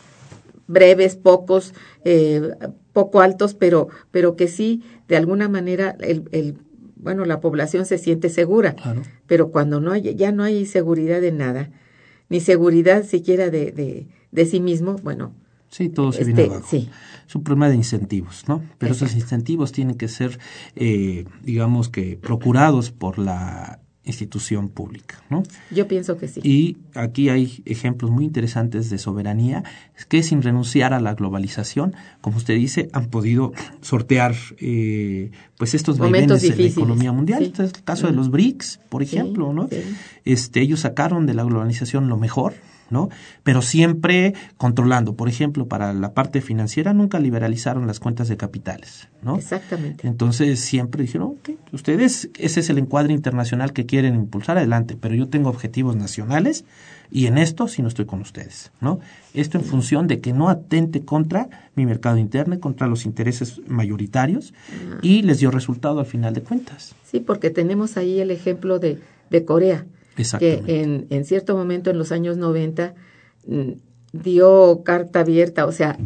breves, 0.66 1.16
pocos, 1.16 1.72
eh, 2.04 2.50
poco 2.92 3.20
altos, 3.20 3.54
pero, 3.54 3.88
pero 4.10 4.36
que 4.36 4.48
sí, 4.48 4.82
de 5.08 5.16
alguna 5.16 5.48
manera, 5.48 5.96
el, 6.00 6.28
el 6.32 6.58
bueno, 6.96 7.24
la 7.24 7.40
población 7.40 7.86
se 7.86 7.98
siente 7.98 8.28
segura. 8.28 8.76
Pero 9.26 9.50
cuando 9.50 9.80
no 9.80 9.92
hay, 9.92 10.14
ya 10.14 10.32
no 10.32 10.42
hay 10.42 10.66
seguridad 10.66 11.20
de 11.20 11.32
nada, 11.32 11.70
ni 12.28 12.40
seguridad 12.40 13.04
siquiera 13.04 13.48
de, 13.50 13.72
de, 13.72 14.06
de 14.30 14.46
sí 14.46 14.60
mismo, 14.60 14.96
bueno. 15.02 15.32
Sí, 15.70 15.88
todo 15.88 16.12
se 16.12 16.24
viene 16.24 16.42
este, 16.42 16.54
abajo. 16.54 16.68
Sí. 16.68 16.88
Es 17.26 17.34
un 17.34 17.44
problema 17.44 17.68
de 17.68 17.76
incentivos, 17.76 18.44
¿no? 18.48 18.62
Pero 18.78 18.92
esos 18.92 19.14
incentivos 19.14 19.70
tienen 19.70 19.96
que 19.96 20.08
ser, 20.08 20.38
eh, 20.74 21.24
digamos 21.42 21.88
que, 21.88 22.18
procurados 22.20 22.90
por 22.90 23.18
la 23.18 23.80
institución 24.04 24.68
pública, 24.68 25.22
¿no? 25.30 25.42
Yo 25.70 25.86
pienso 25.86 26.16
que 26.18 26.26
sí. 26.26 26.40
Y 26.42 26.78
aquí 26.94 27.28
hay 27.28 27.62
ejemplos 27.66 28.10
muy 28.10 28.24
interesantes 28.24 28.90
de 28.90 28.98
soberanía 28.98 29.62
que 30.08 30.22
sin 30.22 30.42
renunciar 30.42 30.92
a 30.94 31.00
la 31.00 31.14
globalización, 31.14 31.94
como 32.20 32.38
usted 32.38 32.54
dice, 32.54 32.88
han 32.92 33.06
podido 33.06 33.52
sortear 33.82 34.34
eh, 34.58 35.30
pues 35.56 35.74
estos 35.74 35.98
momentos 35.98 36.42
en 36.42 36.58
la 36.58 36.64
economía 36.64 37.12
mundial. 37.12 37.42
Este 37.42 37.64
es 37.64 37.72
el 37.74 37.84
caso 37.84 38.06
de 38.06 38.12
los 38.14 38.30
BRICS, 38.30 38.80
por 38.88 39.02
ejemplo, 39.02 39.52
¿no? 39.52 39.68
Este, 40.24 40.60
ellos 40.62 40.80
sacaron 40.80 41.26
de 41.26 41.34
la 41.34 41.44
globalización 41.44 42.08
lo 42.08 42.16
mejor, 42.16 42.54
¿no? 42.90 43.08
Pero 43.42 43.62
siempre 43.62 44.34
controlando. 44.56 45.14
Por 45.14 45.28
ejemplo, 45.28 45.66
para 45.66 45.92
la 45.92 46.12
parte 46.12 46.40
financiera 46.40 46.92
nunca 46.92 47.18
liberalizaron 47.18 47.86
las 47.86 48.00
cuentas 48.00 48.28
de 48.28 48.36
capitales, 48.36 49.08
¿no? 49.22 49.36
Exactamente. 49.36 50.06
Entonces 50.06 50.60
siempre 50.60 51.02
dijeron, 51.02 51.28
ok, 51.28 51.50
ustedes, 51.72 52.30
ese 52.38 52.60
es 52.60 52.70
el 52.70 52.78
encuadre 52.78 53.12
internacional 53.12 53.72
que 53.72 53.86
quieren 53.86 54.14
impulsar 54.14 54.58
adelante, 54.58 54.96
pero 55.00 55.14
yo 55.14 55.28
tengo 55.28 55.48
objetivos 55.48 55.96
nacionales 55.96 56.64
y 57.10 57.26
en 57.26 57.38
esto 57.38 57.66
sí 57.66 57.82
no 57.82 57.88
estoy 57.88 58.06
con 58.06 58.20
ustedes, 58.20 58.70
¿no? 58.80 59.00
Esto 59.34 59.58
en 59.58 59.64
función 59.64 60.06
de 60.06 60.20
que 60.20 60.32
no 60.32 60.48
atente 60.48 61.04
contra 61.04 61.48
mi 61.74 61.86
mercado 61.86 62.18
interno, 62.18 62.58
contra 62.60 62.86
los 62.86 63.04
intereses 63.04 63.60
mayoritarios 63.66 64.52
ah. 64.70 64.98
y 65.02 65.22
les 65.22 65.40
dio 65.40 65.50
resultado 65.50 66.00
al 66.00 66.06
final 66.06 66.34
de 66.34 66.42
cuentas. 66.42 66.94
Sí, 67.04 67.20
porque 67.20 67.50
tenemos 67.50 67.96
ahí 67.96 68.20
el 68.20 68.30
ejemplo 68.30 68.78
de, 68.78 69.00
de 69.30 69.44
Corea 69.44 69.86
que 70.38 70.62
en, 70.66 71.06
en, 71.10 71.24
cierto 71.24 71.56
momento 71.56 71.90
en 71.90 71.98
los 71.98 72.12
años 72.12 72.36
90 72.36 72.94
mm, 73.46 73.70
dio 74.12 74.82
carta 74.84 75.20
abierta, 75.20 75.66
o 75.66 75.72
sea, 75.72 75.98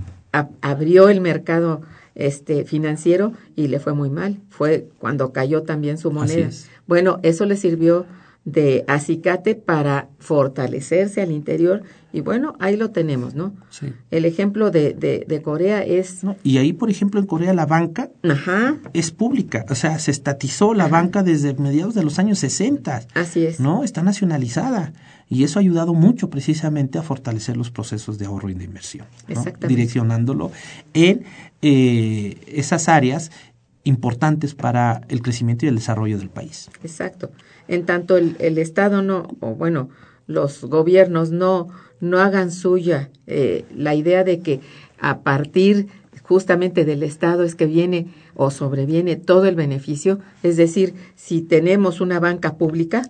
abrió 0.61 1.09
el 1.09 1.21
mercado 1.21 1.83
este 2.15 2.65
financiero 2.65 3.33
y 3.57 3.69
le 3.69 3.81
fue 3.81 3.93
muy 3.93 4.11
mal. 4.11 4.39
Fue 4.51 4.89
cuando 4.99 5.33
cayó 5.33 5.63
también 5.63 5.99
su 5.99 6.11
moneda. 6.11 6.51
Bueno, 6.87 7.19
eso 7.23 7.45
le 7.47 7.57
sirvió 7.57 8.07
de 8.45 8.85
acicate 8.89 9.55
para 9.55 10.09
fortalecerse 10.19 11.23
al 11.23 11.33
interior 11.33 11.83
y 12.15 12.21
bueno, 12.21 12.55
ahí 12.61 12.77
lo 12.77 12.93
tenemos, 12.93 13.35
¿no? 13.35 13.55
Sí. 13.71 13.93
El 14.13 14.25
ejemplo 14.25 14.71
de, 14.71 14.93
de, 14.93 15.25
de 15.27 15.43
Corea 15.43 15.83
es... 15.83 16.21
y 16.45 16.59
ahí, 16.59 16.73
por 16.73 16.89
ejemplo, 16.89 17.19
en 17.19 17.27
Corea 17.27 17.53
la 17.55 17.67
banca 17.67 18.09
Ajá. 18.23 18.77
es 18.93 19.11
pública, 19.11 19.67
o 19.69 19.75
sea, 19.75 19.99
se 19.99 20.13
estatizó 20.13 20.75
la 20.75 20.87
banca 20.87 21.25
desde 21.25 21.55
mediados 21.55 21.93
de 21.95 22.05
los 22.05 22.21
años 22.21 22.39
60. 22.39 23.03
Así 23.15 23.45
es. 23.45 23.59
¿No? 23.59 23.83
Está 23.83 24.05
nacionalizada. 24.05 24.93
Y 25.29 25.43
eso 25.43 25.59
ha 25.59 25.63
ayudado 25.63 25.93
mucho 25.93 26.31
precisamente 26.31 26.99
a 26.99 27.03
fortalecer 27.03 27.57
los 27.57 27.73
procesos 27.73 28.17
de 28.17 28.27
ahorro 28.27 28.49
y 28.49 28.55
de 28.55 28.63
inversión, 28.63 29.07
direccionándolo 29.67 30.53
en 30.93 31.25
eh, 31.63 32.37
esas 32.47 32.89
áreas 32.89 33.33
importantes 33.85 34.55
para 34.55 35.03
el 35.09 35.23
crecimiento 35.23 35.67
y 35.67 35.69
el 35.69 35.77
desarrollo 35.77 36.19
del 36.19 36.31
país. 36.31 36.71
Exacto. 36.83 37.31
En 37.69 37.87
tanto 37.87 38.17
el, 38.17 38.37
el 38.41 38.59
Estado 38.59 39.03
no, 39.03 39.29
o 39.41 39.55
bueno, 39.55 39.91
los 40.27 40.65
gobiernos 40.65 41.31
no 41.31 41.69
no 42.05 42.19
hagan 42.19 42.51
suya 42.51 43.11
eh, 43.27 43.65
la 43.75 43.95
idea 43.95 44.25
de 44.25 44.41
que 44.41 44.61
a 45.01 45.21
partir 45.21 45.89
justamente 46.23 46.85
del 46.85 47.03
Estado 47.03 47.45
es 47.45 47.55
que 47.55 47.67
viene 47.67 48.09
o 48.35 48.51
sobreviene 48.51 49.17
todo 49.17 49.47
el 49.47 49.55
beneficio. 49.55 50.21
Es 50.43 50.57
decir, 50.57 50.95
si 51.17 51.43
tenemos 51.43 52.01
una 52.01 52.21
banca 52.21 52.57
pública, 52.57 53.03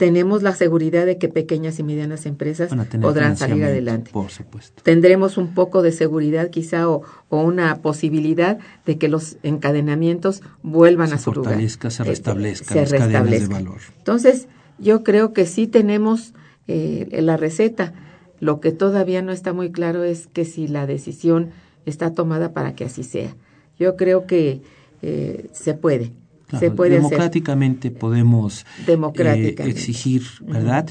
tenemos 0.00 0.42
la 0.42 0.54
seguridad 0.54 1.04
de 1.04 1.18
que 1.18 1.28
pequeñas 1.28 1.78
y 1.78 1.82
medianas 1.82 2.24
empresas 2.24 2.74
podrán 3.02 3.36
salir 3.36 3.62
adelante. 3.64 4.10
Por 4.10 4.30
supuesto. 4.30 4.82
Tendremos 4.82 5.36
un 5.36 5.52
poco 5.52 5.82
de 5.82 5.92
seguridad 5.92 6.48
quizá 6.48 6.88
o, 6.88 7.02
una 7.28 7.82
posibilidad 7.82 8.58
de 8.86 8.96
que 8.96 9.08
los 9.08 9.36
encadenamientos 9.42 10.40
vuelvan 10.62 11.12
a 11.12 11.18
su 11.18 11.34
lugar. 11.34 11.60
Se 11.60 11.90
se 11.90 12.02
restablezcan 12.02 12.78
las 12.78 12.90
cadenas 12.90 13.30
de 13.30 13.46
valor. 13.46 13.76
Entonces, 13.98 14.48
yo 14.78 15.04
creo 15.04 15.34
que 15.34 15.44
sí 15.44 15.66
tenemos 15.66 16.32
eh, 16.66 17.20
la 17.20 17.36
receta. 17.36 17.92
Lo 18.38 18.60
que 18.60 18.72
todavía 18.72 19.20
no 19.20 19.32
está 19.32 19.52
muy 19.52 19.70
claro 19.70 20.02
es 20.02 20.28
que 20.28 20.46
si 20.46 20.66
la 20.66 20.86
decisión 20.86 21.50
está 21.84 22.14
tomada 22.14 22.54
para 22.54 22.74
que 22.74 22.86
así 22.86 23.02
sea. 23.02 23.36
Yo 23.78 23.96
creo 23.96 24.26
que 24.26 24.62
eh, 25.02 25.50
se 25.52 25.74
puede. 25.74 26.12
Se 26.58 26.70
puede 26.70 26.96
democráticamente 26.96 27.90
podemos 27.90 28.66
eh, 28.86 29.54
exigir, 29.58 30.22
¿verdad?, 30.42 30.88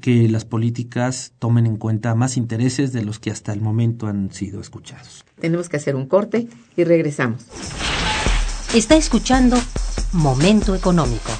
que 0.00 0.28
las 0.28 0.44
políticas 0.44 1.32
tomen 1.38 1.66
en 1.66 1.76
cuenta 1.76 2.14
más 2.14 2.36
intereses 2.36 2.92
de 2.92 3.04
los 3.04 3.20
que 3.20 3.30
hasta 3.30 3.52
el 3.52 3.60
momento 3.60 4.08
han 4.08 4.32
sido 4.32 4.60
escuchados. 4.60 5.24
Tenemos 5.40 5.68
que 5.68 5.76
hacer 5.76 5.94
un 5.94 6.06
corte 6.06 6.48
y 6.76 6.84
regresamos. 6.84 7.44
Está 8.74 8.96
escuchando 8.96 9.56
Momento 10.12 10.74
Económico. 10.74 11.30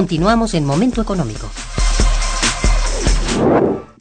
Continuamos 0.00 0.54
en 0.54 0.64
Momento 0.64 1.02
Económico. 1.02 1.46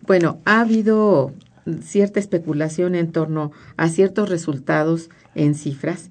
Bueno, 0.07 0.37
ha 0.45 0.61
habido 0.61 1.33
cierta 1.81 2.21
especulación 2.21 2.95
en 2.95 3.11
torno 3.11 3.51
a 3.75 3.89
ciertos 3.89 4.29
resultados 4.29 5.09
en 5.35 5.55
cifras 5.55 6.09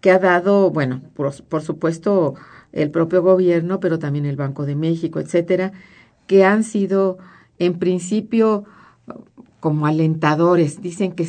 que 0.00 0.10
ha 0.10 0.18
dado, 0.18 0.70
bueno, 0.70 1.02
por, 1.12 1.62
supuesto 1.62 2.34
el 2.72 2.90
propio 2.90 3.20
gobierno, 3.20 3.78
pero 3.78 3.98
también 3.98 4.24
el 4.24 4.36
Banco 4.36 4.64
de 4.64 4.74
México, 4.74 5.20
etcétera, 5.20 5.72
que 6.26 6.46
han 6.46 6.64
sido 6.64 7.18
en 7.58 7.78
principio 7.78 8.64
como 9.60 9.84
alentadores. 9.84 10.80
Dicen 10.80 11.12
que, 11.12 11.28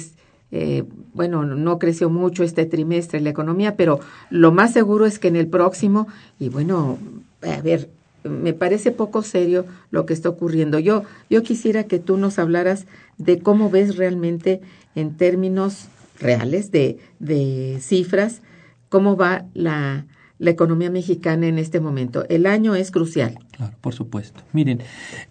eh, 0.51 0.85
bueno, 1.13 1.43
no 1.43 1.77
creció 1.77 2.09
mucho 2.09 2.45
este 2.45 2.65
trimestre 2.65 3.19
la 3.19 3.31
economía, 3.31 3.75
pero 3.75 3.99
lo 4.29 4.53
más 4.53 4.71
seguro 4.71 5.05
es 5.05 5.19
que 5.19 5.27
en 5.27 5.35
el 5.35 5.47
próximo, 5.47 6.07
y 6.39 6.47
bueno, 6.47 6.97
a 7.41 7.61
ver, 7.61 7.89
me 8.23 8.53
parece 8.53 8.91
poco 8.91 9.23
serio 9.23 9.65
lo 9.89 10.05
que 10.05 10.13
está 10.13 10.29
ocurriendo. 10.29 10.79
Yo, 10.79 11.03
yo 11.29 11.43
quisiera 11.43 11.85
que 11.85 11.99
tú 11.99 12.17
nos 12.17 12.39
hablaras 12.39 12.85
de 13.17 13.39
cómo 13.39 13.69
ves 13.69 13.97
realmente 13.97 14.61
en 14.95 15.15
términos 15.17 15.87
reales 16.19 16.71
de, 16.71 16.97
de 17.19 17.79
cifras, 17.81 18.41
cómo 18.89 19.17
va 19.17 19.45
la, 19.53 20.05
la 20.41 20.49
economía 20.49 20.89
mexicana 20.89 21.47
en 21.47 21.59
este 21.59 21.79
momento. 21.79 22.25
El 22.27 22.47
año 22.47 22.73
es 22.73 22.89
crucial. 22.89 23.37
Claro, 23.51 23.75
por 23.79 23.93
supuesto. 23.93 24.41
Miren, 24.53 24.81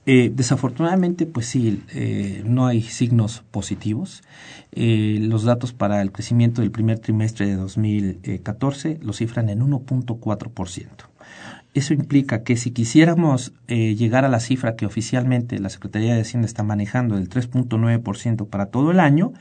eh, 0.06 0.30
desafortunadamente, 0.32 1.26
pues 1.26 1.46
sí, 1.46 1.82
eh, 1.92 2.42
no 2.46 2.66
hay 2.66 2.82
signos 2.82 3.42
positivos. 3.50 4.22
Eh, 4.70 5.18
los 5.20 5.42
datos 5.42 5.72
para 5.72 6.00
el 6.00 6.12
crecimiento 6.12 6.60
del 6.62 6.70
primer 6.70 7.00
trimestre 7.00 7.46
de 7.46 7.56
2014 7.56 9.00
lo 9.02 9.12
cifran 9.12 9.48
en 9.48 9.60
1.4%. 9.60 11.09
Eso 11.72 11.94
implica 11.94 12.42
que 12.42 12.56
si 12.56 12.72
quisiéramos 12.72 13.52
llegar 13.68 14.24
a 14.24 14.28
la 14.28 14.40
cifra 14.40 14.74
que 14.74 14.86
oficialmente 14.86 15.58
la 15.60 15.68
Secretaría 15.68 16.14
de 16.14 16.22
Hacienda 16.22 16.46
está 16.46 16.62
manejando 16.64 17.14
del 17.14 17.28
3.9% 17.28 18.48
para 18.48 18.66
todo 18.66 18.90
el 18.90 18.98
año, 18.98 19.32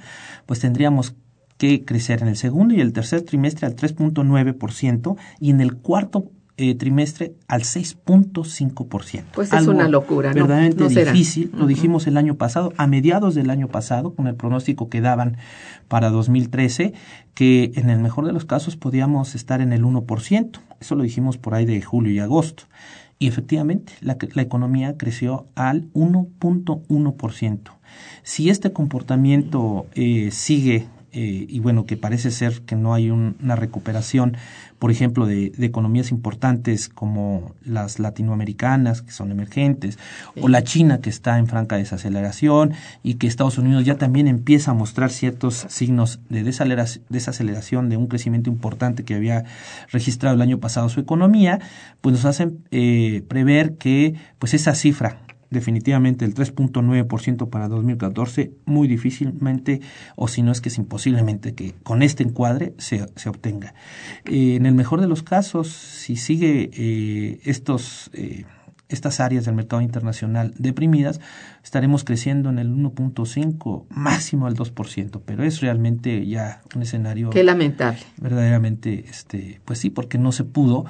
pues 0.45 0.59
tendríamos 0.59 1.15
que 1.57 1.83
crecer 1.83 2.21
en 2.21 2.29
el 2.29 2.37
segundo 2.37 2.73
y 2.73 2.81
el 2.81 2.93
tercer 2.93 3.23
trimestre 3.23 3.67
al 3.67 3.75
3.9% 3.75 5.17
y 5.39 5.49
en 5.49 5.59
el 5.59 5.75
cuarto 5.75 6.31
eh, 6.61 6.75
trimestre 6.75 7.35
al 7.47 7.61
6.5%. 7.61 9.23
Pues 9.33 9.53
es 9.53 9.67
una 9.67 9.87
locura, 9.87 10.33
¿no? 10.33 10.41
Verdaderamente 10.41 11.05
difícil, 11.05 11.51
lo 11.55 11.67
dijimos 11.67 12.05
el 12.05 12.17
año 12.17 12.35
pasado, 12.35 12.73
a 12.75 12.85
mediados 12.85 13.33
del 13.33 13.49
año 13.49 13.69
pasado, 13.69 14.13
con 14.13 14.27
el 14.27 14.35
pronóstico 14.35 14.89
que 14.89 14.99
daban 14.99 15.37
para 15.87 16.09
2013, 16.09 16.93
que 17.33 17.71
en 17.75 17.89
el 17.89 17.99
mejor 17.99 18.25
de 18.25 18.33
los 18.33 18.43
casos 18.43 18.75
podíamos 18.75 19.35
estar 19.35 19.61
en 19.61 19.71
el 19.71 19.83
1%. 19.83 20.59
Eso 20.81 20.95
lo 20.95 21.03
dijimos 21.03 21.37
por 21.37 21.53
ahí 21.53 21.65
de 21.65 21.81
julio 21.81 22.11
y 22.11 22.19
agosto. 22.19 22.63
Y 23.19 23.27
efectivamente, 23.27 23.93
la, 24.01 24.17
la 24.33 24.41
economía 24.41 24.97
creció 24.97 25.47
al 25.55 25.91
1.1%. 25.93 27.59
Si 28.23 28.49
este 28.49 28.73
comportamiento 28.73 29.87
eh, 29.93 30.29
sigue 30.31 30.87
eh, 31.11 31.45
y 31.49 31.59
bueno, 31.59 31.85
que 31.85 31.97
parece 31.97 32.29
ser 32.29 32.61
que 32.61 32.75
no 32.75 32.93
hay 32.93 33.09
una 33.09 33.55
recuperación, 33.55 34.37
por 34.77 34.91
ejemplo, 34.91 35.25
de, 35.25 35.51
economías 35.59 36.11
importantes 36.11 36.87
como 36.87 37.55
las 37.65 37.99
latinoamericanas, 37.99 39.01
que 39.01 39.11
son 39.11 39.31
emergentes, 39.31 39.97
o 40.39 40.47
la 40.49 40.63
China, 40.63 40.99
que 40.99 41.09
está 41.09 41.39
en 41.39 41.47
franca 41.47 41.77
desaceleración, 41.77 42.73
y 43.01 43.15
que 43.15 43.27
Estados 43.27 43.57
Unidos 43.57 43.85
ya 43.85 43.97
también 43.97 44.27
empieza 44.27 44.71
a 44.71 44.73
mostrar 44.75 45.09
ciertos 45.09 45.65
signos 45.69 46.19
de 46.29 46.43
desaceleración, 46.43 47.89
de 47.89 47.97
un 47.97 48.07
crecimiento 48.07 48.49
importante 48.49 49.03
que 49.03 49.15
había 49.15 49.45
registrado 49.91 50.35
el 50.35 50.41
año 50.41 50.59
pasado 50.59 50.89
su 50.89 50.99
economía, 50.99 51.59
pues 52.01 52.13
nos 52.13 52.25
hacen 52.25 52.63
eh, 52.71 53.23
prever 53.27 53.77
que 53.77 54.15
pues 54.37 54.53
esa 54.53 54.75
cifra 54.75 55.21
definitivamente 55.49 56.25
el 56.25 56.33
3.9% 56.35 57.49
para 57.49 57.67
2014, 57.67 58.51
muy 58.65 58.87
difícilmente, 58.87 59.81
o 60.15 60.27
si 60.27 60.41
no 60.41 60.51
es 60.51 60.61
que 60.61 60.69
es 60.69 60.77
imposiblemente 60.77 61.55
que 61.55 61.73
con 61.83 62.01
este 62.01 62.23
encuadre 62.23 62.73
se, 62.77 63.05
se 63.15 63.29
obtenga. 63.29 63.73
Eh, 64.25 64.55
en 64.55 64.65
el 64.65 64.75
mejor 64.75 65.01
de 65.01 65.07
los 65.07 65.23
casos, 65.23 65.69
si 65.69 66.15
sigue 66.15 66.69
eh, 66.73 67.39
estos... 67.43 68.09
Eh, 68.13 68.45
estas 68.91 69.19
áreas 69.19 69.45
del 69.45 69.53
mercado 69.53 69.83
internacional 69.83 70.51
deprimidas, 70.57 71.21
estaremos 71.63 72.03
creciendo 72.03 72.49
en 72.49 72.57
el 72.57 72.71
1.5, 72.71 73.85
máximo 73.89 74.47
al 74.47 74.55
2%, 74.55 75.21
pero 75.23 75.43
es 75.43 75.61
realmente 75.61 76.25
ya 76.25 76.63
un 76.75 76.81
escenario... 76.81 77.29
Qué 77.29 77.43
lamentable. 77.43 77.99
Verdaderamente, 78.17 79.05
este, 79.07 79.61
pues 79.63 79.77
sí, 79.77 79.91
porque 79.91 80.17
no 80.17 80.31
se 80.31 80.43
pudo 80.43 80.85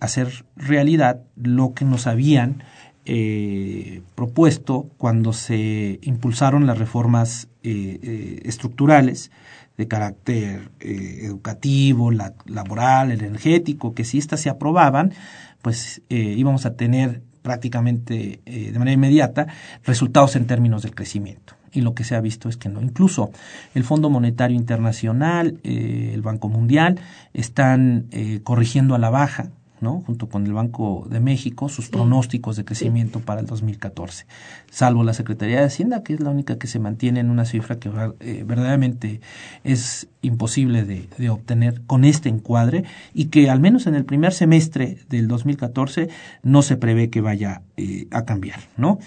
hacer 0.00 0.46
realidad 0.56 1.20
lo 1.36 1.74
que 1.74 1.84
nos 1.84 2.06
habían 2.06 2.62
eh, 3.10 4.02
propuesto 4.14 4.90
cuando 4.98 5.32
se 5.32 5.98
impulsaron 6.02 6.66
las 6.66 6.76
reformas 6.76 7.48
eh, 7.62 7.98
eh, 8.02 8.42
estructurales 8.44 9.30
de 9.78 9.88
carácter 9.88 10.70
educativo, 10.78 12.10
laboral, 12.10 13.10
energético, 13.10 13.94
que 13.94 14.04
si 14.04 14.18
éstas 14.18 14.40
se 14.40 14.50
aprobaban, 14.50 15.14
pues 15.62 16.02
íbamos 16.08 16.66
a 16.66 16.74
tener 16.74 17.22
prácticamente 17.42 18.40
de 18.44 18.72
manera 18.72 18.92
inmediata 18.92 19.46
resultados 19.84 20.34
en 20.34 20.48
términos 20.48 20.82
del 20.82 20.96
crecimiento. 20.96 21.54
Y 21.72 21.82
lo 21.82 21.94
que 21.94 22.02
se 22.02 22.16
ha 22.16 22.20
visto 22.20 22.48
es 22.48 22.56
que 22.56 22.68
no. 22.68 22.82
Incluso 22.82 23.30
el 23.72 23.84
Fondo 23.84 24.10
Monetario 24.10 24.56
Internacional, 24.56 25.60
el 25.62 26.22
Banco 26.22 26.48
Mundial, 26.48 26.98
están 27.32 28.08
corrigiendo 28.42 28.96
a 28.96 28.98
la 28.98 29.10
baja 29.10 29.52
¿no? 29.80 30.02
junto 30.06 30.28
con 30.28 30.46
el 30.46 30.52
Banco 30.52 31.06
de 31.10 31.20
México, 31.20 31.68
sus 31.68 31.88
pronósticos 31.88 32.56
de 32.56 32.64
crecimiento 32.64 33.20
para 33.20 33.40
el 33.40 33.46
2014, 33.46 34.26
salvo 34.70 35.04
la 35.04 35.14
Secretaría 35.14 35.60
de 35.60 35.66
Hacienda, 35.66 36.02
que 36.02 36.14
es 36.14 36.20
la 36.20 36.30
única 36.30 36.58
que 36.58 36.66
se 36.66 36.78
mantiene 36.78 37.20
en 37.20 37.30
una 37.30 37.44
cifra 37.44 37.78
que 37.78 37.90
eh, 38.20 38.44
verdaderamente 38.46 39.20
es 39.64 40.08
imposible 40.22 40.84
de, 40.84 41.30
obtener 41.30 41.82
con 41.86 42.04
este 42.04 42.28
encuadre 42.28 42.84
y 43.14 43.26
que 43.26 43.50
al 43.50 43.60
menos 43.60 43.86
en 43.86 43.94
el 43.94 44.04
primer 44.04 44.32
semestre 44.32 44.98
del 45.08 45.28
2014 45.28 46.08
no 46.42 46.62
se 46.62 46.76
prevé 46.76 47.10
que 47.10 47.20
vaya 47.20 47.62
eh, 47.76 48.06
a 48.10 48.24
cambiar, 48.24 48.60
¿no? 48.76 48.98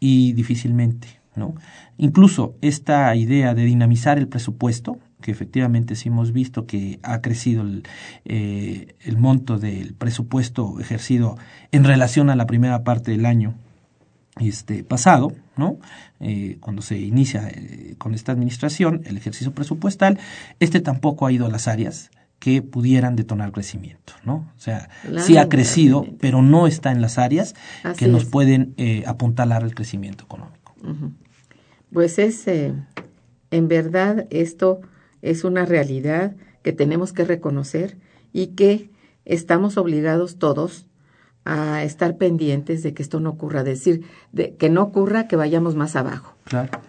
Y 0.00 0.32
difícilmente, 0.32 1.08
¿no? 1.34 1.54
Incluso 1.98 2.56
esta 2.60 3.14
idea 3.14 3.54
de 3.54 3.64
dinamizar 3.64 4.18
el 4.18 4.28
presupuesto, 4.28 4.98
que 5.20 5.30
efectivamente 5.30 5.96
sí 5.96 6.08
hemos 6.08 6.32
visto 6.32 6.66
que 6.66 6.98
ha 7.02 7.20
crecido 7.20 7.62
el, 7.62 7.84
eh, 8.24 8.94
el 9.00 9.16
monto 9.16 9.58
del 9.58 9.94
presupuesto 9.94 10.78
ejercido 10.80 11.38
en 11.72 11.84
relación 11.84 12.30
a 12.30 12.36
la 12.36 12.46
primera 12.46 12.84
parte 12.84 13.12
del 13.12 13.26
año 13.26 13.54
este 14.40 14.84
pasado, 14.84 15.32
¿no? 15.56 15.78
Eh, 16.20 16.58
cuando 16.60 16.82
se 16.82 16.98
inicia 16.98 17.48
eh, 17.48 17.94
con 17.98 18.14
esta 18.14 18.32
administración 18.32 19.02
el 19.06 19.16
ejercicio 19.16 19.52
presupuestal, 19.52 20.18
este 20.60 20.80
tampoco 20.80 21.26
ha 21.26 21.32
ido 21.32 21.46
a 21.46 21.48
las 21.48 21.68
áreas 21.68 22.10
que 22.38 22.60
pudieran 22.60 23.16
detonar 23.16 23.50
crecimiento, 23.50 24.12
¿no? 24.24 24.50
O 24.56 24.60
sea, 24.60 24.90
sí 25.18 25.38
ha 25.38 25.48
crecido, 25.48 26.06
pero 26.20 26.42
no 26.42 26.66
está 26.66 26.92
en 26.92 27.00
las 27.00 27.16
áreas 27.16 27.54
que 27.96 28.08
nos 28.08 28.26
pueden 28.26 28.74
eh, 28.76 29.04
apuntalar 29.06 29.62
el 29.62 29.74
crecimiento 29.74 30.24
económico. 30.24 30.74
Pues 31.90 32.18
es, 32.18 32.46
en 32.46 33.68
verdad, 33.68 34.26
esto 34.28 34.82
es 35.30 35.44
una 35.44 35.64
realidad 35.64 36.36
que 36.62 36.72
tenemos 36.72 37.12
que 37.12 37.24
reconocer 37.24 37.96
y 38.32 38.48
que 38.48 38.90
estamos 39.24 39.76
obligados 39.76 40.38
todos 40.38 40.86
a 41.44 41.84
estar 41.84 42.16
pendientes 42.16 42.82
de 42.82 42.92
que 42.92 43.02
esto 43.02 43.20
no 43.20 43.30
ocurra, 43.30 43.62
decir, 43.62 44.02
de 44.32 44.56
que 44.56 44.68
no 44.68 44.82
ocurra 44.82 45.28
que 45.28 45.36
vayamos 45.36 45.76
más 45.76 45.94
abajo. 45.94 46.34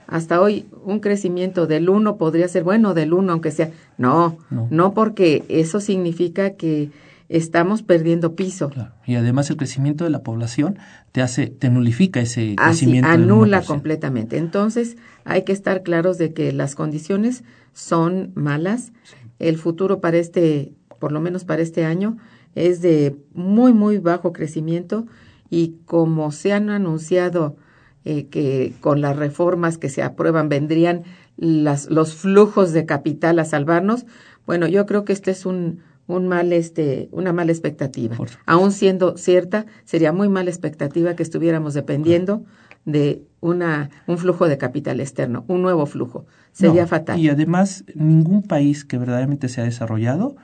Hasta 0.08 0.42
hoy 0.42 0.66
un 0.84 1.00
crecimiento 1.00 1.68
del 1.68 1.90
1 1.90 2.18
podría 2.18 2.48
ser 2.48 2.64
bueno, 2.64 2.96
del 2.96 3.14
1 3.14 3.32
aunque 3.32 3.52
sea. 3.52 3.72
No, 3.98 4.38
no, 4.72 4.94
porque 4.94 5.44
eso 5.48 5.80
significa 5.80 6.56
que 6.56 6.90
estamos 7.30 7.84
perdiendo 7.84 8.36
piso. 8.36 8.72
Y 9.06 9.16
además 9.16 9.50
el 9.50 9.58
crecimiento 9.58 10.06
de 10.06 10.10
la 10.10 10.24
población 10.24 10.80
te 11.12 11.22
hace, 11.22 11.48
te 11.48 11.70
nulifica 11.70 12.20
ese 12.20 12.56
crecimiento. 12.56 13.10
anula 13.10 13.62
completamente. 13.62 14.38
Entonces 14.38 14.98
hay 15.24 15.44
que 15.44 15.52
estar 15.52 15.84
claros 15.84 16.18
de 16.18 16.34
que 16.34 16.52
las 16.52 16.74
condiciones 16.74 17.44
son 17.78 18.32
malas. 18.34 18.91
El 19.38 19.57
futuro 19.57 20.01
para 20.01 20.17
este, 20.17 20.73
por 20.99 21.11
lo 21.11 21.21
menos 21.21 21.45
para 21.45 21.61
este 21.61 21.86
año, 21.86 22.17
es 22.55 22.82
de 22.82 23.15
muy, 23.34 23.71
muy 23.71 23.99
bajo 23.99 24.34
crecimiento 24.34 25.05
y 25.51 25.75
como 25.86 26.32
se 26.32 26.53
han 26.53 26.71
anunciado 26.71 27.55
eh, 28.03 28.25
que 28.28 28.73
con 28.82 28.99
las 28.99 29.15
reformas 29.15 29.78
que 29.78 29.89
se 29.89 30.01
aprueban 30.01 30.49
vendrían 30.49 31.03
las, 31.38 31.91
los 31.91 32.15
flujos 32.15 32.73
de 32.73 32.88
capital 32.88 33.38
a 33.38 33.45
salvarnos, 33.45 34.07
bueno, 34.47 34.65
yo 34.65 34.88
creo 34.88 35.05
que 35.05 35.13
este 35.13 35.30
es 35.30 35.45
un, 35.45 35.82
un 36.07 36.28
mal 36.28 36.53
este 36.53 37.09
una 37.11 37.32
mala 37.32 37.51
expectativa. 37.51 38.17
Aún 38.47 38.71
siendo 38.71 39.17
cierta, 39.17 39.67
sería 39.86 40.11
muy 40.11 40.30
mala 40.30 40.49
expectativa 40.49 41.15
que 41.15 41.21
estuviéramos 41.21 41.75
dependiendo 41.75 42.43
de 42.88 43.22
una 43.42 43.90
un 44.08 44.18
flujo 44.18 44.48
de 44.48 44.58
capital 44.58 45.00
externo, 45.00 45.44
un 45.48 45.62
nuevo 45.62 45.86
flujo. 45.86 46.26
Sería 46.54 46.88
fatal. 46.88 47.20
Y 47.20 47.30
además, 47.30 47.84
ningún 47.94 48.42
país 48.42 48.84
que 48.86 48.98
verdaderamente 48.98 49.50
se 49.50 49.62
ha 49.62 49.66
desarrollado 49.66 50.38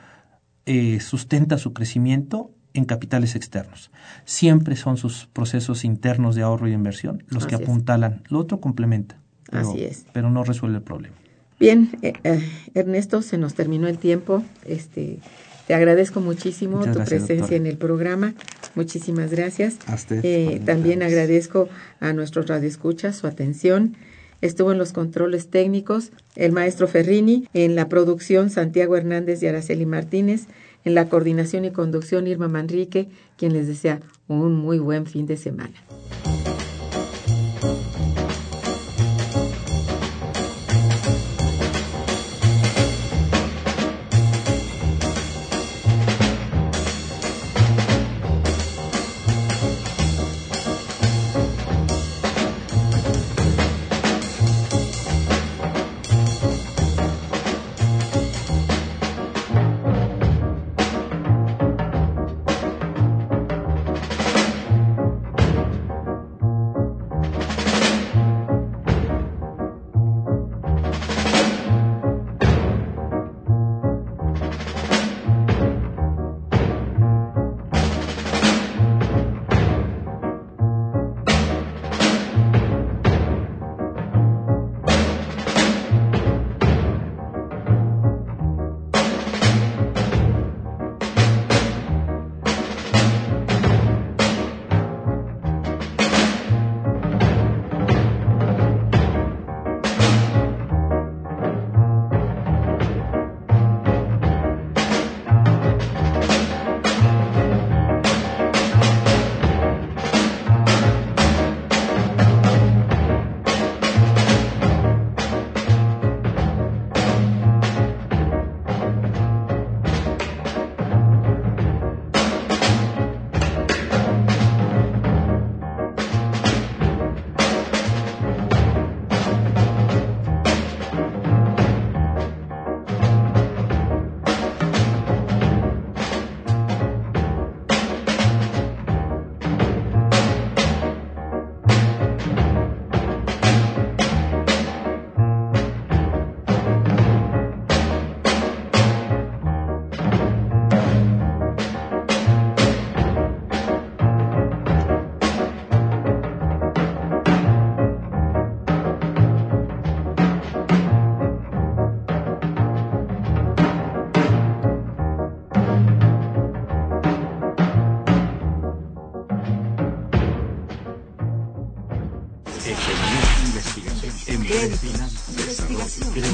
eh, 0.66 1.00
sustenta 1.00 1.58
su 1.58 1.74
crecimiento 1.74 2.52
en 2.74 2.86
capitales 2.86 3.36
externos. 3.36 3.92
Siempre 4.26 4.76
son 4.76 4.98
sus 4.98 5.28
procesos 5.32 5.86
internos 5.86 6.36
de 6.36 6.44
ahorro 6.44 6.68
y 6.68 6.74
inversión 6.74 7.24
los 7.30 7.48
que 7.48 7.56
apuntalan. 7.56 8.22
Lo 8.28 8.40
otro 8.40 8.60
complementa, 8.60 9.18
pero, 9.50 9.70
Así 9.70 9.84
es. 9.84 10.06
pero 10.12 10.30
no 10.30 10.44
resuelve 10.44 10.78
el 10.78 10.84
problema. 10.84 11.16
Bien, 11.60 11.92
eh, 12.02 12.14
eh, 12.24 12.50
Ernesto, 12.74 13.22
se 13.22 13.38
nos 13.38 13.54
terminó 13.54 13.88
el 13.88 13.98
tiempo. 13.98 14.44
Este, 14.66 15.20
te 15.66 15.74
agradezco 15.74 16.20
muchísimo 16.20 16.86
tu 16.86 17.04
presencia 17.04 17.56
en 17.56 17.68
el 17.68 17.78
programa. 17.78 18.34
Muchísimas 18.76 19.32
gracias. 19.32 19.78
también 20.66 21.04
agradezco 21.04 21.70
a 22.00 22.14
nuestros 22.14 22.48
radioescuchas 22.48 23.16
su 23.16 23.28
atención. 23.28 23.96
Estuvo 24.42 24.72
en 24.72 24.78
los 24.78 24.92
controles 24.92 25.50
técnicos 25.50 26.12
el 26.36 26.52
maestro 26.52 26.88
Ferrini, 26.88 27.48
en 27.54 27.76
la 27.76 27.88
producción 27.88 28.50
Santiago 28.50 28.98
Hernández 28.98 29.42
y 29.42 29.48
Araceli 29.48 29.86
Martínez, 29.86 30.48
en 30.84 30.96
la 30.96 31.08
coordinación 31.08 31.66
y 31.66 31.72
conducción 31.72 32.28
Irma 32.28 32.50
Manrique, 32.50 33.08
quien 33.38 33.54
les 33.54 33.68
desea 33.68 34.02
un 34.28 34.54
muy 34.56 34.80
buen 34.80 35.06
fin 35.06 35.28
de 35.28 35.38
semana. 35.38 35.76